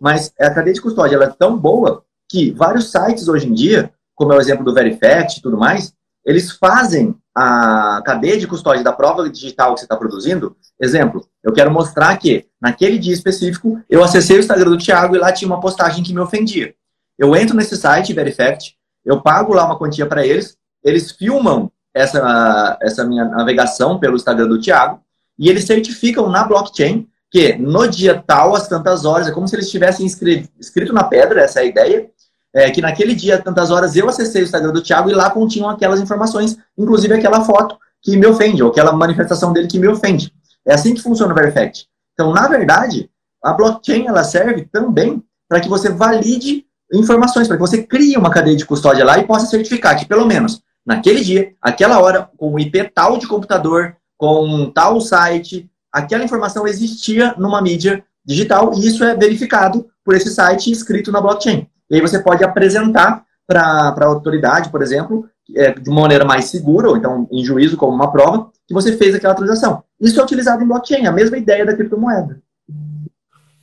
Mas 0.00 0.32
a 0.36 0.50
cadeia 0.50 0.74
de 0.74 0.80
custódia 0.80 1.14
ela 1.14 1.26
é 1.26 1.30
tão 1.30 1.56
boa 1.56 2.04
que 2.28 2.50
vários 2.50 2.90
sites 2.90 3.28
hoje 3.28 3.46
em 3.46 3.54
dia, 3.54 3.92
como 4.16 4.32
é 4.32 4.36
o 4.36 4.40
exemplo 4.40 4.64
do 4.64 4.74
Verifact 4.74 5.38
e 5.38 5.42
tudo 5.42 5.56
mais, 5.56 5.94
eles 6.26 6.50
fazem 6.50 7.14
a 7.32 8.02
cadeia 8.04 8.36
de 8.36 8.48
custódia 8.48 8.82
da 8.82 8.92
prova 8.92 9.30
digital 9.30 9.74
que 9.74 9.80
você 9.80 9.86
está 9.86 9.96
produzindo. 9.96 10.56
Exemplo, 10.80 11.24
eu 11.44 11.52
quero 11.52 11.70
mostrar 11.70 12.16
que 12.16 12.48
naquele 12.60 12.98
dia 12.98 13.14
específico 13.14 13.80
eu 13.88 14.02
acessei 14.02 14.36
o 14.36 14.40
Instagram 14.40 14.70
do 14.70 14.78
Thiago 14.78 15.14
e 15.14 15.20
lá 15.20 15.32
tinha 15.32 15.46
uma 15.46 15.60
postagem 15.60 16.02
que 16.02 16.12
me 16.12 16.20
ofendia. 16.20 16.74
Eu 17.16 17.36
entro 17.36 17.54
nesse 17.54 17.76
site, 17.76 18.12
Verifact, 18.12 18.76
eu 19.04 19.22
pago 19.22 19.54
lá 19.54 19.64
uma 19.64 19.78
quantia 19.78 20.06
para 20.06 20.26
eles, 20.26 20.56
eles 20.82 21.12
filmam 21.12 21.70
essa, 21.94 22.78
essa 22.80 23.04
minha 23.04 23.24
navegação 23.24 23.98
pelo 23.98 24.16
Instagram 24.16 24.48
do 24.48 24.60
Thiago, 24.60 25.00
e 25.38 25.48
eles 25.48 25.64
certificam 25.64 26.28
na 26.28 26.44
blockchain 26.44 27.08
que 27.30 27.56
no 27.56 27.86
dia 27.86 28.22
tal, 28.26 28.54
às 28.54 28.66
tantas 28.66 29.04
horas, 29.04 29.28
é 29.28 29.30
como 29.30 29.46
se 29.46 29.54
eles 29.54 29.70
tivessem 29.70 30.04
escrito 30.04 30.92
na 30.92 31.04
pedra, 31.04 31.42
essa 31.42 31.60
é 31.60 31.62
a 31.62 31.66
ideia, 31.66 32.10
é, 32.52 32.70
que 32.70 32.80
naquele 32.80 33.14
dia, 33.14 33.40
tantas 33.40 33.70
horas, 33.70 33.94
eu 33.94 34.08
acessei 34.08 34.42
o 34.42 34.44
Instagram 34.44 34.72
do 34.72 34.82
Thiago 34.82 35.08
e 35.08 35.14
lá 35.14 35.30
continham 35.30 35.68
aquelas 35.68 36.00
informações, 36.00 36.58
inclusive 36.76 37.14
aquela 37.14 37.44
foto 37.44 37.78
que 38.02 38.16
me 38.16 38.26
ofende, 38.26 38.62
ou 38.62 38.70
aquela 38.70 38.92
manifestação 38.92 39.52
dele 39.52 39.68
que 39.68 39.78
me 39.78 39.86
ofende. 39.86 40.32
É 40.66 40.74
assim 40.74 40.92
que 40.94 41.00
funciona 41.00 41.32
o 41.32 41.36
Verifact. 41.36 41.86
Então, 42.12 42.32
na 42.32 42.48
verdade, 42.48 43.08
a 43.42 43.52
blockchain 43.52 44.08
ela 44.08 44.24
serve 44.24 44.68
também 44.70 45.22
para 45.48 45.60
que 45.60 45.68
você 45.68 45.90
valide 45.90 46.66
informações, 46.92 47.46
para 47.46 47.56
que 47.56 47.62
você 47.62 47.82
crie 47.82 48.16
uma 48.16 48.30
cadeia 48.30 48.56
de 48.56 48.66
custódia 48.66 49.04
lá 49.04 49.18
e 49.18 49.26
possa 49.26 49.46
certificar 49.46 49.96
que, 49.96 50.06
pelo 50.06 50.26
menos, 50.26 50.60
naquele 50.90 51.22
dia, 51.22 51.52
aquela 51.62 52.00
hora, 52.00 52.28
com 52.36 52.52
o 52.52 52.58
IP 52.58 52.90
tal 52.92 53.16
de 53.16 53.28
computador, 53.28 53.96
com 54.18 54.68
tal 54.74 55.00
site, 55.00 55.70
aquela 55.92 56.24
informação 56.24 56.66
existia 56.66 57.32
numa 57.38 57.62
mídia 57.62 58.04
digital 58.24 58.72
e 58.74 58.84
isso 58.84 59.04
é 59.04 59.14
verificado 59.14 59.86
por 60.04 60.16
esse 60.16 60.30
site 60.30 60.72
escrito 60.72 61.12
na 61.12 61.20
blockchain. 61.20 61.68
E 61.88 61.94
aí 61.94 62.00
você 62.00 62.18
pode 62.18 62.42
apresentar 62.42 63.24
para 63.46 63.94
a 63.96 64.04
autoridade, 64.04 64.68
por 64.68 64.82
exemplo, 64.82 65.28
é, 65.54 65.72
de 65.72 65.88
uma 65.88 66.02
maneira 66.02 66.24
mais 66.24 66.46
segura, 66.46 66.88
ou 66.88 66.96
então 66.96 67.28
em 67.30 67.44
juízo 67.44 67.76
como 67.76 67.92
uma 67.92 68.10
prova, 68.10 68.50
que 68.66 68.74
você 68.74 68.96
fez 68.96 69.14
aquela 69.14 69.34
transação. 69.34 69.84
Isso 70.00 70.20
é 70.20 70.24
utilizado 70.24 70.62
em 70.62 70.66
blockchain, 70.66 71.06
a 71.06 71.12
mesma 71.12 71.38
ideia 71.38 71.64
da 71.64 71.74
criptomoeda. 71.74 72.42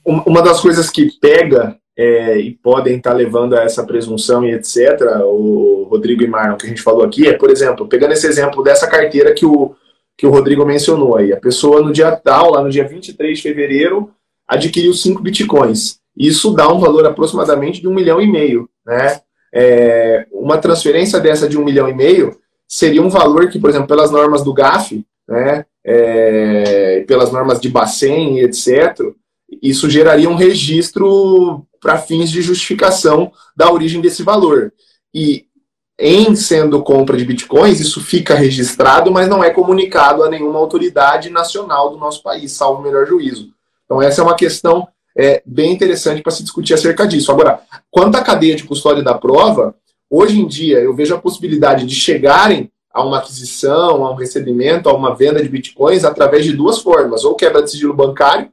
Uma 0.06 0.42
das 0.42 0.62
coisas 0.62 0.90
que 0.90 1.12
pega 1.20 1.78
é, 1.98 2.38
e 2.38 2.52
podem 2.52 2.98
estar 2.98 3.14
levando 3.14 3.56
a 3.56 3.64
essa 3.64 3.84
presunção 3.84 4.46
e 4.46 4.54
etc., 4.54 5.02
o 5.24 5.88
Rodrigo 5.90 6.24
e 6.24 6.28
Marlon, 6.28 6.56
que 6.56 6.68
a 6.68 6.70
gente 6.70 6.82
falou 6.82 7.04
aqui, 7.04 7.28
é, 7.28 7.34
por 7.34 7.50
exemplo, 7.50 7.88
pegando 7.88 8.14
esse 8.14 8.28
exemplo 8.28 8.62
dessa 8.64 8.88
carteira 8.88 9.34
que 9.34 9.46
o, 9.46 9.76
que 10.16 10.28
o 10.28 10.30
Rodrigo 10.30 10.64
mencionou 10.64 11.18
aí. 11.18 11.34
A 11.34 11.38
pessoa 11.38 11.82
no 11.82 11.92
dia 11.92 12.12
tal, 12.12 12.52
lá 12.52 12.62
no 12.62 12.70
dia 12.70 12.88
23 12.88 13.38
de 13.38 13.42
fevereiro, 13.42 14.12
adquiriu 14.48 14.94
5 14.94 15.22
bitcoins. 15.22 16.00
Isso 16.16 16.54
dá 16.54 16.72
um 16.72 16.80
valor 16.80 17.06
aproximadamente 17.06 17.82
de 17.82 17.88
um 17.88 17.94
milhão 17.94 18.22
e 18.22 18.28
meio. 18.28 18.70
Né? 18.86 19.20
É, 19.54 20.28
uma 20.32 20.60
transferência 20.60 21.20
dessa 21.20 21.50
de 21.50 21.58
um 21.58 21.66
milhão 21.66 21.90
e 21.90 21.94
meio 21.94 22.38
seria 22.68 23.02
um 23.02 23.10
valor 23.10 23.50
que, 23.50 23.60
por 23.60 23.70
exemplo, 23.70 23.88
pelas 23.88 24.12
normas 24.12 24.44
do 24.44 24.54
GAF, 24.54 25.04
né, 25.28 25.66
é, 25.86 27.04
pelas 27.08 27.32
normas 27.32 27.60
de 27.60 27.70
Bacen 27.70 28.38
e 28.38 28.44
etc., 28.44 29.00
isso 29.62 29.90
geraria 29.90 30.30
um 30.30 30.36
registro 30.36 31.66
para 31.80 31.98
fins 31.98 32.30
de 32.30 32.42
justificação 32.42 33.32
da 33.56 33.72
origem 33.72 34.02
desse 34.02 34.24
valor. 34.24 34.74
E 35.14 35.46
em 36.00 36.36
sendo 36.36 36.84
compra 36.84 37.18
de 37.18 37.26
bitcoins, 37.26 37.80
isso 37.80 38.00
fica 38.02 38.36
registrado, 38.36 39.12
mas 39.12 39.28
não 39.28 39.44
é 39.44 39.50
comunicado 39.50 40.24
a 40.24 40.30
nenhuma 40.30 40.60
autoridade 40.60 41.30
nacional 41.30 41.90
do 41.90 41.98
nosso 41.98 42.22
país, 42.22 42.52
salvo 42.52 42.82
o 42.82 42.84
melhor 42.84 43.08
juízo. 43.08 43.50
Então, 43.86 44.02
essa 44.02 44.22
é 44.22 44.24
uma 44.24 44.36
questão 44.36 44.88
é, 45.18 45.42
bem 45.44 45.74
interessante 45.74 46.22
para 46.22 46.32
se 46.32 46.44
discutir 46.44 46.76
acerca 46.76 47.08
disso. 47.08 47.32
Agora, 47.32 47.62
quanto 47.90 48.16
à 48.16 48.22
cadeia 48.22 48.56
de 48.56 48.64
custódia 48.64 49.02
da 49.02 49.16
prova, 49.16 49.74
hoje 50.08 50.40
em 50.40 50.46
dia 50.46 50.80
eu 50.80 50.94
vejo 50.96 51.16
a 51.16 51.20
possibilidade 51.20 51.86
de 51.86 51.96
chegarem 51.96 52.72
a 52.94 53.04
uma 53.04 53.18
aquisição, 53.18 54.06
a 54.06 54.12
um 54.12 54.16
recebimento, 54.16 54.90
a 54.90 54.94
uma 54.94 55.16
venda 55.16 55.42
de 55.42 55.50
bitcoins 55.50 56.04
através 56.04 56.46
de 56.46 56.54
duas 56.54 56.80
formas: 56.80 57.24
ou 57.24 57.36
quebra 57.36 57.64
de 57.64 57.72
sigilo 57.72 57.96
bancário, 57.96 58.52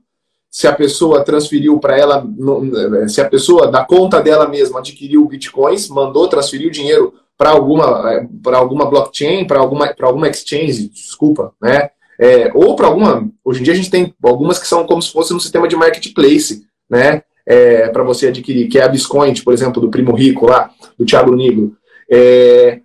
se 0.55 0.68
a 0.68 0.72
pessoa 0.72 1.24
transferiu 1.24 1.80
para 1.80 1.98
ela, 1.98 2.24
se 3.09 3.20
a 3.20 3.28
pessoa 3.28 3.66
da 3.66 3.84
conta 3.84 4.22
dela 4.22 4.48
mesma 4.48 4.78
adquiriu 4.78 5.26
bitcoins, 5.26 5.88
mandou 5.88 6.28
transferir 6.28 6.68
o 6.68 6.70
dinheiro 6.70 7.12
para 7.36 7.50
alguma, 7.50 8.24
para 8.40 8.57
alguma 8.57 8.88
blockchain, 8.88 9.48
para 9.48 9.59
alguma, 9.59 9.92
para 9.92 10.07
alguma 10.07 10.28
exchange, 10.28 10.90
desculpa, 10.90 11.52
né? 11.61 11.90
É, 12.20 12.52
ou 12.55 12.76
para 12.76 12.86
alguma. 12.86 13.28
Hoje 13.44 13.61
em 13.61 13.64
dia 13.64 13.72
a 13.72 13.76
gente 13.76 13.90
tem 13.90 14.14
algumas 14.22 14.61
que 14.61 14.68
são 14.68 14.86
como 14.86 15.02
se 15.02 15.11
fosse 15.11 15.34
um 15.34 15.40
sistema 15.40 15.66
de 15.66 15.74
marketplace, 15.74 16.62
né? 16.88 17.24
É, 17.44 17.88
para 17.88 18.05
você 18.05 18.28
adquirir, 18.28 18.68
que 18.68 18.78
é 18.78 18.84
a 18.84 18.88
Biscoint, 18.88 19.42
por 19.42 19.52
exemplo, 19.52 19.82
do 19.82 19.90
Primo 19.90 20.14
Rico 20.14 20.46
lá, 20.46 20.70
do 20.96 21.05
Thiago 21.05 21.34
Nigro. 21.34 21.76
É, 22.09 22.78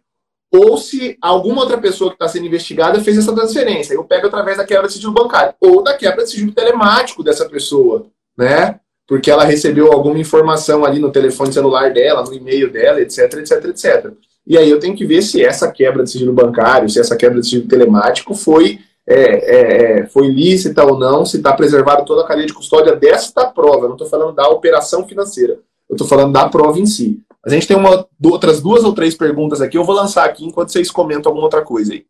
ou 0.52 0.78
se 0.78 1.18
alguma 1.22 1.62
outra 1.62 1.78
pessoa 1.78 2.10
que 2.10 2.16
está 2.16 2.28
sendo 2.28 2.48
investigada 2.48 3.00
fez 3.02 3.18
essa 3.18 3.34
transferência. 3.34 3.94
Eu 3.94 4.04
pego 4.04 4.28
através 4.28 4.58
da 4.58 4.66
quebra 4.66 4.88
de 4.88 4.94
sigilo 4.94 5.14
bancário, 5.14 5.54
ou 5.60 5.84
da 5.84 5.96
quebra 5.96 6.24
de 6.24 6.32
sigilo 6.32 6.52
telemático 6.52 7.24
dessa 7.24 7.48
pessoa, 7.48 8.08
né? 8.38 8.80
Porque 9.08 9.30
ela 9.30 9.44
recebeu 9.44 9.92
alguma 9.92 10.20
informação 10.20 10.86
ali 10.86 11.00
no 11.00 11.12
telefone 11.12 11.54
celular 11.54 11.94
dela, 11.94 12.24
no 12.24 12.34
e-mail 12.34 12.72
dela, 12.72 13.02
etc, 13.02 13.34
etc, 13.34 13.66
etc. 13.66 14.12
E 14.46 14.58
aí 14.58 14.70
eu 14.70 14.80
tenho 14.80 14.96
que 14.96 15.06
ver 15.06 15.22
se 15.22 15.44
essa 15.44 15.72
quebra 15.72 16.04
de 16.04 16.10
sigilo 16.10 16.34
bancário, 16.34 16.90
se 16.90 17.00
essa 17.00 17.16
quebra 17.16 17.40
de 17.40 17.46
sigilo 17.46 17.68
telemático 17.68 18.34
foi, 18.34 18.80
é, 19.08 19.16
é, 19.16 20.00
é 20.02 20.06
foi 20.08 20.28
lícita 20.28 20.84
ou 20.84 20.98
não, 20.98 21.26
se 21.26 21.38
está 21.38 21.54
preservado 21.54 22.06
toda 22.06 22.24
a 22.24 22.28
cadeia 22.28 22.48
de 22.48 22.54
custódia 22.54 22.96
desta 22.96 23.46
prova. 23.46 23.86
Eu 23.86 23.90
não 23.90 23.96
estou 23.96 24.08
falando 24.08 24.34
da 24.34 24.48
operação 24.50 25.08
financeira, 25.08 25.60
eu 25.88 25.96
estou 25.96 26.08
falando 26.08 26.34
da 26.34 26.50
prova 26.50 26.80
em 26.80 26.86
si. 26.88 27.20
A 27.46 27.50
gente 27.50 27.68
tem 27.68 27.78
uma, 27.78 28.06
outras 28.24 28.62
duas 28.62 28.84
ou 28.84 28.94
três 28.94 29.16
perguntas 29.16 29.62
aqui, 29.62 29.78
eu 29.78 29.86
vou 29.86 29.96
lançar 29.96 30.26
aqui 30.26 30.46
enquanto 30.46 30.72
vocês 30.72 30.92
comentam 30.92 31.30
alguma 31.30 31.46
outra 31.46 31.62
coisa 31.62 31.94
aí. 31.94 32.06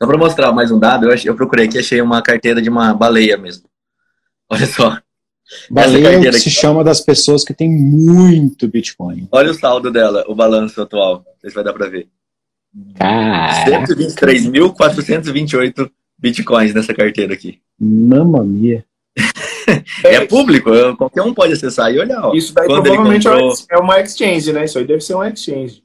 Só 0.00 0.06
para 0.06 0.16
mostrar 0.16 0.52
mais 0.52 0.70
um 0.70 0.78
dado, 0.78 1.06
eu, 1.06 1.12
achei, 1.12 1.28
eu 1.28 1.34
procurei 1.34 1.66
aqui 1.66 1.78
achei 1.78 2.00
uma 2.00 2.22
carteira 2.22 2.62
de 2.62 2.70
uma 2.70 2.94
baleia 2.94 3.36
mesmo. 3.36 3.68
Olha 4.48 4.66
só. 4.66 4.96
Baleia 5.68 6.20
que 6.20 6.32
se 6.38 6.50
chama 6.50 6.84
das 6.84 7.00
pessoas 7.00 7.44
que 7.44 7.52
têm 7.52 7.68
muito 7.70 8.68
Bitcoin. 8.68 9.26
Olha 9.32 9.50
o 9.50 9.54
saldo 9.54 9.90
dela, 9.90 10.24
o 10.28 10.34
balanço 10.34 10.80
atual. 10.80 11.24
Não 11.26 11.32
sei 11.40 11.50
se 11.50 11.54
vai 11.54 11.64
dar 11.64 11.72
para 11.72 11.88
ver. 11.88 12.06
123.428 12.96 15.90
Bitcoins 16.16 16.72
nessa 16.72 16.94
carteira 16.94 17.34
aqui. 17.34 17.60
Mamma 17.78 18.44
mia. 18.44 18.84
é 20.04 20.26
público, 20.26 20.70
qualquer 20.96 21.22
um 21.22 21.34
pode 21.34 21.52
acessar 21.52 21.92
e 21.92 21.98
olhar. 21.98 22.22
Ó, 22.24 22.34
isso 22.34 22.54
daí 22.54 22.66
provavelmente 22.66 23.26
é 23.26 23.30
comprou... 23.30 23.54
é 23.70 23.78
uma 23.78 24.00
exchange, 24.00 24.52
né? 24.52 24.64
Isso 24.64 24.78
aí 24.78 24.86
deve 24.86 25.00
ser 25.00 25.14
uma 25.14 25.28
exchange. 25.28 25.82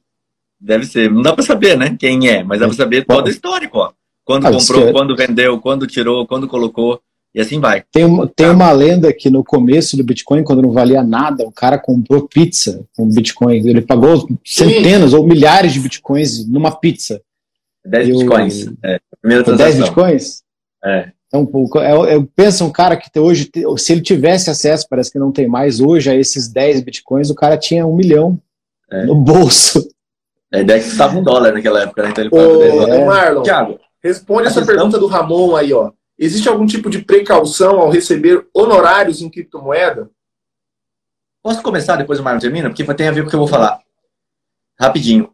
Deve 0.60 0.86
ser. 0.86 1.10
Não 1.10 1.22
dá 1.22 1.32
para 1.32 1.44
saber, 1.44 1.76
né? 1.76 1.96
Quem 1.98 2.28
é, 2.28 2.42
mas 2.42 2.60
dá 2.60 2.66
para 2.66 2.76
saber 2.76 3.04
todo 3.04 3.26
o 3.26 3.30
histórico, 3.30 3.78
ó. 3.78 3.92
Quando 4.24 4.46
ah, 4.46 4.50
comprou, 4.50 4.92
quando 4.92 5.16
vendeu, 5.16 5.60
quando 5.60 5.86
tirou, 5.86 6.26
quando 6.26 6.48
colocou. 6.48 7.00
E 7.34 7.40
assim 7.40 7.60
vai. 7.60 7.84
Tem, 7.92 8.04
uma, 8.04 8.26
tem 8.26 8.46
tá. 8.46 8.52
uma 8.52 8.72
lenda 8.72 9.12
que 9.12 9.28
no 9.28 9.44
começo 9.44 9.94
do 9.94 10.02
Bitcoin, 10.02 10.42
quando 10.42 10.62
não 10.62 10.72
valia 10.72 11.02
nada, 11.02 11.44
o 11.44 11.52
cara 11.52 11.78
comprou 11.78 12.26
pizza 12.26 12.82
com 12.96 13.06
Bitcoin. 13.06 13.56
Ele 13.56 13.82
pagou 13.82 14.26
centenas 14.42 15.10
Sim. 15.10 15.16
ou 15.16 15.26
milhares 15.26 15.74
de 15.74 15.80
Bitcoins 15.80 16.48
numa 16.48 16.74
pizza. 16.74 17.20
10 17.84 18.08
Bitcoins. 18.08 18.72
É, 18.82 18.98
10 19.22 19.76
Bitcoins? 19.76 20.42
É. 20.82 21.12
Então, 21.28 21.50
eu, 21.82 22.04
eu 22.04 22.28
penso 22.36 22.64
um 22.64 22.70
cara 22.70 22.96
que 22.96 23.18
hoje, 23.18 23.50
se 23.78 23.92
ele 23.92 24.00
tivesse 24.00 24.48
acesso, 24.48 24.86
parece 24.88 25.10
que 25.10 25.18
não 25.18 25.32
tem 25.32 25.48
mais, 25.48 25.80
hoje 25.80 26.10
a 26.10 26.14
esses 26.14 26.48
10 26.48 26.82
Bitcoins, 26.82 27.30
o 27.30 27.34
cara 27.34 27.56
tinha 27.56 27.86
um 27.86 27.96
milhão 27.96 28.40
é. 28.90 29.04
no 29.04 29.14
bolso. 29.14 29.88
A 30.52 30.60
ideia 30.60 30.78
é 30.78 30.80
que 30.80 30.88
estava 30.88 31.18
um 31.18 31.22
dólar 31.22 31.52
naquela 31.52 31.82
época, 31.82 32.04
né? 32.04 32.10
Então 32.10 32.24
ele 32.24 32.30
Ô, 32.32 32.86
é. 32.86 33.04
Marlon, 33.04 33.42
Thiago, 33.42 33.80
responde 34.02 34.46
essa 34.46 34.60
questão... 34.60 34.74
pergunta 34.76 34.98
do 34.98 35.06
Ramon 35.06 35.56
aí, 35.56 35.72
ó. 35.72 35.90
Existe 36.18 36.48
algum 36.48 36.64
tipo 36.64 36.88
de 36.88 37.04
precaução 37.04 37.80
ao 37.80 37.90
receber 37.90 38.46
honorários 38.54 39.20
em 39.20 39.28
criptomoeda? 39.28 40.08
Posso 41.42 41.62
começar 41.62 41.96
depois 41.96 42.20
o 42.20 42.22
Marlon 42.22 42.40
termina? 42.40 42.70
Porque 42.70 42.84
tem 42.94 43.08
a 43.08 43.12
ver 43.12 43.22
com 43.22 43.26
o 43.26 43.30
que 43.30 43.36
eu 43.36 43.40
vou 43.40 43.48
falar. 43.48 43.80
Rapidinho. 44.78 45.30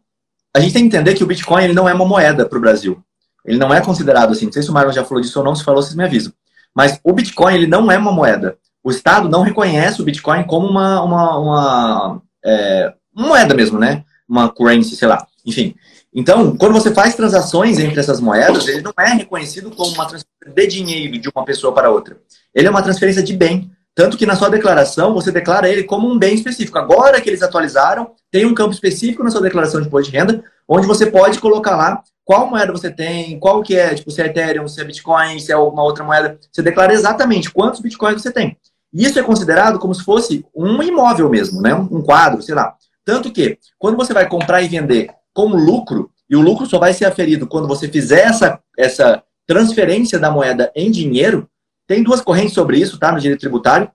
A 0.55 0.59
gente 0.59 0.73
tem 0.73 0.81
que 0.87 0.95
entender 0.95 1.13
que 1.15 1.23
o 1.23 1.27
Bitcoin 1.27 1.63
ele 1.63 1.73
não 1.73 1.87
é 1.87 1.93
uma 1.93 2.05
moeda 2.05 2.47
para 2.47 2.57
o 2.57 2.61
Brasil. 2.61 3.01
Ele 3.45 3.57
não 3.57 3.73
é 3.73 3.81
considerado 3.81 4.31
assim. 4.31 4.45
Não 4.45 4.53
sei 4.53 4.63
se 4.63 4.69
o 4.69 4.73
Marlon 4.73 4.91
já 4.91 5.03
falou 5.03 5.21
disso 5.21 5.39
ou 5.39 5.45
não. 5.45 5.55
Se 5.55 5.63
falou, 5.63 5.81
vocês 5.81 5.95
me 5.95 6.03
avisam. 6.03 6.31
Mas 6.73 6.99
o 7.03 7.13
Bitcoin 7.13 7.53
ele 7.53 7.67
não 7.67 7.91
é 7.91 7.97
uma 7.97 8.11
moeda. 8.11 8.57
O 8.83 8.89
Estado 8.89 9.29
não 9.29 9.41
reconhece 9.41 10.01
o 10.01 10.05
Bitcoin 10.05 10.43
como 10.43 10.67
uma, 10.67 11.01
uma, 11.01 11.37
uma, 11.37 12.21
é, 12.43 12.93
moeda 13.15 13.53
mesmo, 13.53 13.79
né? 13.79 14.03
Uma 14.27 14.49
currency, 14.49 14.95
sei 14.95 15.07
lá. 15.07 15.25
Enfim. 15.45 15.75
Então, 16.13 16.55
quando 16.57 16.73
você 16.73 16.93
faz 16.93 17.15
transações 17.15 17.79
entre 17.79 17.99
essas 17.99 18.19
moedas, 18.19 18.67
ele 18.67 18.81
não 18.81 18.93
é 18.99 19.13
reconhecido 19.13 19.71
como 19.71 19.93
uma 19.93 20.05
transferência 20.05 20.67
de 20.67 20.67
dinheiro 20.67 21.17
de 21.17 21.29
uma 21.33 21.43
pessoa 21.43 21.73
para 21.73 21.89
outra. 21.89 22.17
Ele 22.53 22.67
é 22.67 22.69
uma 22.69 22.83
transferência 22.83 23.23
de 23.23 23.33
bem. 23.33 23.71
Tanto 23.95 24.17
que 24.17 24.25
na 24.25 24.35
sua 24.35 24.49
declaração 24.49 25.13
você 25.13 25.31
declara 25.31 25.69
ele 25.69 25.83
como 25.83 26.11
um 26.11 26.17
bem 26.17 26.33
específico. 26.33 26.77
Agora 26.77 27.21
que 27.21 27.29
eles 27.29 27.43
atualizaram, 27.43 28.11
tem 28.31 28.45
um 28.45 28.53
campo 28.53 28.73
específico 28.73 29.23
na 29.23 29.29
sua 29.29 29.41
declaração 29.41 29.79
de 29.81 29.87
imposto 29.87 30.11
de 30.11 30.17
renda, 30.17 30.43
onde 30.67 30.87
você 30.87 31.05
pode 31.05 31.39
colocar 31.39 31.75
lá 31.75 32.01
qual 32.25 32.49
moeda 32.49 32.71
você 32.71 32.89
tem, 32.89 33.37
qual 33.39 33.61
que 33.61 33.75
é, 33.75 33.93
tipo, 33.95 34.09
se 34.09 34.21
é 34.21 34.27
Ethereum, 34.27 34.67
se 34.67 34.79
é 34.79 34.83
Bitcoin, 34.83 35.39
se 35.39 35.51
é 35.51 35.55
alguma 35.55 35.83
outra 35.83 36.03
moeda. 36.03 36.39
Você 36.51 36.61
declara 36.61 36.93
exatamente 36.93 37.51
quantos 37.51 37.81
Bitcoins 37.81 38.21
você 38.21 38.31
tem. 38.31 38.57
Isso 38.93 39.19
é 39.19 39.23
considerado 39.23 39.79
como 39.79 39.93
se 39.93 40.03
fosse 40.03 40.45
um 40.55 40.81
imóvel 40.81 41.29
mesmo, 41.29 41.61
né? 41.61 41.73
Um 41.73 42.01
quadro, 42.01 42.41
sei 42.41 42.55
lá. 42.55 42.75
Tanto 43.03 43.31
que, 43.31 43.57
quando 43.77 43.97
você 43.97 44.13
vai 44.13 44.27
comprar 44.27 44.61
e 44.61 44.67
vender 44.67 45.09
como 45.33 45.55
lucro, 45.55 46.11
e 46.29 46.35
o 46.35 46.41
lucro 46.41 46.65
só 46.65 46.79
vai 46.79 46.93
ser 46.93 47.05
aferido 47.05 47.47
quando 47.47 47.67
você 47.67 47.89
fizer 47.89 48.21
essa, 48.21 48.59
essa 48.77 49.21
transferência 49.45 50.17
da 50.19 50.31
moeda 50.31 50.71
em 50.75 50.89
dinheiro, 50.89 51.49
tem 51.87 52.03
duas 52.03 52.21
correntes 52.21 52.53
sobre 52.53 52.77
isso, 52.77 52.97
tá? 52.97 53.11
No 53.11 53.19
direito 53.19 53.41
tributário. 53.41 53.91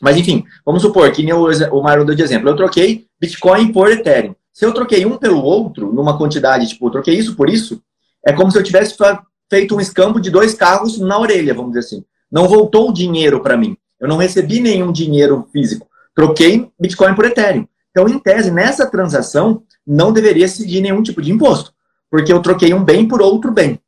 Mas, 0.00 0.16
enfim, 0.16 0.44
vamos 0.64 0.82
supor 0.82 1.12
que 1.12 1.22
nem 1.22 1.34
o, 1.34 1.44
o 1.44 2.04
deu 2.04 2.14
de 2.14 2.22
exemplo. 2.22 2.48
Eu 2.48 2.56
troquei 2.56 3.06
Bitcoin 3.20 3.70
por 3.72 3.90
Ethereum. 3.90 4.34
Se 4.52 4.64
eu 4.64 4.72
troquei 4.74 5.06
um 5.06 5.16
pelo 5.16 5.42
outro, 5.42 5.92
numa 5.92 6.18
quantidade, 6.18 6.68
tipo, 6.68 6.90
troquei 6.90 7.14
isso 7.14 7.36
por 7.36 7.48
isso, 7.48 7.82
é 8.24 8.32
como 8.32 8.50
se 8.50 8.58
eu 8.58 8.62
tivesse 8.62 8.96
feito 9.48 9.74
um 9.74 9.80
escampo 9.80 10.20
de 10.20 10.30
dois 10.30 10.54
carros 10.54 10.98
na 10.98 11.18
orelha, 11.18 11.54
vamos 11.54 11.72
dizer 11.72 11.80
assim. 11.80 12.04
Não 12.30 12.46
voltou 12.46 12.90
o 12.90 12.92
dinheiro 12.92 13.40
para 13.40 13.56
mim. 13.56 13.76
Eu 13.98 14.08
não 14.08 14.16
recebi 14.16 14.60
nenhum 14.60 14.92
dinheiro 14.92 15.48
físico. 15.52 15.88
Troquei 16.14 16.70
Bitcoin 16.78 17.14
por 17.14 17.24
Ethereum. 17.24 17.66
Então, 17.90 18.08
em 18.08 18.18
tese, 18.18 18.50
nessa 18.50 18.86
transação, 18.86 19.62
não 19.86 20.12
deveria 20.12 20.46
seguir 20.46 20.80
nenhum 20.80 21.02
tipo 21.02 21.20
de 21.20 21.32
imposto, 21.32 21.72
porque 22.08 22.32
eu 22.32 22.40
troquei 22.40 22.72
um 22.72 22.84
bem 22.84 23.06
por 23.06 23.20
outro 23.20 23.50
bem. 23.50 23.80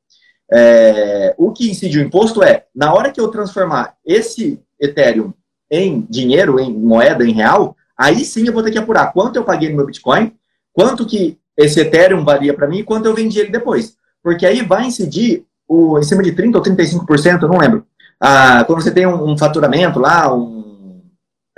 É, 0.53 1.35
o 1.39 1.53
que 1.53 1.71
incide 1.71 1.99
o 1.99 2.03
imposto 2.03 2.43
é, 2.43 2.67
na 2.75 2.93
hora 2.93 3.11
que 3.11 3.21
eu 3.21 3.29
transformar 3.29 3.95
esse 4.05 4.61
Ethereum 4.81 5.33
em 5.71 6.07
dinheiro, 6.11 6.61
em 6.61 6.73
moeda, 6.73 7.25
em 7.25 7.33
real, 7.33 7.77
aí 7.97 8.25
sim 8.25 8.47
eu 8.47 8.53
vou 8.53 8.63
ter 8.63 8.73
que 8.73 8.79
apurar 8.79 9.13
quanto 9.13 9.37
eu 9.37 9.45
paguei 9.45 9.71
no 9.71 9.77
meu 9.77 9.87
Bitcoin, 9.87 10.35
quanto 10.73 11.07
que 11.07 11.39
esse 11.57 11.81
Ethereum 11.81 12.25
valia 12.25 12.55
para 12.55 12.67
mim 12.67 12.79
e 12.79 12.85
quanto 12.85 13.07
eu 13.07 13.15
vendi 13.15 13.39
ele 13.39 13.51
depois. 13.51 13.97
Porque 14.23 14.47
aí 14.47 14.63
vai 14.63 14.87
incidir 14.87 15.45
o, 15.69 15.99
em 15.99 16.03
cima 16.03 16.23
de 16.23 16.33
30% 16.33 16.55
ou 16.55 16.63
35%, 16.63 17.43
eu 17.43 17.49
não 17.49 17.59
lembro. 17.59 17.87
Ah, 18.21 18.65
quando 18.65 18.83
você 18.83 18.91
tem 18.91 19.07
um, 19.07 19.31
um, 19.31 19.37
faturamento 19.37 19.99
lá, 19.99 20.33
um... 20.33 21.03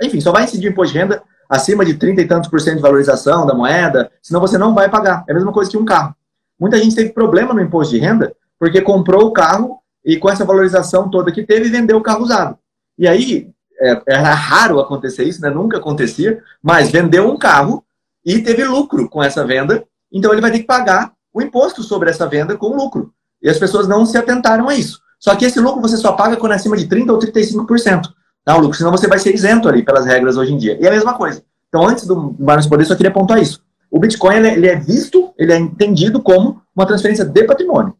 enfim, 0.01 0.19
só 0.19 0.31
vai 0.31 0.45
incidir 0.45 0.67
o 0.67 0.71
imposto 0.71 0.93
de 0.93 0.99
renda 0.99 1.23
acima 1.49 1.85
de 1.85 1.93
30 1.93 2.21
e 2.21 2.27
tantos 2.27 2.49
por 2.49 2.59
cento 2.59 2.77
de 2.77 2.81
valorização 2.81 3.45
da 3.45 3.53
moeda, 3.53 4.11
senão 4.21 4.41
você 4.41 4.57
não 4.57 4.73
vai 4.73 4.89
pagar. 4.89 5.23
É 5.27 5.31
a 5.31 5.35
mesma 5.35 5.53
coisa 5.53 5.69
que 5.69 5.77
um 5.77 5.85
carro. 5.85 6.15
Muita 6.59 6.77
gente 6.77 6.95
teve 6.95 7.09
problema 7.09 7.53
no 7.53 7.61
imposto 7.61 7.93
de 7.93 7.99
renda 7.99 8.35
porque 8.59 8.81
comprou 8.81 9.27
o 9.27 9.33
carro 9.33 9.79
e 10.03 10.17
com 10.17 10.29
essa 10.29 10.45
valorização 10.45 11.09
toda 11.09 11.31
que 11.31 11.43
teve, 11.43 11.69
vendeu 11.69 11.97
o 11.97 12.01
carro 12.01 12.23
usado. 12.23 12.57
E 12.97 13.07
aí, 13.07 13.49
é, 13.79 14.01
era 14.07 14.33
raro 14.33 14.79
acontecer 14.79 15.23
isso, 15.23 15.41
né? 15.41 15.49
nunca 15.49 15.77
acontecia, 15.77 16.41
mas 16.63 16.89
vendeu 16.89 17.29
um 17.29 17.37
carro 17.37 17.83
e 18.25 18.41
teve 18.41 18.63
lucro 18.63 19.07
com 19.07 19.23
essa 19.23 19.45
venda, 19.45 19.85
então 20.11 20.31
ele 20.31 20.41
vai 20.41 20.51
ter 20.51 20.59
que 20.59 20.65
pagar 20.65 21.13
o 21.33 21.41
imposto 21.41 21.83
sobre 21.83 22.09
essa 22.09 22.27
venda 22.27 22.57
com 22.57 22.75
lucro. 22.75 23.13
E 23.41 23.49
as 23.49 23.59
pessoas 23.59 23.87
não 23.87 24.05
se 24.05 24.17
atentaram 24.17 24.67
a 24.67 24.75
isso. 24.75 24.99
Só 25.19 25.35
que 25.35 25.45
esse 25.45 25.59
lucro 25.59 25.81
você 25.81 25.97
só 25.97 26.13
paga 26.13 26.37
quando 26.37 26.53
é 26.53 26.55
acima 26.55 26.75
de 26.75 26.87
30% 26.87 27.09
ou 27.09 27.19
35%. 27.19 28.03
Tá, 28.43 28.55
o 28.55 28.59
lucro, 28.59 28.77
senão 28.77 28.91
você 28.91 29.07
vai 29.07 29.19
ser 29.19 29.33
isento 29.33 29.67
ali 29.67 29.83
pelas 29.83 30.05
regras 30.05 30.37
hoje 30.37 30.53
em 30.53 30.57
dia. 30.57 30.77
E 30.79 30.87
a 30.87 30.91
mesma 30.91 31.15
coisa. 31.15 31.43
Então, 31.67 31.85
antes 31.85 32.05
do 32.05 32.31
Barnes 32.31 32.67
Poder, 32.67 32.85
só 32.85 32.95
queria 32.95 33.09
apontar 33.09 33.41
isso. 33.41 33.63
O 33.89 33.99
Bitcoin 33.99 34.35
ele, 34.35 34.49
ele 34.49 34.67
é 34.67 34.75
visto, 34.75 35.33
ele 35.37 35.51
é 35.51 35.57
entendido 35.57 36.21
como 36.21 36.61
uma 36.75 36.85
transferência 36.85 37.25
de 37.25 37.43
patrimônio. 37.43 37.95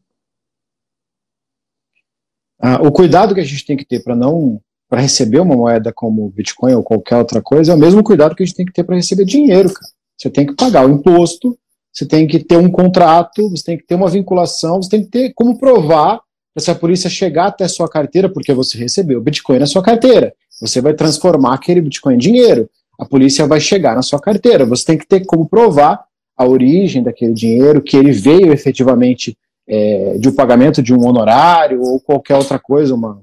Ah, 2.60 2.82
o 2.82 2.92
cuidado 2.92 3.34
que 3.34 3.42
a 3.42 3.46
gente 3.46 3.66
tem 3.66 3.76
que 3.76 3.86
ter 3.86 4.04
para 4.04 4.16
não 4.16 4.62
para 4.88 5.02
receber 5.02 5.40
uma 5.40 5.56
moeda 5.56 5.92
como 5.92 6.30
Bitcoin 6.30 6.74
ou 6.74 6.84
qualquer 6.84 7.18
outra 7.18 7.42
coisa 7.42 7.72
é 7.72 7.76
o 7.76 7.78
mesmo 7.78 8.04
cuidado 8.04 8.36
que 8.36 8.44
a 8.44 8.46
gente 8.46 8.56
tem 8.56 8.66
que 8.66 8.72
ter 8.72 8.84
para 8.84 8.96
receber 8.96 9.26
dinheiro, 9.26 9.74
cara. 9.74 9.92
Você 10.18 10.30
tem 10.30 10.46
que 10.46 10.56
pagar 10.56 10.86
o 10.86 10.92
imposto, 10.92 11.58
você 11.92 12.06
tem 12.06 12.28
que 12.28 12.40
ter 12.40 12.58
um 12.58 12.70
contrato, 12.70 13.50
você 13.50 13.64
tem 13.64 13.78
que 13.78 13.86
ter 13.86 13.96
uma 13.96 14.10
vinculação, 14.10 14.82
você 14.82 14.90
tem 14.90 15.04
que 15.04 15.10
ter 15.10 15.34
como 15.34 15.58
provar 15.58 16.20
se 16.58 16.72
a 16.72 16.76
polícia 16.76 17.10
chegar 17.10 17.48
até 17.48 17.68
sua 17.68 17.88
carteira, 17.90 18.30
porque 18.30 18.54
você 18.54 18.78
recebeu 18.78 19.22
Bitcoin 19.22 19.60
na 19.60 19.66
sua 19.66 19.84
carteira. 19.84 20.34
Você 20.62 20.80
vai 20.80 20.94
transformar 20.94 21.54
aquele 21.54 21.82
Bitcoin 21.82 22.16
em 22.16 22.18
dinheiro. 22.18 22.70
A 22.98 23.06
polícia 23.06 23.46
vai 23.46 23.60
chegar 23.60 23.96
na 23.96 24.02
sua 24.02 24.20
carteira. 24.20 24.66
Você 24.66 24.86
tem 24.86 24.98
que 24.98 25.06
ter 25.06 25.26
como 25.26 25.48
provar 25.48 26.06
a 26.38 26.46
origem 26.46 27.04
daquele 27.04 27.34
dinheiro, 27.34 27.82
que 27.82 27.98
ele 27.98 28.12
veio 28.12 28.54
efetivamente 28.54 29.38
é, 29.68 30.18
de 30.18 30.30
um 30.30 30.34
pagamento 30.34 30.82
de 30.82 30.94
um 30.94 31.06
honorário 31.06 31.82
ou 31.82 32.00
qualquer 32.00 32.38
outra 32.38 32.58
coisa. 32.58 32.94
Uma... 32.94 33.22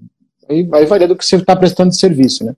Aí, 0.49 0.69
aí 0.73 0.87
varia 0.87 1.09
do 1.09 1.17
que 1.17 1.25
você 1.25 1.37
está 1.37 1.57
prestando 1.57 1.91
de 1.91 1.97
serviço. 1.97 2.45
Né? 2.45 2.55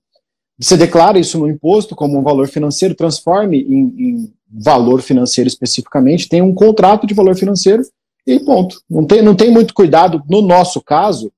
Você 0.58 0.76
declara 0.76 1.18
isso 1.18 1.38
no 1.38 1.48
imposto 1.48 1.96
como 1.96 2.18
um 2.18 2.22
valor 2.22 2.48
financeiro, 2.48 2.94
transforme 2.94 3.60
em, 3.62 3.94
em 3.98 4.32
valor 4.48 5.02
financeiro 5.02 5.48
especificamente, 5.48 6.28
tem 6.28 6.40
um 6.40 6.54
contrato 6.54 7.06
de 7.06 7.14
valor 7.14 7.34
financeiro 7.34 7.82
e 8.26 8.38
ponto. 8.38 8.80
Não 8.88 9.04
tem, 9.04 9.20
não 9.20 9.34
tem 9.34 9.50
muito 9.50 9.74
cuidado 9.74 10.22
no 10.28 10.40
nosso 10.40 10.80
caso, 10.80 11.32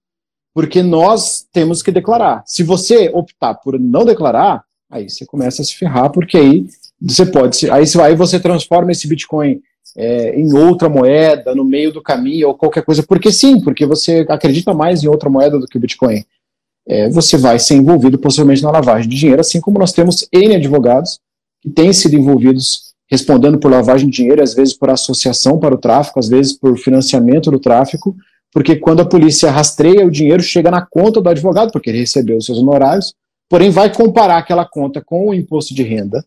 porque 0.55 0.83
nós 0.83 1.47
temos 1.53 1.83
que 1.83 1.91
declarar. 1.91 2.43
Se 2.47 2.63
você 2.63 3.11
optar 3.13 3.55
por 3.55 3.79
não 3.81 4.05
declarar, 4.05 4.65
aí 4.91 5.09
você 5.09 5.25
começa 5.25 5.63
a 5.63 5.65
se 5.65 5.75
ferrar, 5.75 6.11
porque 6.11 6.37
aí 6.37 6.67
você 7.01 7.27
pode. 7.27 7.71
Aí, 7.71 7.85
aí 8.03 8.15
você 8.15 8.39
transforma 8.39 8.93
esse 8.93 9.09
Bitcoin 9.09 9.61
é, 9.97 10.39
em 10.39 10.53
outra 10.55 10.89
moeda, 10.89 11.55
no 11.55 11.65
meio 11.65 11.93
do 11.93 12.03
caminho, 12.03 12.49
ou 12.49 12.55
qualquer 12.55 12.85
coisa, 12.85 13.03
porque 13.03 13.33
sim, 13.33 13.61
porque 13.61 13.87
você 13.87 14.27
acredita 14.29 14.75
mais 14.75 15.03
em 15.03 15.09
outra 15.09 15.31
moeda 15.31 15.59
do 15.59 15.67
que 15.67 15.79
o 15.79 15.81
Bitcoin. 15.81 16.25
É, 16.89 17.09
você 17.11 17.37
vai 17.37 17.59
ser 17.59 17.75
envolvido 17.75 18.19
possivelmente 18.19 18.63
na 18.63 18.71
lavagem 18.71 19.09
de 19.09 19.17
dinheiro, 19.17 19.41
assim 19.41 19.61
como 19.61 19.79
nós 19.79 19.93
temos 19.93 20.27
N 20.33 20.55
advogados 20.55 21.19
que 21.61 21.71
têm 21.71 21.93
sido 21.93 22.15
envolvidos 22.15 22.87
respondendo 23.09 23.59
por 23.59 23.71
lavagem 23.71 24.09
de 24.09 24.17
dinheiro, 24.17 24.43
às 24.43 24.55
vezes 24.55 24.75
por 24.75 24.91
associação 24.91 25.59
para 25.59 25.75
o 25.75 25.79
tráfico, 25.79 26.19
às 26.19 26.29
vezes 26.29 26.53
por 26.53 26.77
financiamento 26.77 27.51
do 27.51 27.59
tráfico, 27.59 28.17
porque 28.53 28.77
quando 28.77 29.01
a 29.01 29.07
polícia 29.07 29.51
rastreia 29.51 30.07
o 30.07 30.11
dinheiro, 30.11 30.43
chega 30.43 30.71
na 30.71 30.85
conta 30.85 31.21
do 31.21 31.29
advogado, 31.29 31.71
porque 31.71 31.91
ele 31.91 31.99
recebeu 31.99 32.39
os 32.39 32.47
seus 32.47 32.59
honorários, 32.59 33.15
porém 33.49 33.71
vai 33.71 33.93
comparar 33.93 34.39
aquela 34.39 34.65
conta 34.65 35.03
com 35.05 35.29
o 35.29 35.35
imposto 35.35 35.75
de 35.75 35.83
renda 35.83 36.25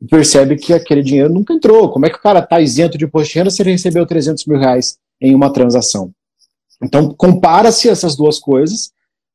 e 0.00 0.06
percebe 0.06 0.56
que 0.56 0.72
aquele 0.72 1.02
dinheiro 1.02 1.32
nunca 1.32 1.52
entrou. 1.52 1.90
Como 1.90 2.06
é 2.06 2.10
que 2.10 2.16
o 2.16 2.22
cara 2.22 2.38
está 2.38 2.60
isento 2.60 2.96
de 2.96 3.04
imposto 3.04 3.32
de 3.32 3.38
renda 3.38 3.50
se 3.50 3.60
ele 3.62 3.72
recebeu 3.72 4.06
300 4.06 4.46
mil 4.46 4.58
reais 4.58 4.98
em 5.20 5.34
uma 5.34 5.52
transação? 5.52 6.10
Então, 6.82 7.12
compara-se 7.14 7.88
essas 7.88 8.16
duas 8.16 8.38
coisas, 8.38 8.90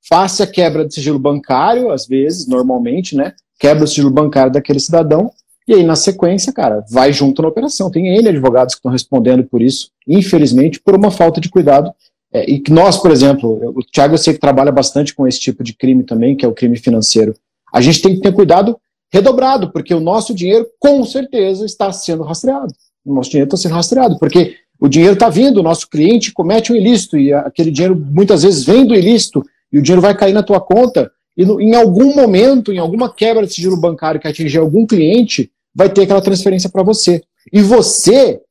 faça 0.07 0.43
a 0.43 0.47
quebra 0.47 0.85
de 0.85 0.93
sigilo 0.93 1.19
bancário, 1.19 1.91
às 1.91 2.05
vezes, 2.05 2.47
normalmente, 2.47 3.15
né? 3.15 3.33
Quebra 3.59 3.83
o 3.83 3.87
sigilo 3.87 4.09
bancário 4.09 4.51
daquele 4.51 4.79
cidadão 4.79 5.31
e 5.69 5.73
aí, 5.75 5.83
na 5.83 5.95
sequência, 5.95 6.51
cara, 6.51 6.83
vai 6.89 7.13
junto 7.13 7.43
na 7.43 7.47
operação. 7.47 7.91
Tem 7.91 8.07
N 8.07 8.27
advogados 8.27 8.73
que 8.73 8.79
estão 8.79 8.91
respondendo 8.91 9.43
por 9.43 9.61
isso, 9.61 9.91
infelizmente, 10.07 10.79
por 10.79 10.95
uma 10.95 11.11
falta 11.11 11.39
de 11.39 11.47
cuidado. 11.47 11.93
É, 12.33 12.49
e 12.49 12.59
que 12.59 12.73
nós, 12.73 12.97
por 12.97 13.11
exemplo, 13.11 13.75
o 13.75 13.83
Thiago 13.83 14.15
eu 14.15 14.17
sei 14.17 14.33
que 14.33 14.39
trabalha 14.39 14.71
bastante 14.71 15.13
com 15.13 15.27
esse 15.27 15.39
tipo 15.39 15.63
de 15.63 15.75
crime 15.75 16.03
também, 16.03 16.35
que 16.35 16.43
é 16.43 16.47
o 16.47 16.55
crime 16.55 16.75
financeiro. 16.75 17.35
A 17.71 17.81
gente 17.81 18.01
tem 18.01 18.15
que 18.15 18.21
ter 18.21 18.33
cuidado 18.33 18.79
redobrado, 19.13 19.71
porque 19.71 19.93
o 19.93 19.99
nosso 19.99 20.33
dinheiro, 20.33 20.65
com 20.79 21.05
certeza, 21.05 21.63
está 21.63 21.91
sendo 21.91 22.23
rastreado. 22.23 22.73
O 23.05 23.13
nosso 23.13 23.29
dinheiro 23.29 23.45
está 23.45 23.57
sendo 23.57 23.75
rastreado, 23.75 24.17
porque 24.17 24.55
o 24.79 24.87
dinheiro 24.87 25.13
está 25.13 25.29
vindo, 25.29 25.57
o 25.57 25.63
nosso 25.63 25.87
cliente 25.87 26.33
comete 26.33 26.73
um 26.73 26.75
ilícito, 26.75 27.15
e 27.15 27.31
aquele 27.31 27.69
dinheiro 27.69 27.95
muitas 27.95 28.41
vezes 28.41 28.63
vem 28.63 28.87
do 28.87 28.95
ilícito, 28.95 29.45
e 29.71 29.79
o 29.79 29.81
dinheiro 29.81 30.01
vai 30.01 30.15
cair 30.15 30.33
na 30.33 30.43
tua 30.43 30.59
conta, 30.59 31.11
e 31.37 31.45
no, 31.45 31.61
em 31.61 31.73
algum 31.73 32.13
momento, 32.15 32.71
em 32.73 32.77
alguma 32.79 33.13
quebra 33.13 33.45
de 33.45 33.53
sigilo 33.53 33.79
bancário 33.79 34.19
que 34.19 34.27
atingir 34.27 34.57
algum 34.57 34.85
cliente, 34.85 35.51
vai 35.73 35.89
ter 35.89 36.01
aquela 36.01 36.21
transferência 36.21 36.69
para 36.69 36.83
você. 36.83 37.21
E 37.53 37.61
você, 37.61 38.41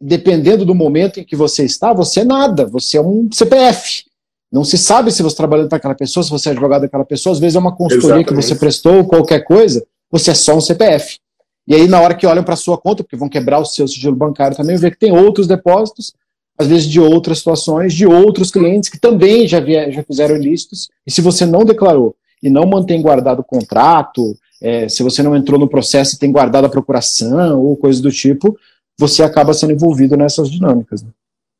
dependendo 0.00 0.64
do 0.64 0.74
momento 0.74 1.18
em 1.18 1.24
que 1.24 1.34
você 1.34 1.64
está, 1.64 1.92
você 1.92 2.20
é 2.20 2.24
nada, 2.24 2.66
você 2.66 2.98
é 2.98 3.00
um 3.00 3.28
CPF. 3.32 4.04
Não 4.52 4.64
se 4.64 4.76
sabe 4.76 5.10
se 5.10 5.22
você 5.22 5.28
está 5.28 5.42
trabalhando 5.42 5.68
para 5.68 5.78
aquela 5.78 5.94
pessoa, 5.94 6.22
se 6.22 6.30
você 6.30 6.50
é 6.50 6.52
advogado 6.52 6.82
daquela 6.82 7.04
pessoa, 7.04 7.32
às 7.32 7.38
vezes 7.38 7.56
é 7.56 7.58
uma 7.58 7.74
consultoria 7.74 8.16
Exatamente. 8.16 8.28
que 8.28 8.34
você 8.34 8.54
prestou, 8.54 9.04
qualquer 9.06 9.40
coisa, 9.40 9.84
você 10.10 10.30
é 10.30 10.34
só 10.34 10.54
um 10.54 10.60
CPF. 10.60 11.18
E 11.66 11.74
aí, 11.74 11.88
na 11.88 12.00
hora 12.00 12.14
que 12.14 12.26
olham 12.26 12.44
para 12.44 12.54
a 12.54 12.56
sua 12.56 12.78
conta, 12.78 13.02
porque 13.02 13.16
vão 13.16 13.28
quebrar 13.28 13.58
o 13.58 13.64
seu 13.64 13.88
sigilo 13.88 14.14
bancário 14.14 14.56
também, 14.56 14.76
vê 14.76 14.90
que 14.90 14.98
tem 14.98 15.10
outros 15.10 15.48
depósitos, 15.48 16.14
às 16.58 16.66
vezes 16.66 16.86
de 16.86 17.00
outras 17.00 17.38
situações, 17.38 17.92
de 17.92 18.06
outros 18.06 18.50
clientes 18.50 18.88
que 18.88 18.98
também 18.98 19.46
já, 19.46 19.60
vier, 19.60 19.90
já 19.92 20.02
fizeram 20.02 20.36
ilícitos, 20.36 20.88
e 21.06 21.10
se 21.10 21.20
você 21.20 21.44
não 21.44 21.64
declarou 21.64 22.14
e 22.42 22.48
não 22.48 22.66
mantém 22.66 23.00
guardado 23.02 23.40
o 23.40 23.44
contrato, 23.44 24.36
é, 24.60 24.88
se 24.88 25.02
você 25.02 25.22
não 25.22 25.36
entrou 25.36 25.58
no 25.58 25.68
processo 25.68 26.14
e 26.14 26.18
tem 26.18 26.32
guardado 26.32 26.64
a 26.64 26.70
procuração 26.70 27.60
ou 27.60 27.76
coisa 27.76 28.00
do 28.00 28.10
tipo, 28.10 28.56
você 28.98 29.22
acaba 29.22 29.52
sendo 29.52 29.72
envolvido 29.72 30.16
nessas 30.16 30.50
dinâmicas. 30.50 31.02
Né? 31.02 31.10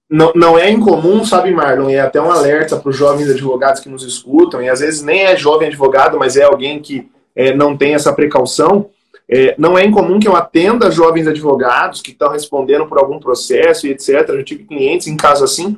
Não, 0.08 0.32
não 0.34 0.58
é 0.58 0.70
incomum, 0.70 1.24
sabe, 1.24 1.52
Marlon, 1.52 1.90
e 1.90 1.94
é 1.94 2.00
até 2.00 2.20
um 2.20 2.30
alerta 2.30 2.76
para 2.76 2.88
os 2.88 2.96
jovens 2.96 3.28
advogados 3.28 3.80
que 3.80 3.88
nos 3.88 4.04
escutam, 4.04 4.62
e 4.62 4.68
às 4.68 4.80
vezes 4.80 5.02
nem 5.02 5.22
é 5.22 5.36
jovem 5.36 5.68
advogado, 5.68 6.18
mas 6.18 6.36
é 6.36 6.44
alguém 6.44 6.80
que 6.80 7.08
é, 7.34 7.54
não 7.54 7.76
tem 7.76 7.94
essa 7.94 8.12
precaução. 8.12 8.88
É, 9.28 9.54
não 9.58 9.76
é 9.76 9.84
incomum 9.84 10.20
que 10.20 10.28
eu 10.28 10.36
atenda 10.36 10.90
jovens 10.90 11.26
advogados 11.26 12.00
que 12.00 12.12
estão 12.12 12.30
respondendo 12.30 12.86
por 12.86 12.98
algum 12.98 13.18
processo 13.18 13.86
e 13.86 13.90
etc. 13.90 14.28
Eu 14.28 14.44
tive 14.44 14.64
clientes 14.64 15.08
em 15.08 15.16
caso 15.16 15.44
assim 15.44 15.76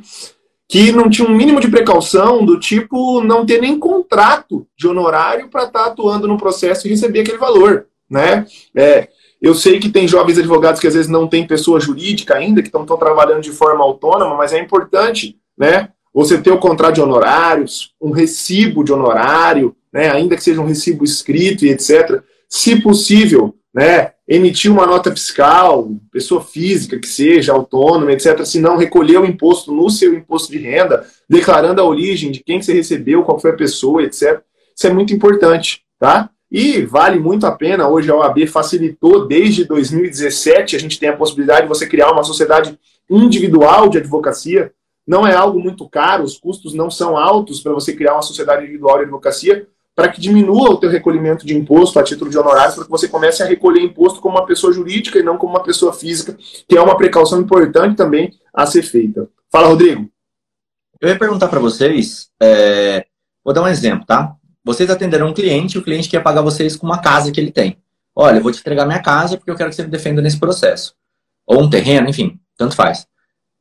que 0.69 0.93
não 0.93 1.09
tinham 1.09 1.31
um 1.31 1.35
mínimo 1.35 1.61
de 1.61 1.69
precaução 1.69 2.45
do 2.45 2.61
tipo 2.61 3.23
não 3.23 3.47
ter 3.47 3.59
nem 3.59 3.79
contrato 3.79 4.67
de 4.77 4.87
honorário 4.87 5.49
para 5.49 5.65
estar 5.65 5.85
tá 5.85 5.87
atuando 5.87 6.29
no 6.29 6.37
processo 6.37 6.87
e 6.87 6.91
receber 6.91 7.21
aquele 7.21 7.39
valor, 7.39 7.87
né? 8.09 8.47
É, 8.77 9.09
eu 9.41 9.55
sei 9.55 9.79
que 9.79 9.89
tem 9.89 10.07
jovens 10.07 10.39
advogados 10.39 10.79
que 10.79 10.87
às 10.87 10.95
vezes 10.95 11.11
não 11.11 11.27
têm 11.27 11.47
pessoa 11.47 11.81
jurídica 11.81 12.35
ainda, 12.35 12.61
que 12.61 12.69
estão 12.69 12.85
trabalhando 12.85 13.41
de 13.41 13.51
forma 13.51 13.83
autônoma, 13.83 14.37
mas 14.37 14.53
é 14.53 14.59
importante, 14.59 15.39
né? 15.57 15.89
Você 16.13 16.37
ter 16.37 16.51
o 16.51 16.59
contrato 16.59 16.97
de 16.97 17.01
honorários, 17.01 17.95
um 18.01 18.11
recibo 18.11 18.85
de 18.85 18.93
honorário, 18.93 19.75
né? 19.91 20.11
Ainda 20.11 20.37
que 20.37 20.43
seja 20.43 20.61
um 20.61 20.67
recibo 20.67 21.03
escrito 21.03 21.65
e 21.65 21.71
etc. 21.71 22.23
Se 22.49 22.81
possível, 22.81 23.55
né? 23.75 24.13
Emitir 24.27 24.71
uma 24.71 24.87
nota 24.87 25.11
fiscal, 25.11 25.91
pessoa 26.13 26.43
física 26.43 26.99
que 26.99 27.07
seja, 27.07 27.53
autônoma, 27.53 28.13
etc. 28.13 28.45
Se 28.45 28.61
não 28.61 28.77
recolher 28.77 29.19
o 29.19 29.25
imposto 29.25 29.73
no 29.73 29.89
seu 29.89 30.15
imposto 30.15 30.51
de 30.51 30.59
renda, 30.59 31.07
declarando 31.29 31.81
a 31.81 31.85
origem 31.85 32.31
de 32.31 32.41
quem 32.41 32.59
que 32.59 32.65
você 32.65 32.75
recebeu, 32.75 33.23
qual 33.23 33.39
foi 33.39 33.53
a 33.53 33.57
pessoa, 33.57 34.03
etc. 34.03 34.43
Isso 34.77 34.87
é 34.87 34.93
muito 34.93 35.15
importante, 35.15 35.83
tá? 35.99 36.31
E 36.51 36.81
vale 36.83 37.19
muito 37.19 37.47
a 37.47 37.53
pena, 37.53 37.89
hoje 37.89 38.11
a 38.11 38.17
OAB 38.17 38.47
facilitou, 38.47 39.27
desde 39.27 39.65
2017, 39.65 40.77
a 40.77 40.79
gente 40.79 40.99
tem 40.99 41.11
a 41.11 41.17
possibilidade 41.17 41.63
de 41.63 41.69
você 41.69 41.87
criar 41.87 42.11
uma 42.11 42.25
sociedade 42.25 42.79
individual 43.09 43.89
de 43.89 43.99
advocacia. 43.99 44.73
Não 45.07 45.27
é 45.27 45.35
algo 45.35 45.61
muito 45.61 45.89
caro, 45.89 46.25
os 46.25 46.39
custos 46.39 46.75
não 46.75 46.91
são 46.91 47.17
altos 47.17 47.61
para 47.61 47.73
você 47.73 47.95
criar 47.95 48.15
uma 48.15 48.23
sociedade 48.23 48.63
individual 48.63 48.97
de 48.97 49.05
advocacia, 49.05 49.67
para 49.99 50.09
que 50.09 50.21
diminua 50.21 50.71
o 50.71 50.77
teu 50.77 50.89
recolhimento 50.89 51.45
de 51.45 51.57
imposto 51.57 51.99
a 51.99 52.05
título 52.05 52.31
de 52.31 52.39
honorários, 52.39 52.77
para 52.77 52.85
que 52.85 52.91
você 52.91 53.09
comece 53.09 53.43
a 53.43 53.47
recolher 53.47 53.83
imposto 53.83 54.21
como 54.21 54.37
uma 54.37 54.47
pessoa 54.47 54.73
jurídica 54.73 55.19
e 55.19 55.25
não 55.25 55.37
como 55.37 55.55
uma 55.55 55.63
pessoa 55.65 55.93
física, 55.93 56.39
que 56.69 56.79
é 56.79 56.81
uma 56.81 56.97
precaução 56.97 57.41
importante 57.41 57.97
também 57.97 58.33
a 58.55 58.65
ser 58.65 58.83
feita. 58.83 59.29
Fala, 59.51 59.67
Rodrigo. 59.67 60.09
Eu 61.01 61.09
ia 61.09 61.19
perguntar 61.19 61.49
para 61.49 61.59
vocês, 61.59 62.31
é... 62.41 63.07
vou 63.45 63.53
dar 63.53 63.63
um 63.63 63.67
exemplo, 63.67 64.07
tá? 64.07 64.37
Vocês 64.65 64.89
atenderam 64.89 65.27
um 65.27 65.35
cliente, 65.35 65.77
o 65.77 65.83
cliente 65.83 66.09
quer 66.09 66.23
pagar 66.23 66.43
vocês 66.43 66.77
com 66.77 66.87
uma 66.87 67.01
casa 67.01 67.33
que 67.33 67.41
ele 67.41 67.51
tem. 67.51 67.77
Olha, 68.15 68.37
eu 68.37 68.43
vou 68.45 68.53
te 68.53 68.61
entregar 68.61 68.87
minha 68.87 69.03
casa 69.03 69.37
porque 69.37 69.51
eu 69.51 69.57
quero 69.57 69.69
que 69.69 69.75
você 69.75 69.83
me 69.83 69.91
defenda 69.91 70.23
nesse 70.23 70.39
processo. 70.39 70.95
Ou 71.45 71.61
um 71.61 71.69
terreno, 71.69 72.09
enfim, 72.09 72.39
tanto 72.57 72.77
faz. 72.77 73.05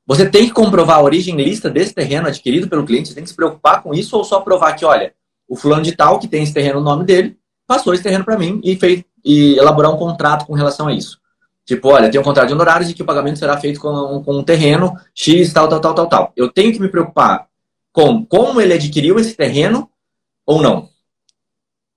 Você 0.06 0.30
tem 0.30 0.46
que 0.46 0.54
comprovar 0.54 0.98
a 0.98 1.02
origem 1.02 1.36
lista 1.36 1.68
desse 1.68 1.96
terreno 1.96 2.28
adquirido 2.28 2.70
pelo 2.70 2.86
cliente, 2.86 3.08
você 3.10 3.16
tem 3.16 3.24
que 3.24 3.32
se 3.32 3.36
preocupar 3.36 3.82
com 3.82 3.92
isso 3.92 4.16
ou 4.16 4.24
só 4.24 4.40
provar 4.40 4.74
que, 4.74 4.86
olha, 4.86 5.17
o 5.48 5.56
fulano 5.56 5.84
de 5.84 5.96
tal, 5.96 6.20
que 6.20 6.28
tem 6.28 6.44
esse 6.44 6.54
terreno 6.54 6.80
no 6.80 6.86
nome 6.86 7.06
dele, 7.06 7.38
passou 7.66 7.94
esse 7.94 8.04
terreno 8.04 8.26
para 8.26 8.38
mim 8.38 8.60
e, 8.64 8.76
fez, 8.76 9.04
e 9.24 9.58
elaborar 9.58 9.94
um 9.94 9.98
contrato 9.98 10.46
com 10.46 10.54
relação 10.54 10.88
a 10.88 10.94
isso. 10.94 11.20
Tipo, 11.66 11.90
olha, 11.90 12.10
tem 12.10 12.20
um 12.20 12.24
contrato 12.24 12.48
de 12.48 12.54
honorários 12.54 12.90
e 12.90 12.94
que 12.94 13.02
o 13.02 13.06
pagamento 13.06 13.40
será 13.40 13.58
feito 13.58 13.80
com, 13.80 14.24
com 14.24 14.38
um 14.38 14.44
terreno 14.44 14.94
X, 15.14 15.52
tal, 15.52 15.68
tal, 15.68 15.82
tal, 15.82 15.94
tal, 15.94 16.08
tal. 16.08 16.34
Eu 16.36 16.50
tenho 16.50 16.72
que 16.72 16.80
me 16.80 16.88
preocupar 16.88 17.48
com 17.92 18.26
como 18.26 18.62
ele 18.62 18.74
adquiriu 18.74 19.20
esse 19.20 19.36
terreno 19.36 19.90
ou 20.46 20.62
não. 20.62 20.88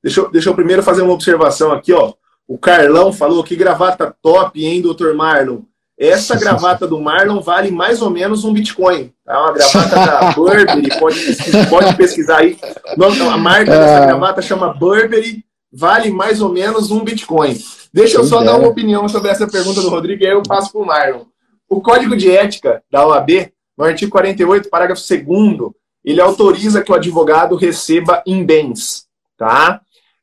Deixa 0.03 0.20
eu, 0.20 0.30
deixa 0.30 0.48
eu 0.48 0.55
primeiro 0.55 0.82
fazer 0.82 1.03
uma 1.03 1.12
observação 1.12 1.70
aqui, 1.70 1.92
ó. 1.92 2.14
O 2.48 2.59
Carlão 2.59 3.12
falou 3.12 3.44
que 3.44 3.55
gravata 3.55 4.16
top, 4.20 4.64
hein, 4.64 4.82
doutor 4.82 5.14
Marlon? 5.14 5.61
Essa 6.01 6.34
gravata 6.40 6.86
do 6.88 6.98
Marlon 6.98 7.42
vale 7.42 7.70
mais 7.70 8.01
ou 8.01 8.09
menos 8.09 8.42
um 8.42 8.55
Bitcoin. 8.55 9.12
Tá? 9.22 9.38
Uma 9.38 9.53
gravata 9.53 9.94
da 9.94 10.32
Burberry, 10.34 10.98
pode 10.98 11.20
pesquisar, 11.20 11.68
pode 11.68 11.96
pesquisar 11.96 12.38
aí. 12.38 12.59
A 13.30 13.36
marca 13.36 13.70
dessa 13.70 14.05
é. 14.05 14.07
gravata 14.07 14.40
chama 14.40 14.72
Burberry, 14.72 15.44
vale 15.70 16.11
mais 16.11 16.40
ou 16.40 16.48
menos 16.48 16.90
um 16.90 17.05
Bitcoin. 17.05 17.55
Deixa 17.92 18.16
eu 18.16 18.24
só 18.24 18.42
dar 18.42 18.57
uma 18.57 18.68
opinião 18.68 19.07
sobre 19.09 19.30
essa 19.30 19.46
pergunta 19.46 19.82
do 19.82 19.90
Rodrigo 19.90 20.22
e 20.22 20.26
aí 20.26 20.32
eu 20.32 20.42
passo 20.42 20.72
para 20.72 20.80
o 20.80 20.86
Marlon. 20.86 21.24
O 21.68 21.82
Código 21.82 22.16
de 22.16 22.30
Ética 22.30 22.82
da 22.90 23.07
OAB, 23.07 23.53
no 23.76 23.84
artigo 23.84 24.11
48, 24.11 24.70
parágrafo 24.70 25.03
2 25.07 25.72
ele 26.03 26.20
autoriza 26.20 26.82
que 26.82 26.90
o 26.90 26.94
advogado 26.94 27.57
receba 27.57 28.22
em 28.26 28.42
bens, 28.42 29.05
tá? 29.36 29.82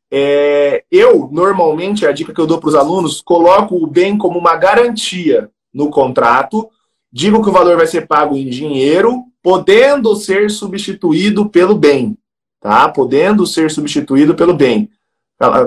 É, 0.09 0.83
eu, 0.89 1.29
normalmente, 1.31 2.05
a 2.05 2.11
dica 2.11 2.33
que 2.33 2.39
eu 2.39 2.47
dou 2.47 2.59
para 2.59 2.69
os 2.69 2.75
alunos, 2.75 3.21
coloco 3.21 3.75
o 3.75 3.85
bem 3.85 4.17
como 4.17 4.39
uma 4.39 4.55
garantia 4.55 5.49
no 5.73 5.89
contrato, 5.89 6.69
digo 7.11 7.41
que 7.43 7.49
o 7.49 7.53
valor 7.53 7.77
vai 7.77 7.87
ser 7.87 8.07
pago 8.07 8.35
em 8.35 8.49
dinheiro, 8.49 9.23
podendo 9.41 10.15
ser 10.15 10.49
substituído 10.49 11.49
pelo 11.49 11.75
bem, 11.75 12.17
tá? 12.59 12.89
Podendo 12.89 13.45
ser 13.45 13.71
substituído 13.71 14.35
pelo 14.35 14.53
bem. 14.53 14.89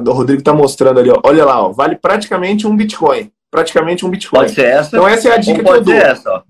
O 0.07 0.13
Rodrigo 0.13 0.41
está 0.41 0.53
mostrando 0.53 0.99
ali, 1.01 1.11
ó. 1.11 1.21
olha 1.25 1.45
lá, 1.45 1.63
ó, 1.63 1.73
vale 1.73 1.97
praticamente 1.97 2.67
um 2.67 2.77
Bitcoin. 2.77 3.31
Praticamente 3.51 4.05
um 4.05 4.11
Bitcoin. 4.11 4.41
Pode 4.41 4.53
ser 4.53 4.67
essa. 4.67 4.97
Então 4.97 5.09
essa 5.09 5.29
é 5.29 5.33
a 5.33 5.37
dica 5.39 5.63
que 5.63 5.71
eu 5.71 5.83
dou. 5.83 5.95
Essa, 5.95 6.31
ó. 6.31 6.43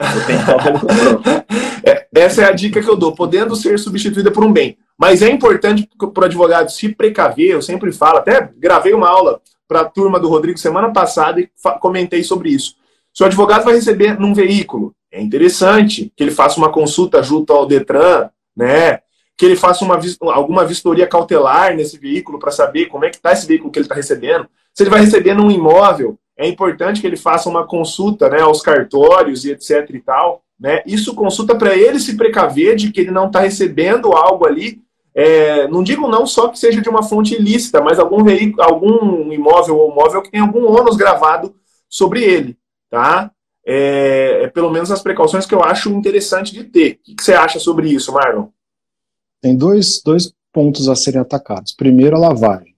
é, 1.84 2.06
essa 2.14 2.42
é 2.42 2.44
a 2.46 2.52
dica 2.52 2.82
que 2.82 2.88
eu 2.88 2.96
dou, 2.96 3.14
podendo 3.14 3.54
ser 3.56 3.78
substituída 3.78 4.30
por 4.30 4.44
um 4.44 4.52
bem. 4.52 4.76
Mas 4.98 5.22
é 5.22 5.30
importante 5.30 5.88
para 5.98 6.22
o 6.22 6.24
advogado 6.24 6.70
se 6.70 6.88
precaver, 6.90 7.50
eu 7.50 7.62
sempre 7.62 7.92
falo, 7.92 8.18
até 8.18 8.48
gravei 8.56 8.94
uma 8.94 9.08
aula 9.08 9.40
para 9.68 9.80
a 9.80 9.84
turma 9.84 10.20
do 10.20 10.28
Rodrigo 10.28 10.58
semana 10.58 10.92
passada 10.92 11.40
e 11.40 11.48
comentei 11.80 12.22
sobre 12.22 12.50
isso. 12.50 12.76
Se 13.12 13.22
o 13.22 13.26
advogado 13.26 13.64
vai 13.64 13.74
receber 13.74 14.18
num 14.18 14.34
veículo, 14.34 14.94
é 15.10 15.20
interessante 15.22 16.12
que 16.16 16.24
ele 16.24 16.32
faça 16.32 16.58
uma 16.58 16.72
consulta 16.72 17.22
junto 17.22 17.52
ao 17.52 17.66
Detran, 17.66 18.28
né? 18.56 19.00
Que 19.36 19.46
ele 19.46 19.56
faça 19.56 19.84
uma, 19.84 19.98
alguma 20.32 20.64
vistoria 20.64 21.06
cautelar 21.06 21.76
nesse 21.76 21.98
veículo 21.98 22.38
para 22.38 22.50
saber 22.50 22.86
como 22.86 23.04
é 23.04 23.10
que 23.10 23.16
está 23.16 23.32
esse 23.32 23.46
veículo 23.46 23.70
que 23.70 23.78
ele 23.78 23.84
está 23.84 23.94
recebendo. 23.94 24.48
Se 24.72 24.82
ele 24.82 24.90
vai 24.90 25.00
receber 25.00 25.34
num 25.34 25.50
imóvel, 25.50 26.18
é 26.36 26.48
importante 26.48 27.00
que 27.00 27.06
ele 27.06 27.16
faça 27.16 27.48
uma 27.48 27.64
consulta 27.64 28.28
né, 28.28 28.40
aos 28.40 28.60
cartórios 28.60 29.44
e 29.44 29.52
etc 29.52 29.88
e 29.90 30.00
tal. 30.00 30.42
Né? 30.58 30.82
Isso 30.86 31.14
consulta 31.14 31.54
para 31.54 31.76
ele 31.76 32.00
se 32.00 32.16
precaver 32.16 32.76
de 32.76 32.90
que 32.90 33.00
ele 33.00 33.10
não 33.10 33.26
está 33.26 33.40
recebendo 33.40 34.12
algo 34.12 34.46
ali 34.46 34.82
é, 35.14 35.68
não 35.68 35.84
digo 35.84 36.08
não 36.08 36.26
só 36.26 36.48
que 36.48 36.58
seja 36.58 36.82
de 36.82 36.88
uma 36.88 37.02
fonte 37.02 37.34
ilícita, 37.34 37.80
mas 37.80 37.98
algum 37.98 38.24
veículo, 38.24 38.62
algum 38.62 39.32
imóvel 39.32 39.76
ou 39.78 39.94
móvel 39.94 40.20
que 40.20 40.30
tenha 40.30 40.42
algum 40.42 40.66
ônus 40.66 40.96
gravado 40.96 41.54
sobre 41.88 42.24
ele, 42.24 42.58
tá? 42.90 43.30
É, 43.66 44.42
é, 44.42 44.48
pelo 44.48 44.70
menos 44.70 44.90
as 44.90 45.00
precauções 45.00 45.46
que 45.46 45.54
eu 45.54 45.62
acho 45.62 45.88
interessante 45.90 46.52
de 46.52 46.64
ter. 46.64 46.94
O 46.94 46.98
que, 47.04 47.14
que 47.14 47.22
você 47.22 47.32
acha 47.32 47.58
sobre 47.58 47.88
isso, 47.88 48.12
Marlon? 48.12 48.48
Tem 49.40 49.56
dois, 49.56 50.02
dois 50.04 50.32
pontos 50.52 50.88
a 50.88 50.96
serem 50.96 51.20
atacados. 51.20 51.72
Primeiro, 51.72 52.16
a 52.16 52.18
lavagem. 52.18 52.74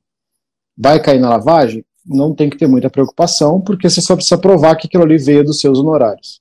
Vai 0.76 1.00
cair 1.02 1.18
na 1.18 1.30
lavagem? 1.30 1.84
Não 2.04 2.34
tem 2.34 2.48
que 2.50 2.58
ter 2.58 2.68
muita 2.68 2.90
preocupação, 2.90 3.60
porque 3.60 3.88
você 3.88 4.00
só 4.00 4.14
precisa 4.14 4.38
provar 4.38 4.76
que 4.76 4.86
aquilo 4.86 5.02
ali 5.02 5.16
veio 5.16 5.42
dos 5.42 5.58
seus 5.58 5.78
honorários. 5.78 6.40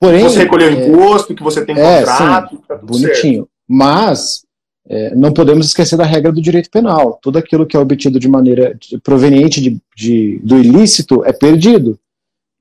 Porém, 0.00 0.22
você 0.22 0.40
recolheu 0.40 0.68
é, 0.68 0.72
imposto, 0.72 1.34
que 1.34 1.42
você 1.42 1.64
tem 1.64 1.78
é, 1.78 2.00
contrato, 2.00 2.56
sim, 2.56 2.62
tá 2.66 2.76
bonitinho. 2.76 3.42
Certo. 3.42 3.50
Mas 3.68 4.43
é, 4.88 5.14
não 5.14 5.32
podemos 5.32 5.66
esquecer 5.66 5.96
da 5.96 6.04
regra 6.04 6.30
do 6.30 6.42
direito 6.42 6.70
penal. 6.70 7.18
Tudo 7.22 7.38
aquilo 7.38 7.66
que 7.66 7.76
é 7.76 7.80
obtido 7.80 8.20
de 8.20 8.28
maneira 8.28 8.76
de, 8.78 8.98
proveniente 8.98 9.60
de, 9.60 9.80
de, 9.96 10.38
do 10.42 10.58
ilícito 10.58 11.24
é 11.24 11.32
perdido. 11.32 11.98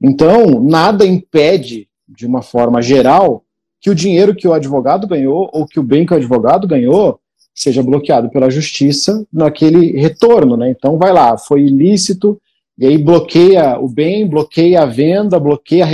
Então, 0.02 0.62
nada 0.62 1.06
impede, 1.06 1.88
de 2.08 2.26
uma 2.26 2.42
forma 2.42 2.82
geral, 2.82 3.44
que 3.82 3.90
o 3.90 3.96
dinheiro 3.96 4.36
que 4.36 4.48
o 4.48 4.54
advogado 4.54 5.08
ganhou 5.08 5.50
ou 5.52 5.66
que 5.66 5.80
o 5.80 5.84
bem 5.84 6.06
que 6.06 6.14
o 6.14 6.18
advogado 6.18 6.68
ganhou 6.68 7.20
seja 7.54 7.84
bloqueado 7.84 8.30
pela 8.30 8.50
justiça 8.50 9.26
naquele 9.32 9.92
retorno. 10.00 10.56
Né? 10.58 10.70
Então, 10.70 10.98
vai 10.98 11.12
lá, 11.12 11.38
foi 11.38 11.64
ilícito, 11.64 12.40
e 12.78 12.88
aí 12.88 12.98
bloqueia 12.98 13.78
o 13.80 13.88
bem, 13.88 14.28
bloqueia 14.28 14.82
a 14.82 14.86
venda, 14.86 15.40
bloqueia, 15.40 15.86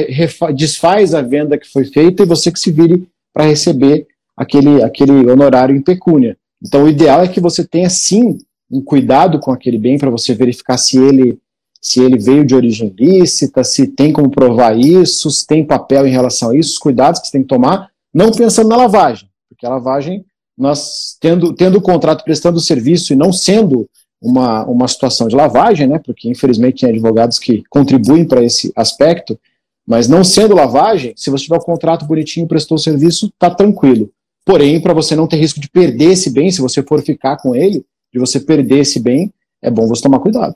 desfaz 0.55 1.13
a 1.13 1.21
venda 1.21 1.57
que 1.57 1.67
foi 1.67 1.85
feita 1.85 2.23
e 2.23 2.25
você 2.25 2.51
que 2.51 2.59
se 2.59 2.71
vire 2.71 3.07
para 3.33 3.43
receber 3.43 4.07
aquele, 4.39 4.81
aquele 4.81 5.29
honorário 5.29 5.75
em 5.75 5.81
pecúnia. 5.81 6.37
Então, 6.65 6.85
o 6.85 6.89
ideal 6.89 7.21
é 7.21 7.27
que 7.27 7.41
você 7.41 7.67
tenha 7.67 7.89
sim 7.89 8.37
um 8.71 8.81
cuidado 8.81 9.37
com 9.37 9.51
aquele 9.51 9.77
bem 9.77 9.97
para 9.97 10.09
você 10.09 10.33
verificar 10.33 10.77
se 10.77 10.97
ele 10.97 11.37
se 11.81 12.01
ele 12.01 12.17
veio 12.17 12.45
de 12.45 12.53
origem 12.53 12.93
lícita, 12.97 13.63
se 13.63 13.87
tem 13.87 14.11
como 14.11 14.29
provar 14.29 14.77
isso, 14.77 15.31
se 15.31 15.47
tem 15.47 15.65
papel 15.65 16.05
em 16.05 16.11
relação 16.11 16.49
a 16.49 16.57
isso, 16.57 16.71
os 16.71 16.77
cuidados 16.77 17.21
que 17.21 17.27
você 17.27 17.31
tem 17.31 17.41
que 17.41 17.47
tomar, 17.47 17.89
não 18.13 18.31
pensando 18.31 18.67
na 18.67 18.75
lavagem, 18.75 19.29
porque 19.47 19.65
a 19.65 19.69
lavagem, 19.69 20.25
nós 20.57 21.17
tendo, 21.21 21.53
tendo 21.53 21.77
o 21.77 21.81
contrato 21.81 22.25
prestando 22.25 22.57
o 22.57 22.61
serviço 22.61 23.13
e 23.13 23.15
não 23.15 23.31
sendo 23.31 23.89
uma, 24.21 24.65
uma 24.65 24.89
situação 24.89 25.29
de 25.29 25.37
lavagem, 25.37 25.87
né, 25.87 26.01
porque 26.03 26.29
infelizmente 26.29 26.81
tem 26.81 26.89
advogados 26.89 27.39
que 27.39 27.63
contribuem 27.69 28.25
para 28.25 28.43
esse 28.43 28.73
aspecto, 28.75 29.39
mas 29.87 30.09
não 30.09 30.21
sendo 30.21 30.53
lavagem, 30.53 31.13
se 31.15 31.29
você 31.29 31.45
tiver 31.45 31.59
o 31.59 31.63
contrato 31.63 32.03
bonitinho, 32.03 32.45
prestou 32.45 32.75
o 32.75 32.79
serviço, 32.79 33.31
tá 33.39 33.49
tranquilo. 33.49 34.11
Porém, 34.45 34.81
para 34.81 34.93
você 34.93 35.15
não 35.15 35.27
ter 35.27 35.37
risco 35.37 35.59
de 35.59 35.69
perder 35.69 36.11
esse 36.11 36.31
bem, 36.31 36.51
se 36.51 36.61
você 36.61 36.81
for 36.81 37.01
ficar 37.01 37.37
com 37.37 37.55
ele, 37.55 37.85
de 38.11 38.19
você 38.19 38.39
perder 38.39 38.79
esse 38.79 38.99
bem, 38.99 39.31
é 39.61 39.69
bom 39.69 39.87
você 39.87 40.01
tomar 40.01 40.19
cuidado. 40.19 40.55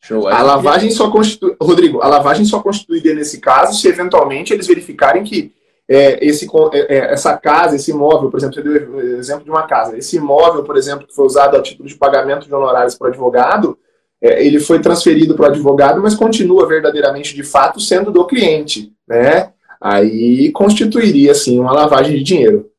Show. 0.00 0.26
A 0.26 0.42
lavagem 0.42 0.90
só 0.90 1.10
constitui, 1.10 1.54
Rodrigo, 1.60 2.02
a 2.02 2.08
lavagem 2.08 2.44
só 2.44 2.60
constituiria 2.60 3.14
nesse 3.14 3.38
caso 3.40 3.80
se 3.80 3.86
eventualmente 3.86 4.52
eles 4.52 4.66
verificarem 4.66 5.22
que 5.22 5.52
é, 5.88 6.24
esse, 6.24 6.48
é, 6.72 6.78
é, 6.78 7.12
essa 7.12 7.36
casa, 7.36 7.76
esse 7.76 7.90
imóvel, 7.90 8.30
por 8.30 8.38
exemplo, 8.38 8.54
você 8.56 8.62
deu 8.62 8.90
o 8.90 9.00
exemplo 9.18 9.44
de 9.44 9.50
uma 9.50 9.66
casa, 9.66 9.96
esse 9.96 10.16
imóvel, 10.16 10.64
por 10.64 10.76
exemplo, 10.76 11.06
que 11.06 11.14
foi 11.14 11.26
usado 11.26 11.56
a 11.56 11.62
título 11.62 11.88
de 11.88 11.94
pagamento 11.94 12.46
de 12.46 12.54
honorários 12.54 12.94
para 12.96 13.06
o 13.06 13.10
advogado, 13.10 13.78
é, 14.20 14.44
ele 14.44 14.58
foi 14.58 14.80
transferido 14.80 15.34
para 15.34 15.44
o 15.44 15.50
advogado, 15.50 16.00
mas 16.00 16.14
continua 16.14 16.66
verdadeiramente, 16.66 17.34
de 17.34 17.42
fato, 17.42 17.80
sendo 17.80 18.10
do 18.10 18.26
cliente, 18.26 18.92
né? 19.06 19.52
Aí 19.82 20.52
constituiria, 20.52 21.34
sim, 21.34 21.58
uma 21.58 21.72
lavagem 21.72 22.16
de 22.16 22.22
dinheiro. 22.22 22.70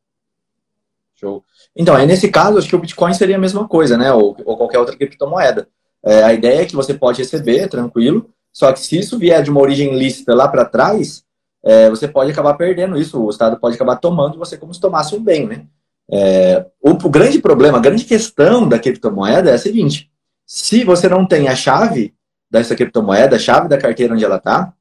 Show. 1.16 1.44
Então, 1.76 1.96
aí 1.96 2.08
nesse 2.08 2.30
caso, 2.30 2.58
acho 2.58 2.70
que 2.70 2.76
o 2.76 2.80
Bitcoin 2.80 3.14
seria 3.14 3.36
a 3.36 3.40
mesma 3.40 3.68
coisa, 3.68 3.98
né? 3.98 4.14
Ou, 4.14 4.38
ou 4.46 4.56
qualquer 4.56 4.80
outra 4.80 4.96
criptomoeda. 4.96 5.68
É, 6.02 6.24
a 6.24 6.34
ideia 6.34 6.62
é 6.62 6.66
que 6.66 6.76
você 6.76 6.94
pode 6.94 7.20
receber, 7.20 7.68
tranquilo, 7.68 8.30
só 8.54 8.72
que 8.72 8.80
se 8.80 8.98
isso 8.98 9.18
vier 9.18 9.44
de 9.44 9.50
uma 9.50 9.60
origem 9.60 9.98
lícita 9.98 10.34
lá 10.34 10.48
para 10.48 10.64
trás, 10.64 11.24
é, 11.64 11.90
você 11.90 12.08
pode 12.08 12.32
acabar 12.32 12.54
perdendo 12.54 12.98
isso, 12.98 13.22
o 13.22 13.30
Estado 13.30 13.58
pode 13.58 13.76
acabar 13.76 13.96
tomando 13.98 14.38
você 14.38 14.58
como 14.58 14.74
se 14.74 14.80
tomasse 14.80 15.16
um 15.16 15.24
bem, 15.24 15.48
né? 15.48 15.66
É, 16.10 16.66
o, 16.82 16.92
o, 16.92 17.10
grande 17.10 17.40
problema, 17.40 17.78
a 17.78 17.82
grande 17.82 18.06
questão 18.06 18.68
da 18.68 18.78
criptomoeda 18.78 19.50
é 19.50 19.54
a 19.54 19.58
seguinte: 19.58 20.10
se 20.46 20.84
você 20.84 21.10
não 21.10 21.26
tem 21.26 21.48
a 21.48 21.56
chave 21.56 22.14
dessa 22.52 22.76
criptomoeda, 22.76 23.38
a 23.38 23.40
chave 23.40 23.68
da 23.68 23.78
carteira 23.78 24.14
onde 24.14 24.24
ela 24.24 24.36
está, 24.36 24.74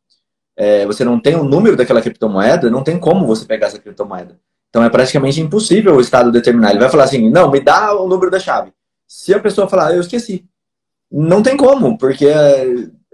é, 0.56 0.86
você 0.86 1.04
não 1.04 1.18
tem 1.18 1.34
o 1.34 1.44
número 1.44 1.76
daquela 1.76 2.02
criptomoeda, 2.02 2.70
não 2.70 2.82
tem 2.82 2.98
como 2.98 3.26
você 3.26 3.44
pegar 3.44 3.68
essa 3.68 3.78
criptomoeda. 3.78 4.38
Então 4.68 4.82
é 4.82 4.88
praticamente 4.88 5.40
impossível 5.40 5.96
o 5.96 6.00
Estado 6.00 6.32
determinar. 6.32 6.70
Ele 6.70 6.80
vai 6.80 6.88
falar 6.90 7.04
assim: 7.04 7.30
não, 7.30 7.50
me 7.50 7.60
dá 7.60 7.94
o 7.94 8.08
número 8.08 8.30
da 8.30 8.40
chave. 8.40 8.72
Se 9.06 9.34
a 9.34 9.40
pessoa 9.40 9.68
falar, 9.68 9.94
eu 9.94 10.00
esqueci, 10.00 10.46
não 11.10 11.42
tem 11.42 11.56
como, 11.56 11.98
porque 11.98 12.26
é, 12.26 12.66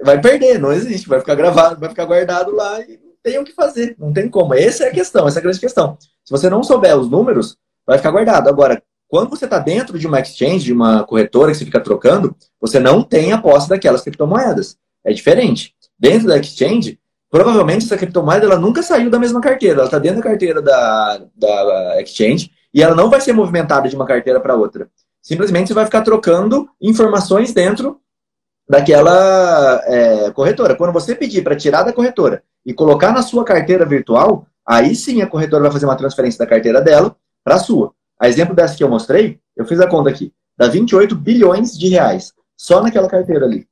vai 0.03 0.21
perder, 0.21 0.61
não 0.61 0.73
existe, 0.73 1.09
vai 1.09 1.19
ficar 1.19 1.35
gravado, 1.35 1.81
vai 1.81 1.89
ficar 1.89 2.05
guardado 2.05 2.55
lá 2.55 2.81
e 2.81 3.01
tem 3.23 3.39
o 3.39 3.45
que 3.45 3.53
fazer, 3.53 3.97
não 3.99 4.13
tem 4.13 4.29
como. 4.29 4.55
Essa 4.55 4.85
é 4.85 4.89
a 4.89 4.93
questão, 4.93 5.27
essa 5.27 5.39
é 5.39 5.41
a 5.41 5.43
grande 5.43 5.59
questão. 5.59 5.99
Se 6.25 6.31
você 6.31 6.49
não 6.49 6.63
souber 6.63 6.97
os 6.97 7.11
números, 7.11 7.57
vai 7.85 7.99
ficar 7.99 8.13
guardado. 8.13 8.49
Agora, 8.49 8.81
quando 9.09 9.31
você 9.31 9.47
está 9.47 9.59
dentro 9.59 9.99
de 9.99 10.07
uma 10.07 10.21
exchange, 10.21 10.67
de 10.67 10.73
uma 10.73 11.03
corretora 11.03 11.51
que 11.51 11.59
você 11.59 11.65
fica 11.65 11.81
trocando, 11.81 12.37
você 12.61 12.79
não 12.79 13.03
tem 13.03 13.33
a 13.33 13.41
posse 13.41 13.69
daquelas 13.69 14.03
criptomoedas. 14.03 14.77
É 15.05 15.13
diferente. 15.13 15.75
Dentro 15.99 16.29
da 16.29 16.39
exchange, 16.39 17.01
provavelmente 17.31 17.85
essa 17.85 17.97
criptomoeda 17.97 18.47
ela 18.47 18.59
nunca 18.59 18.83
saiu 18.83 19.11
da 19.11 19.19
mesma 19.19 19.41
carteira. 19.41 19.77
Ela 19.77 19.85
está 19.85 19.99
dentro 19.99 20.19
da 20.19 20.29
carteira 20.29 20.63
da, 20.63 21.21
da 21.35 22.03
exchange 22.03 22.51
e 22.73 22.83
ela 22.83 22.95
não 22.95 23.11
vai 23.11 23.21
ser 23.21 23.33
movimentada 23.33 23.89
de 23.89 23.97
uma 23.97 24.07
carteira 24.07 24.41
para 24.41 24.55
outra. 24.55 24.89
Simplesmente 25.23 25.69
você 25.69 25.75
vai 25.75 25.85
ficar 25.85 26.03
trocando 26.03 26.69
informações 26.81 27.53
dentro 27.53 28.01
daquela 28.69 29.83
é, 29.85 30.31
corretora. 30.31 30.77
Quando 30.77 30.93
você 30.93 31.15
pedir 31.15 31.43
para 31.43 31.57
tirar 31.57 31.83
da 31.83 31.93
corretora 31.93 32.43
e 32.65 32.75
colocar 32.75 33.13
na 33.13 33.23
sua 33.23 33.45
carteira 33.45 33.85
virtual, 33.85 34.47
aí 34.67 34.95
sim 34.95 35.23
a 35.23 35.27
corretora 35.27 35.63
vai 35.65 35.73
fazer 35.73 35.87
uma 35.87 35.97
transferência 35.97 36.39
da 36.39 36.47
carteira 36.47 36.81
dela 36.81 37.17
para 37.45 37.55
a 37.55 37.59
sua. 37.59 37.93
A 38.21 38.29
exemplo 38.29 38.55
dessa 38.55 38.77
que 38.77 38.85
eu 38.85 38.89
mostrei, 38.89 39.39
eu 39.57 39.65
fiz 39.65 39.81
a 39.81 39.87
conta 39.87 40.11
aqui, 40.11 40.33
dá 40.57 40.69
28 40.69 41.15
bilhões 41.15 41.77
de 41.79 41.89
reais, 41.89 42.33
só 42.57 42.83
naquela 42.83 43.09
carteira 43.09 43.47
ali. 43.47 43.67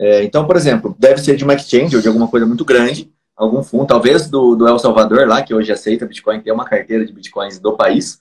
É, 0.00 0.24
então, 0.24 0.46
por 0.46 0.56
exemplo, 0.56 0.96
deve 0.98 1.20
ser 1.20 1.36
de 1.36 1.44
uma 1.44 1.52
exchange 1.52 1.94
ou 1.94 2.00
de 2.00 2.08
alguma 2.08 2.26
coisa 2.26 2.46
muito 2.46 2.64
grande, 2.64 3.12
algum 3.36 3.62
fundo, 3.62 3.84
talvez 3.84 4.30
do, 4.30 4.56
do 4.56 4.66
El 4.66 4.78
Salvador 4.78 5.28
lá, 5.28 5.42
que 5.42 5.52
hoje 5.52 5.70
aceita 5.70 6.06
Bitcoin, 6.06 6.40
tem 6.40 6.50
uma 6.50 6.64
carteira 6.64 7.04
de 7.04 7.12
Bitcoins 7.12 7.58
do 7.58 7.76
país, 7.76 8.18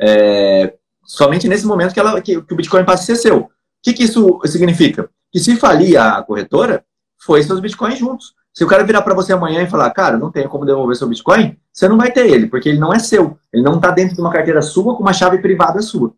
é, 0.00 0.72
somente 1.04 1.46
nesse 1.46 1.66
momento 1.66 1.92
que, 1.92 2.00
ela, 2.00 2.18
que, 2.22 2.40
que 2.40 2.54
o 2.54 2.56
Bitcoin 2.56 2.82
passa 2.82 3.02
a 3.02 3.06
ser 3.06 3.16
seu. 3.16 3.40
O 3.40 3.50
que, 3.82 3.92
que 3.92 4.04
isso 4.04 4.40
significa? 4.46 5.10
Que 5.30 5.38
se 5.38 5.54
falir 5.54 5.98
a 5.98 6.22
corretora, 6.22 6.82
foi 7.18 7.42
seus 7.42 7.60
Bitcoins 7.60 7.98
juntos. 7.98 8.32
Se 8.54 8.64
o 8.64 8.66
cara 8.66 8.82
virar 8.82 9.02
para 9.02 9.14
você 9.14 9.34
amanhã 9.34 9.62
e 9.62 9.70
falar, 9.70 9.90
cara, 9.90 10.16
não 10.16 10.32
tenho 10.32 10.48
como 10.48 10.64
devolver 10.64 10.96
seu 10.96 11.08
Bitcoin, 11.08 11.58
você 11.70 11.86
não 11.88 11.98
vai 11.98 12.10
ter 12.10 12.26
ele, 12.26 12.46
porque 12.46 12.70
ele 12.70 12.78
não 12.78 12.92
é 12.92 12.98
seu. 12.98 13.38
Ele 13.52 13.62
não 13.62 13.76
está 13.76 13.90
dentro 13.90 14.14
de 14.14 14.20
uma 14.22 14.32
carteira 14.32 14.62
sua 14.62 14.96
com 14.96 15.02
uma 15.02 15.12
chave 15.12 15.38
privada 15.38 15.82
sua. 15.82 16.14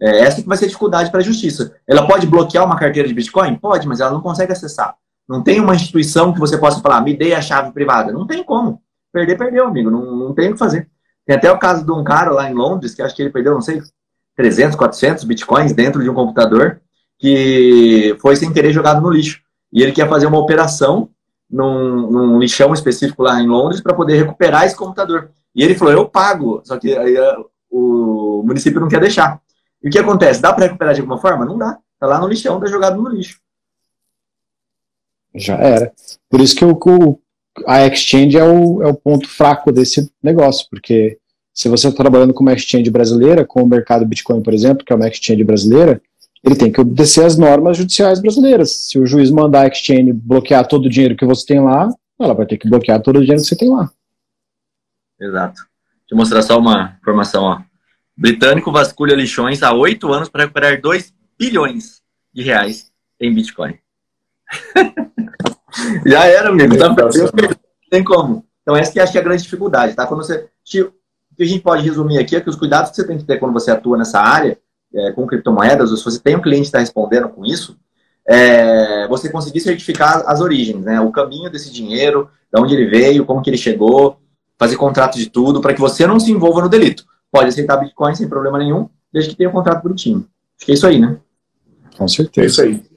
É 0.00 0.20
essa 0.20 0.40
que 0.40 0.48
vai 0.48 0.56
ser 0.56 0.66
a 0.66 0.68
dificuldade 0.68 1.10
para 1.10 1.20
a 1.20 1.22
justiça. 1.22 1.74
Ela 1.86 2.06
pode 2.06 2.26
bloquear 2.26 2.64
uma 2.64 2.78
carteira 2.78 3.08
de 3.08 3.14
Bitcoin? 3.14 3.56
Pode, 3.56 3.86
mas 3.86 4.00
ela 4.00 4.12
não 4.12 4.20
consegue 4.20 4.52
acessar. 4.52 4.94
Não 5.28 5.42
tem 5.42 5.60
uma 5.60 5.74
instituição 5.74 6.32
que 6.32 6.38
você 6.38 6.56
possa 6.56 6.80
falar, 6.80 7.00
me 7.00 7.16
dê 7.16 7.34
a 7.34 7.42
chave 7.42 7.72
privada. 7.72 8.12
Não 8.12 8.26
tem 8.26 8.42
como. 8.42 8.80
Perder, 9.12 9.36
perdeu, 9.36 9.66
amigo. 9.66 9.90
Não, 9.90 10.16
não 10.16 10.34
tem 10.34 10.50
o 10.50 10.52
que 10.52 10.58
fazer. 10.58 10.88
Tem 11.26 11.36
até 11.36 11.50
o 11.50 11.58
caso 11.58 11.84
de 11.84 11.92
um 11.92 12.04
cara 12.04 12.30
lá 12.30 12.50
em 12.50 12.54
Londres, 12.54 12.94
que 12.94 13.02
acho 13.02 13.14
que 13.14 13.22
ele 13.22 13.30
perdeu, 13.30 13.52
não 13.52 13.60
sei, 13.60 13.82
300, 14.36 14.76
400 14.76 15.24
Bitcoins 15.24 15.72
dentro 15.72 16.02
de 16.02 16.08
um 16.08 16.14
computador, 16.14 16.80
que 17.18 18.16
foi 18.20 18.36
sem 18.36 18.52
querer 18.52 18.72
jogado 18.72 19.00
no 19.00 19.10
lixo. 19.10 19.40
E 19.72 19.82
ele 19.82 19.92
quer 19.92 20.08
fazer 20.08 20.26
uma 20.26 20.38
operação 20.38 21.10
num, 21.50 22.10
num 22.10 22.38
lixão 22.38 22.72
específico 22.72 23.22
lá 23.22 23.40
em 23.40 23.46
Londres 23.46 23.80
para 23.80 23.94
poder 23.94 24.16
recuperar 24.16 24.64
esse 24.64 24.76
computador. 24.76 25.30
E 25.54 25.62
ele 25.62 25.74
falou, 25.74 25.92
eu 25.92 26.08
pago, 26.08 26.62
só 26.64 26.78
que 26.78 26.96
aí 26.96 27.16
eh, 27.16 27.36
o 27.70 28.42
município 28.46 28.80
não 28.80 28.88
quer 28.88 29.00
deixar. 29.00 29.40
E 29.82 29.88
o 29.88 29.90
que 29.90 29.98
acontece? 29.98 30.42
Dá 30.42 30.52
para 30.52 30.66
recuperar 30.66 30.94
de 30.94 31.00
alguma 31.00 31.18
forma? 31.18 31.44
Não 31.44 31.56
dá. 31.56 31.78
Tá 31.98 32.06
lá 32.06 32.20
no 32.20 32.28
lixão, 32.28 32.60
tá 32.60 32.66
jogado 32.66 33.00
no 33.00 33.08
lixo. 33.08 33.40
Já 35.34 35.54
era. 35.56 35.92
Por 36.28 36.40
isso 36.40 36.56
que 36.56 36.64
o, 36.64 37.20
a 37.66 37.86
exchange 37.86 38.36
é 38.36 38.44
o, 38.44 38.82
é 38.82 38.86
o 38.86 38.94
ponto 38.94 39.28
fraco 39.28 39.72
desse 39.72 40.10
negócio, 40.22 40.66
porque 40.70 41.18
se 41.52 41.68
você 41.68 41.88
está 41.88 42.02
trabalhando 42.02 42.32
com 42.32 42.42
uma 42.42 42.52
exchange 42.52 42.90
brasileira, 42.90 43.44
com 43.44 43.62
o 43.62 43.66
mercado 43.66 44.06
Bitcoin, 44.06 44.42
por 44.42 44.54
exemplo, 44.54 44.84
que 44.84 44.92
é 44.92 44.96
uma 44.96 45.08
exchange 45.08 45.42
brasileira, 45.44 46.00
ele 46.42 46.54
tem 46.54 46.70
que 46.70 46.80
obedecer 46.80 47.24
às 47.24 47.36
normas 47.36 47.76
judiciais 47.76 48.20
brasileiras. 48.20 48.70
Se 48.70 48.98
o 48.98 49.06
juiz 49.06 49.30
mandar 49.30 49.62
a 49.62 49.68
exchange 49.68 50.12
bloquear 50.12 50.66
todo 50.66 50.86
o 50.86 50.90
dinheiro 50.90 51.16
que 51.16 51.26
você 51.26 51.44
tem 51.46 51.60
lá, 51.60 51.88
ela 52.18 52.34
vai 52.34 52.46
ter 52.46 52.58
que 52.58 52.68
bloquear 52.68 53.02
todo 53.02 53.16
o 53.16 53.20
dinheiro 53.20 53.42
que 53.42 53.48
você 53.48 53.56
tem 53.56 53.70
lá. 53.70 53.90
Exato. 55.20 55.54
Deixa 55.54 56.12
eu 56.12 56.16
mostrar 56.16 56.42
só 56.42 56.58
uma 56.58 56.96
informação. 57.00 57.42
Ó. 57.42 57.60
Britânico 58.18 58.72
vasculha 58.72 59.14
lixões 59.14 59.62
há 59.62 59.72
oito 59.72 60.12
anos 60.12 60.28
para 60.28 60.42
recuperar 60.42 60.80
2 60.80 61.14
bilhões 61.38 62.02
de 62.34 62.42
reais 62.42 62.90
em 63.20 63.32
Bitcoin. 63.32 63.78
Já 66.04 66.26
era, 66.26 66.48
amigo. 66.48 66.76
Tá 66.76 66.88
não 66.88 67.08
tem 67.88 68.02
como. 68.02 68.44
Então, 68.62 68.76
essa 68.76 68.92
que 68.92 68.98
acho 68.98 69.12
que 69.12 69.18
é 69.18 69.20
a 69.20 69.24
grande 69.24 69.44
dificuldade, 69.44 69.94
tá? 69.94 70.04
Quando 70.04 70.24
você. 70.24 70.48
O 71.30 71.36
que 71.36 71.44
a 71.44 71.46
gente 71.46 71.62
pode 71.62 71.84
resumir 71.84 72.18
aqui 72.18 72.34
é 72.34 72.40
que 72.40 72.50
os 72.50 72.56
cuidados 72.56 72.90
que 72.90 72.96
você 72.96 73.06
tem 73.06 73.16
que 73.16 73.24
ter 73.24 73.38
quando 73.38 73.52
você 73.52 73.70
atua 73.70 73.96
nessa 73.96 74.18
área 74.18 74.58
é, 74.92 75.12
com 75.12 75.24
criptomoedas, 75.24 75.92
ou 75.92 75.96
se 75.96 76.04
você 76.04 76.18
tem 76.18 76.34
um 76.34 76.42
cliente 76.42 76.62
que 76.62 76.68
está 76.68 76.80
respondendo 76.80 77.28
com 77.28 77.46
isso, 77.46 77.78
é, 78.26 79.06
você 79.06 79.30
conseguir 79.30 79.60
certificar 79.60 80.24
as 80.26 80.40
origens, 80.40 80.82
né? 80.82 81.00
O 81.00 81.12
caminho 81.12 81.48
desse 81.48 81.70
dinheiro, 81.70 82.28
de 82.52 82.60
onde 82.60 82.74
ele 82.74 82.86
veio, 82.86 83.24
como 83.24 83.40
que 83.40 83.48
ele 83.48 83.56
chegou, 83.56 84.18
fazer 84.58 84.76
contrato 84.76 85.16
de 85.16 85.30
tudo, 85.30 85.60
para 85.60 85.72
que 85.72 85.80
você 85.80 86.04
não 86.04 86.18
se 86.18 86.32
envolva 86.32 86.62
no 86.62 86.68
delito. 86.68 87.04
Pode 87.30 87.48
aceitar 87.48 87.76
Bitcoin 87.76 88.14
sem 88.14 88.28
problema 88.28 88.58
nenhum, 88.58 88.88
desde 89.12 89.30
que 89.30 89.36
tenha 89.36 89.50
um 89.50 89.52
contrato 89.52 89.82
bonitinho. 89.82 90.26
Acho 90.56 90.66
que 90.66 90.72
é 90.72 90.74
isso 90.74 90.86
aí, 90.86 90.98
né? 90.98 91.18
Com 91.96 92.08
certeza. 92.08 92.44
É 92.44 92.46
isso 92.46 92.62
aí. 92.62 92.88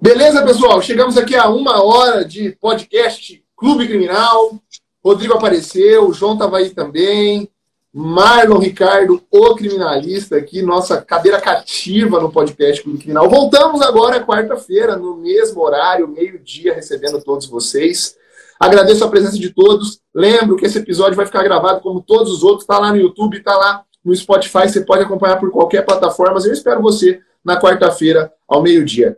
Beleza, 0.00 0.44
pessoal? 0.44 0.82
Chegamos 0.82 1.16
aqui 1.16 1.36
a 1.36 1.48
uma 1.48 1.82
hora 1.82 2.24
de 2.24 2.50
podcast 2.60 3.42
Clube 3.56 3.86
Criminal. 3.86 4.60
Rodrigo 5.04 5.34
apareceu, 5.34 6.08
o 6.08 6.12
João 6.12 6.34
estava 6.34 6.58
aí 6.58 6.70
também. 6.70 7.48
Marlon 7.94 8.58
Ricardo, 8.58 9.22
o 9.30 9.54
criminalista 9.54 10.36
aqui, 10.36 10.62
nossa 10.62 11.00
cadeira 11.00 11.40
cativa 11.40 12.20
no 12.20 12.32
podcast 12.32 12.82
Clube 12.82 12.98
Criminal. 12.98 13.28
Voltamos 13.28 13.80
agora 13.80 14.24
quarta-feira, 14.24 14.96
no 14.96 15.16
mesmo 15.16 15.60
horário, 15.60 16.08
meio-dia, 16.08 16.74
recebendo 16.74 17.22
todos 17.22 17.46
vocês. 17.46 18.16
Agradeço 18.58 19.04
a 19.04 19.08
presença 19.08 19.38
de 19.38 19.50
todos. 19.50 20.00
Lembro 20.14 20.56
que 20.56 20.66
esse 20.66 20.78
episódio 20.78 21.16
vai 21.16 21.26
ficar 21.26 21.42
gravado 21.42 21.80
como 21.80 22.02
todos 22.02 22.32
os 22.32 22.42
outros, 22.42 22.62
está 22.62 22.78
lá 22.78 22.90
no 22.90 22.98
YouTube, 22.98 23.38
está 23.38 23.56
lá 23.56 23.84
no 24.04 24.14
Spotify, 24.14 24.68
você 24.68 24.82
pode 24.82 25.02
acompanhar 25.02 25.38
por 25.38 25.50
qualquer 25.50 25.84
plataforma. 25.84 26.38
Eu 26.44 26.52
espero 26.52 26.82
você 26.82 27.20
na 27.44 27.60
quarta-feira, 27.60 28.32
ao 28.46 28.62
meio-dia. 28.62 29.16